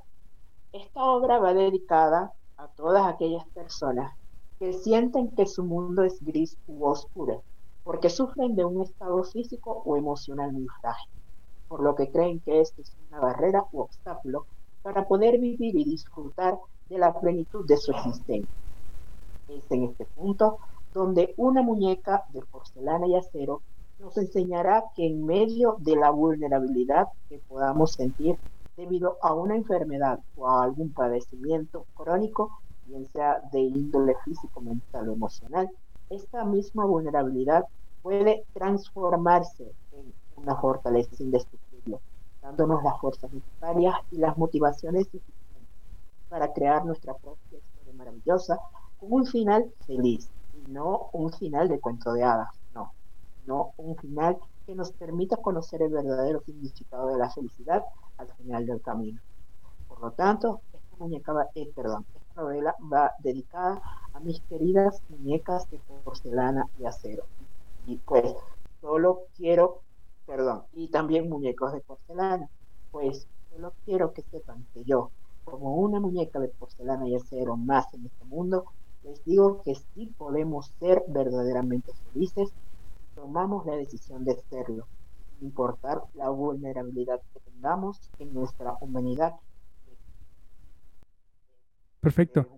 esta 0.71 1.03
obra 1.03 1.39
va 1.39 1.55
dedicada 1.55 2.35
a 2.59 2.69
todas 2.69 3.07
aquellas 3.07 3.47
personas 3.55 4.13
que 4.59 4.75
sienten 4.75 5.31
que 5.31 5.47
su 5.47 5.65
mundo 5.65 6.03
es 6.03 6.23
gris 6.23 6.59
u 6.67 6.85
oscuro, 6.85 7.45
porque 7.85 8.11
sufren 8.11 8.55
de 8.55 8.67
un 8.67 8.83
estado 8.83 9.25
físico 9.25 9.83
o 9.87 9.97
emocional 9.97 10.53
muy 10.53 10.67
frágil, 10.83 11.11
por 11.69 11.83
lo 11.83 11.95
que 11.95 12.11
creen 12.11 12.39
que 12.41 12.61
esto 12.61 12.83
es 12.83 12.95
una 13.09 13.19
barrera 13.19 13.65
u 13.73 13.81
obstáculo 13.81 14.45
para 14.83 15.09
poder 15.09 15.39
vivir 15.39 15.75
y 15.75 15.85
disfrutar 15.85 16.59
de 16.93 16.99
la 16.99 17.19
plenitud 17.19 17.67
de 17.67 17.77
su 17.79 17.91
existencia. 17.93 18.55
Es 19.49 19.71
en 19.71 19.85
este 19.85 20.05
punto 20.15 20.59
donde 20.93 21.33
una 21.39 21.63
muñeca 21.63 22.25
de 22.29 22.43
porcelana 22.43 23.07
y 23.07 23.17
acero 23.17 23.63
nos 23.99 24.17
enseñará 24.19 24.85
que 24.95 25.07
en 25.07 25.25
medio 25.25 25.77
de 25.79 25.97
la 25.97 26.11
vulnerabilidad 26.11 27.07
que 27.29 27.39
podamos 27.49 27.93
sentir 27.93 28.37
debido 28.77 29.17
a 29.23 29.33
una 29.35 29.57
enfermedad 29.57 30.19
o 30.35 30.49
a 30.49 30.65
algún 30.65 30.93
padecimiento 30.93 31.87
crónico, 31.95 32.51
bien 32.85 33.07
sea 33.07 33.41
de 33.53 33.61
índole 33.61 34.15
físico, 34.25 34.61
mental 34.61 35.09
o 35.09 35.13
emocional, 35.15 35.71
esta 36.11 36.45
misma 36.45 36.85
vulnerabilidad 36.85 37.65
puede 38.03 38.45
transformarse 38.53 39.73
en 39.93 40.13
una 40.37 40.57
fortaleza 40.57 41.23
indestructible, 41.23 41.99
dándonos 42.43 42.83
las 42.83 43.01
fuerzas 43.01 43.33
necesarias 43.33 43.95
y 44.11 44.19
las 44.19 44.37
motivaciones 44.37 45.09
para 46.33 46.53
crear 46.53 46.85
nuestra 46.85 47.13
propia 47.15 47.59
historia 47.59 47.93
maravillosa 47.95 48.59
con 48.97 49.13
un 49.13 49.27
final 49.27 49.71
feliz 49.87 50.31
y 50.55 50.71
no 50.71 51.11
un 51.13 51.31
final 51.33 51.69
de 51.69 51.79
cuento 51.79 52.13
de 52.13 52.23
hadas 52.23 52.63
no 53.47 53.75
un 53.77 53.97
final 53.97 54.39
que 54.67 54.75
nos 54.75 54.93
permita 54.93 55.37
conocer 55.37 55.83
el 55.83 55.93
verdadero 55.93 56.41
significado 56.41 57.09
de 57.09 57.19
la 57.19 57.31
felicidad 57.31 57.83
al 58.19 58.29
final 58.35 58.67
del 58.67 58.81
camino. 58.81 59.21
Por 59.89 60.01
lo 60.01 60.13
tanto, 60.13 60.63
esta 60.73 60.97
muñeca 60.99 61.33
va, 61.33 61.47
eh, 61.55 61.71
perdón, 61.75 62.07
esta 62.15 62.43
novela 62.43 62.75
va 62.93 63.13
dedicada 63.19 63.83
a 64.13 64.21
mis 64.21 64.41
queridas 64.43 65.03
muñecas 65.09 65.69
de 65.71 65.79
porcelana 66.05 66.69
y 66.79 66.85
acero. 66.85 67.25
Y 67.87 67.97
pues 67.99 68.33
solo 68.81 69.23
quiero, 69.37 69.83
perdón, 70.25 70.65
y 70.73 70.89
también 70.89 71.29
muñecos 71.29 71.73
de 71.73 71.81
porcelana, 71.81 72.49
pues 72.91 73.27
solo 73.51 73.75
quiero 73.85 74.13
que 74.13 74.23
sepan 74.23 74.67
que 74.73 74.85
yo, 74.85 75.11
como 75.45 75.77
una 75.77 76.01
muñeca 76.01 76.39
de 76.41 76.49
porcelana 76.49 77.09
y 77.09 77.17
acero 77.17 77.57
más 77.57 77.93
en 77.95 78.07
este 78.07 78.25
mundo, 78.25 78.65
les 79.05 79.25
digo 79.25 79.63
que 79.63 79.75
sí 79.75 80.07
podemos 80.17 80.67
ser 80.79 81.03
verdaderamente 81.09 81.93
felices 82.13 82.53
tomamos 83.15 83.65
la 83.67 83.77
decisión 83.77 84.25
de 84.25 84.37
serlo, 84.51 84.89
sin 85.39 85.49
importar 85.49 86.03
la 86.15 86.29
vulnerabilidad 86.29 87.21
que 87.33 87.41
tengamos 87.41 88.11
en 88.19 88.35
nuestra 88.35 88.77
humanidad. 88.81 89.35
Perfecto. 92.01 92.49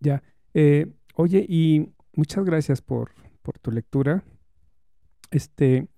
Ya. 0.00 0.22
Eh, 0.54 0.92
oye, 1.16 1.44
y 1.48 1.92
muchas 2.14 2.44
gracias 2.44 2.80
por, 2.80 3.10
por 3.42 3.58
tu 3.58 3.72
lectura. 3.72 4.22
Este, 5.30 5.88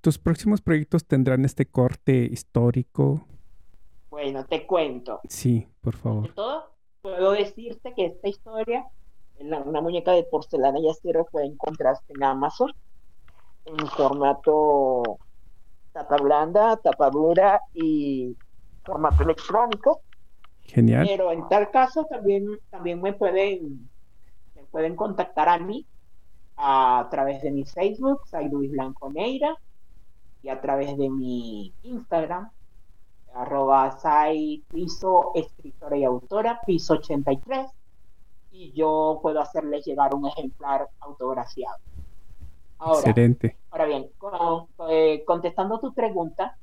¿tus 0.00 0.18
próximos 0.18 0.62
proyectos 0.62 1.06
tendrán 1.06 1.44
este 1.44 1.66
corte 1.66 2.24
histórico? 2.24 3.26
Bueno, 4.20 4.44
te 4.44 4.66
cuento. 4.66 5.20
Sí, 5.26 5.66
por 5.80 5.96
favor. 5.96 6.34
todo, 6.34 6.74
puedo 7.00 7.32
decirte 7.32 7.94
que 7.94 8.04
esta 8.06 8.28
historia 8.28 8.86
una 9.38 9.80
muñeca 9.80 10.12
de 10.12 10.24
porcelana 10.24 10.78
y 10.78 10.90
acero 10.90 11.26
puede 11.30 11.46
encontrarse 11.46 12.04
en 12.08 12.22
Amazon 12.22 12.70
en 13.64 13.86
formato 13.86 15.18
tapa 15.92 16.16
blanda, 16.18 16.76
tapa 16.76 17.08
dura 17.08 17.62
y 17.72 18.36
formato 18.84 19.22
electrónico. 19.22 20.02
Genial. 20.64 21.06
Pero 21.08 21.32
en 21.32 21.48
tal 21.48 21.70
caso 21.70 22.04
también, 22.04 22.46
también 22.68 23.00
me 23.00 23.14
pueden 23.14 23.88
me 24.54 24.62
pueden 24.70 24.96
contactar 24.96 25.48
a 25.48 25.58
mí 25.58 25.86
a 26.58 27.08
través 27.10 27.40
de 27.40 27.52
mi 27.52 27.64
Facebook, 27.64 28.20
soy 28.30 28.50
Luis 28.50 28.70
Blanco 28.70 29.10
Neira, 29.10 29.56
y 30.42 30.50
a 30.50 30.60
través 30.60 30.98
de 30.98 31.08
mi 31.08 31.72
Instagram, 31.84 32.50
arroba 33.34 33.90
sai 33.98 34.62
piso 34.68 35.32
escritora 35.34 35.96
y 35.96 36.04
autora, 36.04 36.60
piso 36.66 36.94
83 36.94 37.66
y 38.52 38.72
yo 38.72 39.18
puedo 39.22 39.40
hacerles 39.40 39.84
llegar 39.84 40.14
un 40.14 40.26
ejemplar 40.26 40.88
autografiado. 41.00 41.78
Excelente. 42.86 43.56
Ahora 43.70 43.84
bien, 43.84 44.10
eh, 44.88 45.22
contestando 45.26 45.78
tu 45.78 45.92
pregunta, 45.92 46.56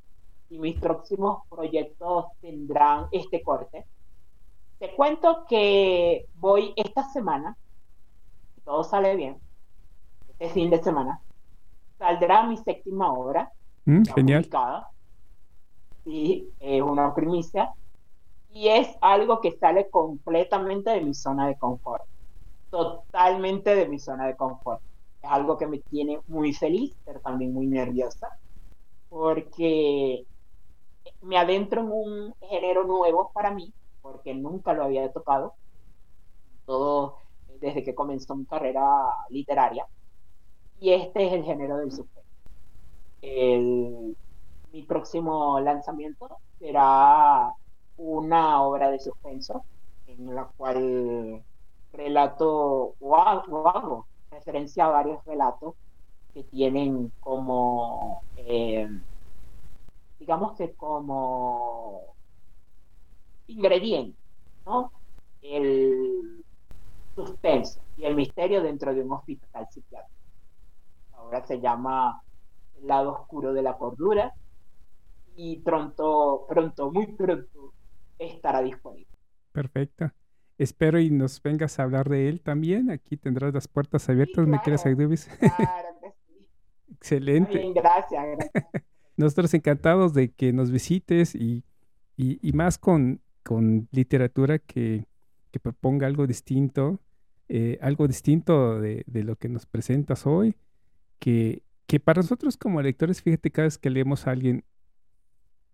y 0.50 0.58
mis 0.58 0.78
próximos 0.80 1.42
proyectos 1.48 2.26
tendrán 2.40 3.06
este 3.12 3.42
corte, 3.42 3.84
te 4.78 4.94
cuento 4.94 5.44
que 5.48 6.26
voy 6.36 6.72
esta 6.76 7.04
semana, 7.10 7.56
si 8.54 8.60
todo 8.62 8.84
sale 8.84 9.16
bien, 9.16 9.36
este 10.28 10.50
fin 10.50 10.70
de 10.70 10.82
semana, 10.82 11.20
saldrá 11.98 12.44
mi 12.44 12.56
séptima 12.56 13.12
obra. 13.12 13.50
Mm, 13.84 14.02
genial. 14.14 14.42
Publicada. 14.42 14.90
Sí, 16.08 16.50
es 16.60 16.82
una 16.82 17.14
primicia. 17.14 17.74
Y 18.50 18.68
es 18.68 18.88
algo 19.02 19.40
que 19.40 19.52
sale 19.58 19.90
completamente 19.90 20.90
de 20.90 21.02
mi 21.02 21.14
zona 21.14 21.48
de 21.48 21.58
confort. 21.58 22.02
Totalmente 22.70 23.74
de 23.74 23.88
mi 23.88 23.98
zona 23.98 24.26
de 24.26 24.36
confort. 24.36 24.82
Es 25.22 25.30
algo 25.30 25.58
que 25.58 25.66
me 25.66 25.80
tiene 25.80 26.20
muy 26.26 26.54
feliz, 26.54 26.96
pero 27.04 27.20
también 27.20 27.52
muy 27.52 27.66
nerviosa. 27.66 28.28
Porque 29.10 30.24
me 31.20 31.36
adentro 31.38 31.82
en 31.82 31.92
un 31.92 32.34
género 32.40 32.84
nuevo 32.84 33.30
para 33.34 33.50
mí, 33.50 33.72
porque 34.00 34.34
nunca 34.34 34.72
lo 34.72 34.84
había 34.84 35.12
tocado. 35.12 35.56
Todo 36.64 37.18
desde 37.60 37.84
que 37.84 37.94
comenzó 37.94 38.34
mi 38.34 38.46
carrera 38.46 38.82
literaria 39.30 39.86
y 40.80 40.92
este 40.92 41.26
es 41.26 41.32
el 41.34 41.44
género 41.44 41.78
del 41.78 41.90
suspenso. 41.92 42.28
Mi 44.72 44.82
próximo 44.82 45.60
lanzamiento 45.60 46.38
será 46.58 47.52
una 47.96 48.62
obra 48.62 48.90
de 48.90 48.98
suspenso 48.98 49.64
en 50.06 50.34
la 50.34 50.44
cual 50.56 51.42
relato 51.92 52.94
o 53.00 53.16
hago, 53.16 54.06
referencia 54.30 54.86
a 54.86 54.90
varios 54.90 55.24
relatos 55.24 55.74
que 56.34 56.44
tienen 56.44 57.12
como, 57.20 58.22
eh, 58.36 58.88
digamos 60.18 60.56
que 60.56 60.74
como 60.74 62.02
ingrediente, 63.46 64.18
¿no? 64.66 64.92
El 65.42 66.44
suspenso 67.14 67.80
y 67.96 68.04
el 68.04 68.14
misterio 68.14 68.62
dentro 68.62 68.94
de 68.94 69.02
un 69.02 69.12
hospital 69.12 69.66
psiquiátrico 69.70 70.18
ahora 71.28 71.44
se 71.46 71.60
llama 71.60 72.22
El 72.78 72.86
lado 72.86 73.12
oscuro 73.12 73.52
de 73.52 73.62
la 73.62 73.76
cordura 73.76 74.34
y 75.38 75.60
pronto, 75.60 76.46
pronto, 76.48 76.90
muy 76.90 77.06
pronto 77.06 77.72
estará 78.18 78.60
disponible. 78.60 79.06
Perfecto. 79.52 80.10
Espero 80.58 80.98
y 80.98 81.10
nos 81.10 81.40
vengas 81.40 81.78
a 81.78 81.84
hablar 81.84 82.08
de 82.08 82.28
él 82.28 82.40
también. 82.40 82.90
Aquí 82.90 83.16
tendrás 83.16 83.54
las 83.54 83.68
puertas 83.68 84.08
abiertas, 84.08 84.48
¿me 84.48 84.60
quieres 84.60 84.84
Aidubis? 84.84 85.26
Claro 85.38 85.88
sí. 86.26 86.46
Excelente. 86.94 87.72
gracias, 87.72 88.24
gracias. 88.26 88.64
Nosotros 89.16 89.54
encantados 89.54 90.12
de 90.12 90.32
que 90.32 90.52
nos 90.52 90.72
visites 90.72 91.36
y, 91.36 91.64
y, 92.16 92.52
más 92.52 92.76
con, 92.76 93.20
con 93.44 93.88
literatura 93.92 94.58
que, 94.58 95.06
que, 95.52 95.60
proponga 95.60 96.08
algo 96.08 96.26
distinto, 96.26 97.00
eh, 97.48 97.78
algo 97.80 98.08
distinto 98.08 98.80
de, 98.80 99.04
de, 99.06 99.24
lo 99.24 99.36
que 99.36 99.48
nos 99.48 99.66
presentas 99.66 100.24
hoy 100.26 100.56
que, 101.18 101.62
que 101.86 101.98
para 101.98 102.22
nosotros 102.22 102.56
como 102.56 102.80
lectores, 102.80 103.22
fíjate, 103.22 103.50
cada 103.50 103.66
vez 103.66 103.78
que 103.78 103.90
leemos 103.90 104.26
a 104.26 104.30
alguien 104.30 104.64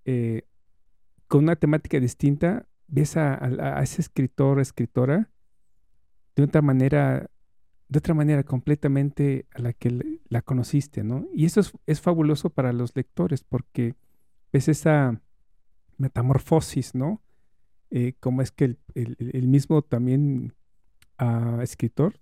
eh, 0.05 0.43
con 1.29 1.45
una 1.45 1.57
temática 1.57 1.99
distinta, 1.99 2.67
ves 2.87 3.17
a, 3.17 3.83
ese 3.83 4.03
escritor 4.03 4.59
o 4.59 4.61
escritora 4.61 5.31
de 6.37 6.43
otra 6.43 6.63
manera, 6.63 7.31
de 7.89 7.99
otra 7.99 8.15
manera 8.15 8.43
completamente 8.45 9.47
a 9.55 9.61
la 9.61 9.73
que 9.73 10.21
la 10.29 10.43
conociste, 10.43 11.03
¿no? 11.05 11.27
Y 11.33 11.47
eso 11.47 11.61
es, 11.87 12.01
fabuloso 12.01 12.51
para 12.51 12.73
los 12.73 12.95
lectores 12.95 13.45
porque 13.45 13.95
ves 14.53 14.69
esa 14.69 15.21
metamorfosis, 15.97 16.95
¿no? 16.95 17.23
Eh, 17.91 18.15
como 18.21 18.43
es 18.43 18.51
que 18.51 18.77
el, 18.95 19.49
mismo 19.49 19.83
también 19.83 20.55
ah, 21.19 21.61
escritor 21.63 22.21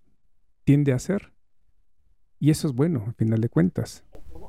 tiende 0.65 0.93
a 0.93 0.97
hacer. 0.97 1.33
Y 2.39 2.51
eso 2.51 2.67
es 2.67 2.75
bueno, 2.75 3.05
al 3.07 3.15
final 3.15 3.41
de 3.41 3.49
cuentas. 3.49 4.05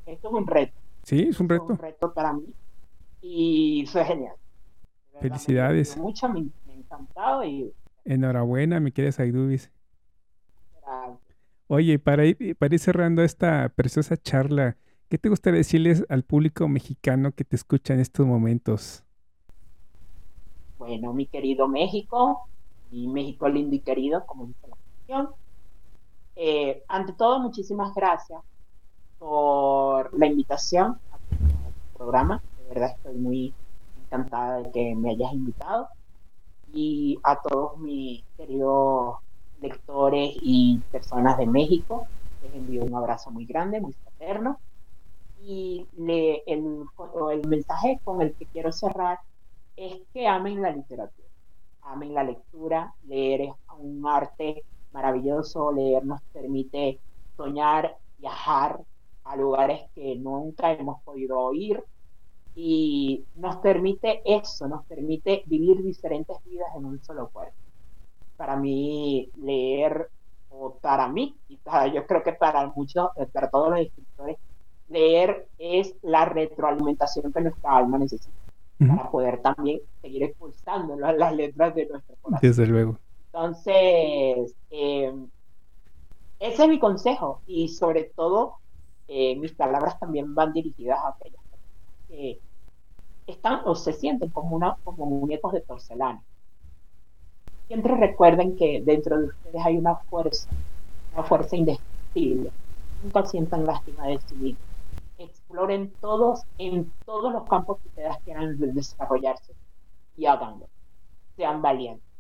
Esto 0.06 0.28
es 0.28 0.34
un 0.34 0.48
reto. 0.48 0.80
Sí, 1.04 1.28
es 1.30 1.40
un 1.40 1.48
reto. 1.48 1.66
Es 1.66 1.70
un 1.70 1.78
reto 1.78 2.14
para 2.14 2.34
mí. 2.34 2.54
Y 3.26 3.86
fue 3.88 4.04
genial. 4.04 4.36
Felicidades. 5.22 5.96
Mucho, 5.96 6.28
me, 6.28 6.42
me 6.68 6.74
encantado 6.76 7.44
y... 7.46 7.74
Enhorabuena, 8.04 8.82
mi 8.82 8.92
querida 8.92 9.14
Saidubis. 9.14 9.72
Oye, 11.68 11.98
para 11.98 12.26
ir, 12.26 12.58
para 12.58 12.76
ir 12.76 12.80
cerrando 12.80 13.24
esta 13.24 13.70
preciosa 13.70 14.18
charla, 14.18 14.76
¿qué 15.08 15.18
te 15.18 15.30
gustaría 15.30 15.60
decirles 15.60 16.06
al 16.10 16.24
público 16.24 16.68
mexicano 16.68 17.32
que 17.32 17.46
te 17.46 17.56
escucha 17.56 17.94
en 17.94 18.02
estos 18.02 18.28
momentos? 18.28 19.06
Bueno, 20.78 21.14
mi 21.14 21.26
querido 21.26 21.70
México, 21.70 22.50
y 22.92 23.08
México 23.08 23.48
lindo 23.48 23.76
y 23.76 23.80
querido, 23.80 24.26
como 24.26 24.48
dice 24.48 24.68
la 24.68 24.76
canción, 24.76 25.30
eh, 26.36 26.84
ante 26.90 27.14
todo, 27.14 27.40
muchísimas 27.40 27.96
gracias 27.96 28.42
por 29.18 30.14
la 30.18 30.28
invitación 30.28 31.00
al 31.12 31.98
programa. 31.98 32.44
Verdad 32.74 32.92
estoy 32.98 33.16
muy 33.20 33.56
encantada 33.96 34.64
de 34.64 34.72
que 34.72 34.96
me 34.96 35.12
hayas 35.12 35.34
invitado. 35.34 35.90
Y 36.68 37.20
a 37.24 37.40
todos 37.42 37.78
mis 37.80 38.24
queridos 38.38 39.18
lectores 39.58 40.32
y 40.42 40.80
personas 40.92 41.38
de 41.38 41.46
México, 41.48 42.10
les 42.42 42.54
envío 42.56 42.84
un 42.84 42.96
abrazo 42.96 43.32
muy 43.32 43.46
grande, 43.46 43.80
muy 43.82 43.94
fraterno. 43.94 44.60
Y 45.38 45.88
le, 45.98 46.44
el, 46.48 46.86
el 47.32 47.48
mensaje 47.48 48.00
con 48.04 48.22
el 48.22 48.36
que 48.36 48.48
quiero 48.48 48.72
cerrar 48.72 49.20
es 49.76 50.02
que 50.14 50.28
amen 50.28 50.62
la 50.62 50.72
literatura, 50.72 51.28
amen 51.82 52.14
la 52.16 52.24
lectura, 52.24 52.96
leer 53.04 53.42
es 53.42 53.54
un 53.78 54.06
arte 54.08 54.66
maravilloso, 54.92 55.72
leer 55.72 56.06
nos 56.06 56.22
permite 56.32 57.02
soñar, 57.38 57.98
viajar 58.18 58.84
a 59.26 59.36
lugares 59.36 59.82
que 59.96 60.16
nunca 60.18 60.72
hemos 60.74 61.02
podido 61.04 61.54
ir 61.54 61.84
y 62.56 63.24
nos 63.36 63.58
permite 63.58 64.22
eso, 64.26 64.68
nos 64.68 64.86
permite 64.86 65.44
vivir 65.46 65.82
diferentes 65.84 66.38
vidas 66.46 66.70
en 66.76 66.86
un 66.86 67.04
solo 67.04 67.30
cuerpo. 67.30 67.56
Para 68.38 68.56
mí 68.56 69.30
leer, 69.38 70.10
o 70.50 70.74
para 70.76 71.08
mí, 71.08 71.36
y 71.50 71.60
yo 71.94 72.06
creo 72.06 72.24
que 72.24 72.34
para 72.34 72.68
muchos, 72.76 73.10
eh, 73.18 73.26
para 73.32 73.50
todos 73.50 73.70
los 73.72 73.80
escritores, 73.80 74.38
leer 74.90 75.48
es 75.58 75.96
la 76.04 76.26
retroalimentación 76.26 77.32
que 77.34 77.42
nuestra 77.42 77.78
alma 77.78 77.98
necesita 77.98 78.32
para 78.78 79.10
poder 79.10 79.42
también 79.42 79.80
seguir 80.02 80.24
expulsando 80.24 80.98
las 80.98 81.34
letras 81.34 81.74
de 81.74 81.86
nuestro 81.86 82.16
corazón. 82.22 82.40
Desde 82.42 82.68
luego. 82.68 82.98
Entonces, 83.28 84.54
eh, 84.70 85.14
ese 86.40 86.64
es 86.64 86.70
mi 86.70 86.80
consejo 86.80 87.42
y 87.48 87.70
sobre 87.70 88.12
todo 88.16 88.56
eh, 89.08 89.36
mis 89.38 89.54
palabras 89.54 89.98
también 90.00 90.36
van 90.36 90.54
dirigidas 90.54 91.00
a 91.00 91.10
aquellas 91.10 91.43
que 92.14 92.40
están 93.26 93.62
o 93.66 93.74
se 93.76 93.94
sienten 93.94 94.30
como, 94.30 94.56
una, 94.56 94.78
como 94.84 95.06
muñecos 95.06 95.54
de 95.54 95.62
porcelana. 95.62 96.22
Siempre 97.68 97.96
recuerden 97.96 98.56
que 98.56 98.82
dentro 98.86 99.18
de 99.18 99.26
ustedes 99.28 99.66
hay 99.66 99.78
una 99.78 99.96
fuerza, 99.96 100.48
una 101.14 101.24
fuerza 101.24 101.56
indestructible. 101.56 102.52
Nunca 103.02 103.26
sientan 103.26 103.66
lástima 103.66 104.08
de 104.08 104.20
sí 104.20 104.58
Exploren 105.18 105.92
todos, 106.02 106.44
en 106.58 106.92
todos 107.06 107.34
los 107.34 107.44
campos 107.48 107.80
que 107.80 107.88
ustedes 107.90 108.18
quieran 108.26 108.58
desarrollarse 108.60 109.54
y 110.18 110.26
háganlo. 110.26 110.68
Sean 111.36 111.62
valientes 111.62 112.14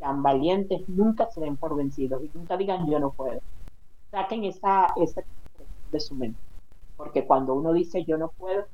sean 0.00 0.22
valientes, 0.22 0.88
nunca 0.88 1.30
se 1.30 1.40
den 1.40 1.56
por 1.56 1.76
vencidos 1.76 2.22
y 2.24 2.30
nunca 2.34 2.56
digan 2.56 2.90
yo 2.90 2.98
no 2.98 3.10
puedo. 3.10 3.40
Saquen 4.10 4.44
esa, 4.44 4.86
esa 4.96 5.22
de 5.92 6.00
su 6.00 6.14
mente, 6.14 6.40
porque 6.96 7.26
cuando 7.26 7.54
uno 7.54 7.72
dice 7.72 8.04
yo 8.04 8.16
no 8.16 8.28
puedo, 8.28 8.64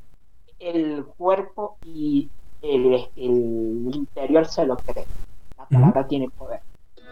el 0.59 1.05
cuerpo 1.17 1.77
y 1.85 2.29
el, 2.63 3.09
el 3.17 3.95
interior 3.95 4.47
se 4.47 4.67
lo 4.67 4.77
cree. 4.77 5.07
La 5.59 5.65
palabra 5.67 6.07
tiene 6.07 6.29
poder. 6.31 6.61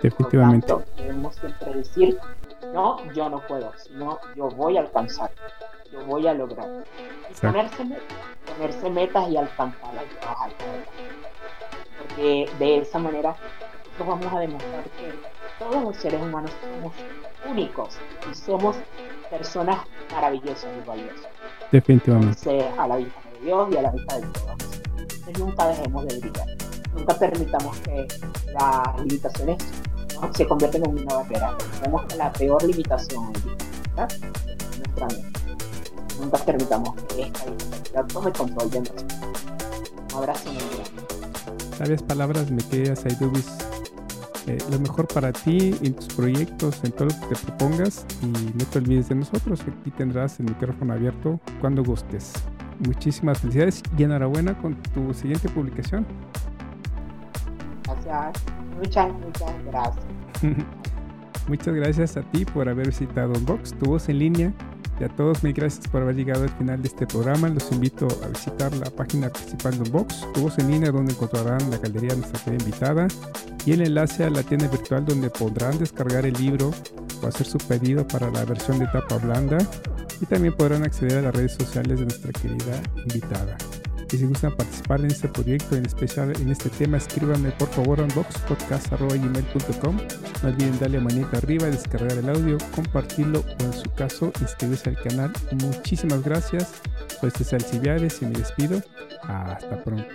Efectivamente. 0.02 0.74
debemos 0.96 1.34
siempre 1.36 1.72
decir, 1.74 2.18
no, 2.72 2.98
yo 3.14 3.30
no 3.30 3.40
puedo, 3.46 3.72
sino 3.78 4.18
yo 4.36 4.48
voy 4.50 4.76
a 4.76 4.80
alcanzar, 4.80 5.30
yo 5.90 6.04
voy 6.04 6.26
a 6.26 6.34
lograr. 6.34 6.84
Y 7.30 7.40
ponerse, 7.40 7.84
ponerse 8.46 8.90
metas 8.90 9.28
y 9.30 9.36
alcanzarlas 9.36 10.04
y 10.04 10.20
trabajar. 10.20 10.50
Porque 11.98 12.50
de 12.58 12.78
esa 12.78 12.98
manera 12.98 13.34
vamos 13.98 14.32
a 14.32 14.40
demostrar 14.40 14.84
que 14.84 15.14
todos 15.58 15.82
los 15.82 15.96
seres 15.96 16.20
humanos 16.20 16.50
somos 16.60 16.92
únicos 17.50 17.98
y 18.30 18.34
somos 18.34 18.76
personas 19.30 19.78
maravillosas 20.12 20.70
y 20.82 20.86
valiosas. 20.86 21.28
Definitivamente. 21.70 22.68
a 22.78 22.86
la 22.86 22.96
de 22.96 23.06
Dios 23.44 23.68
y 23.70 23.76
a 23.76 23.82
la 23.82 23.90
vista 23.90 24.16
de 24.16 24.22
todos. 24.22 24.56
Entonces 24.96 25.38
nunca 25.38 25.68
dejemos 25.68 26.06
de 26.06 26.18
brillar. 26.18 26.46
Nunca 26.94 27.18
permitamos 27.18 27.78
que 27.80 28.08
las 28.52 29.00
limitaciones 29.00 29.58
se 30.34 30.46
conviertan 30.46 30.86
en 30.86 30.98
una 30.98 31.14
barrera. 31.14 31.56
Tenemos 31.80 32.04
que 32.06 32.16
la 32.16 32.32
peor 32.32 32.62
limitación 32.64 33.32
es 33.34 33.44
nuestra 34.78 35.06
mente. 35.08 35.40
Nunca 36.18 36.38
permitamos 36.38 36.94
que 36.94 37.22
esta 37.22 37.44
discapacidad 37.44 38.06
tome 38.06 38.32
control 38.32 38.70
de 38.70 38.80
nosotros. 38.80 39.20
Un 40.12 40.18
abrazo 40.18 40.52
muy 40.52 40.62
grande. 40.62 41.76
Sabias 41.76 42.02
palabras, 42.02 42.50
me 42.50 42.62
quedas 42.62 43.04
Aidubis 43.04 43.46
eh, 44.46 44.58
lo 44.70 44.78
mejor 44.78 45.06
para 45.08 45.32
ti, 45.32 45.74
en 45.82 45.94
tus 45.94 46.06
proyectos, 46.08 46.84
en 46.84 46.92
todo 46.92 47.06
lo 47.06 47.14
que 47.20 47.34
te 47.34 47.42
propongas 47.46 48.06
y 48.22 48.26
no 48.26 48.64
te 48.70 48.78
olvides 48.78 49.08
de 49.08 49.16
nosotros. 49.16 49.60
Aquí 49.62 49.90
tendrás 49.90 50.38
el 50.38 50.46
micrófono 50.46 50.92
abierto 50.92 51.40
cuando 51.60 51.82
gustes. 51.82 52.32
Muchísimas 52.80 53.38
felicidades 53.38 53.82
y 53.96 54.02
enhorabuena 54.02 54.56
con 54.58 54.74
tu 54.94 55.14
siguiente 55.14 55.48
publicación. 55.48 56.06
Gracias, 57.84 58.44
muchas, 58.76 59.12
muchas 59.12 59.64
gracias. 59.66 60.04
muchas 61.48 61.74
gracias 61.74 62.16
a 62.16 62.22
ti 62.22 62.44
por 62.44 62.68
haber 62.68 62.86
visitado 62.86 63.32
Unbox, 63.34 63.74
tu 63.78 63.86
voz 63.86 64.08
en 64.08 64.18
línea. 64.18 64.52
Y 65.00 65.04
a 65.04 65.08
todos, 65.08 65.42
mil 65.42 65.52
gracias 65.52 65.88
por 65.88 66.02
haber 66.02 66.14
llegado 66.14 66.44
al 66.44 66.50
final 66.50 66.80
de 66.80 66.88
este 66.88 67.06
programa. 67.06 67.48
Los 67.48 67.72
invito 67.72 68.06
a 68.24 68.28
visitar 68.28 68.72
la 68.76 68.90
página 68.90 69.28
principal 69.28 69.72
de 69.72 69.90
Unbox, 69.90 70.32
tu 70.32 70.42
voz 70.42 70.58
en 70.58 70.70
línea, 70.70 70.92
donde 70.92 71.12
encontrarán 71.12 71.68
la 71.70 71.78
galería 71.78 72.10
de 72.10 72.18
nuestra 72.18 72.44
querida 72.44 72.64
invitada 72.64 73.08
y 73.66 73.72
el 73.72 73.80
enlace 73.80 74.24
a 74.24 74.30
la 74.30 74.42
tienda 74.42 74.68
virtual 74.68 75.04
donde 75.04 75.30
podrán 75.30 75.78
descargar 75.78 76.26
el 76.26 76.34
libro 76.34 76.70
o 77.22 77.26
hacer 77.26 77.46
su 77.46 77.58
pedido 77.58 78.06
para 78.06 78.30
la 78.30 78.44
versión 78.44 78.78
de 78.78 78.86
tapa 78.86 79.16
blanda 79.18 79.58
y 80.24 80.26
también 80.26 80.54
podrán 80.54 80.82
acceder 80.84 81.18
a 81.18 81.22
las 81.22 81.34
redes 81.34 81.52
sociales 81.52 81.98
de 81.98 82.06
nuestra 82.06 82.32
querida 82.32 82.82
invitada. 82.96 83.58
Y 84.10 84.16
si 84.16 84.24
gustan 84.24 84.56
participar 84.56 85.00
en 85.00 85.06
este 85.06 85.28
proyecto, 85.28 85.76
en 85.76 85.84
especial 85.84 86.32
en 86.40 86.48
este 86.48 86.70
tema, 86.70 86.96
escríbanme 86.96 87.50
por 87.50 87.68
favor 87.68 88.00
a 88.00 88.04
unboxpodcast.com. 88.04 89.96
No 90.42 90.48
olviden 90.48 90.78
darle 90.78 90.98
a 90.98 91.00
manita 91.02 91.36
arriba, 91.36 91.66
descargar 91.66 92.16
el 92.16 92.28
audio, 92.30 92.56
compartirlo 92.74 93.40
o 93.40 93.64
en 93.64 93.72
su 93.74 93.90
caso 93.92 94.32
inscribirse 94.40 94.90
al 94.90 95.02
canal. 95.02 95.30
Muchísimas 95.60 96.22
gracias. 96.22 96.80
Soy 97.20 97.30
César 97.30 97.60
Civiares 97.60 98.22
y 98.22 98.26
me 98.26 98.38
despido. 98.38 98.80
Hasta 99.24 99.82
pronto. 99.82 100.08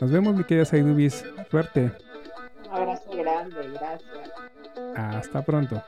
Nos 0.00 0.10
vemos 0.10 0.34
mi 0.34 0.42
querida 0.44 0.64
Saidubis. 0.64 1.24
Suerte. 1.50 1.92
Un 2.66 2.74
abrazo 2.74 3.10
grande, 3.12 3.70
gracias. 3.72 4.30
Hasta 4.96 5.42
pronto. 5.42 5.80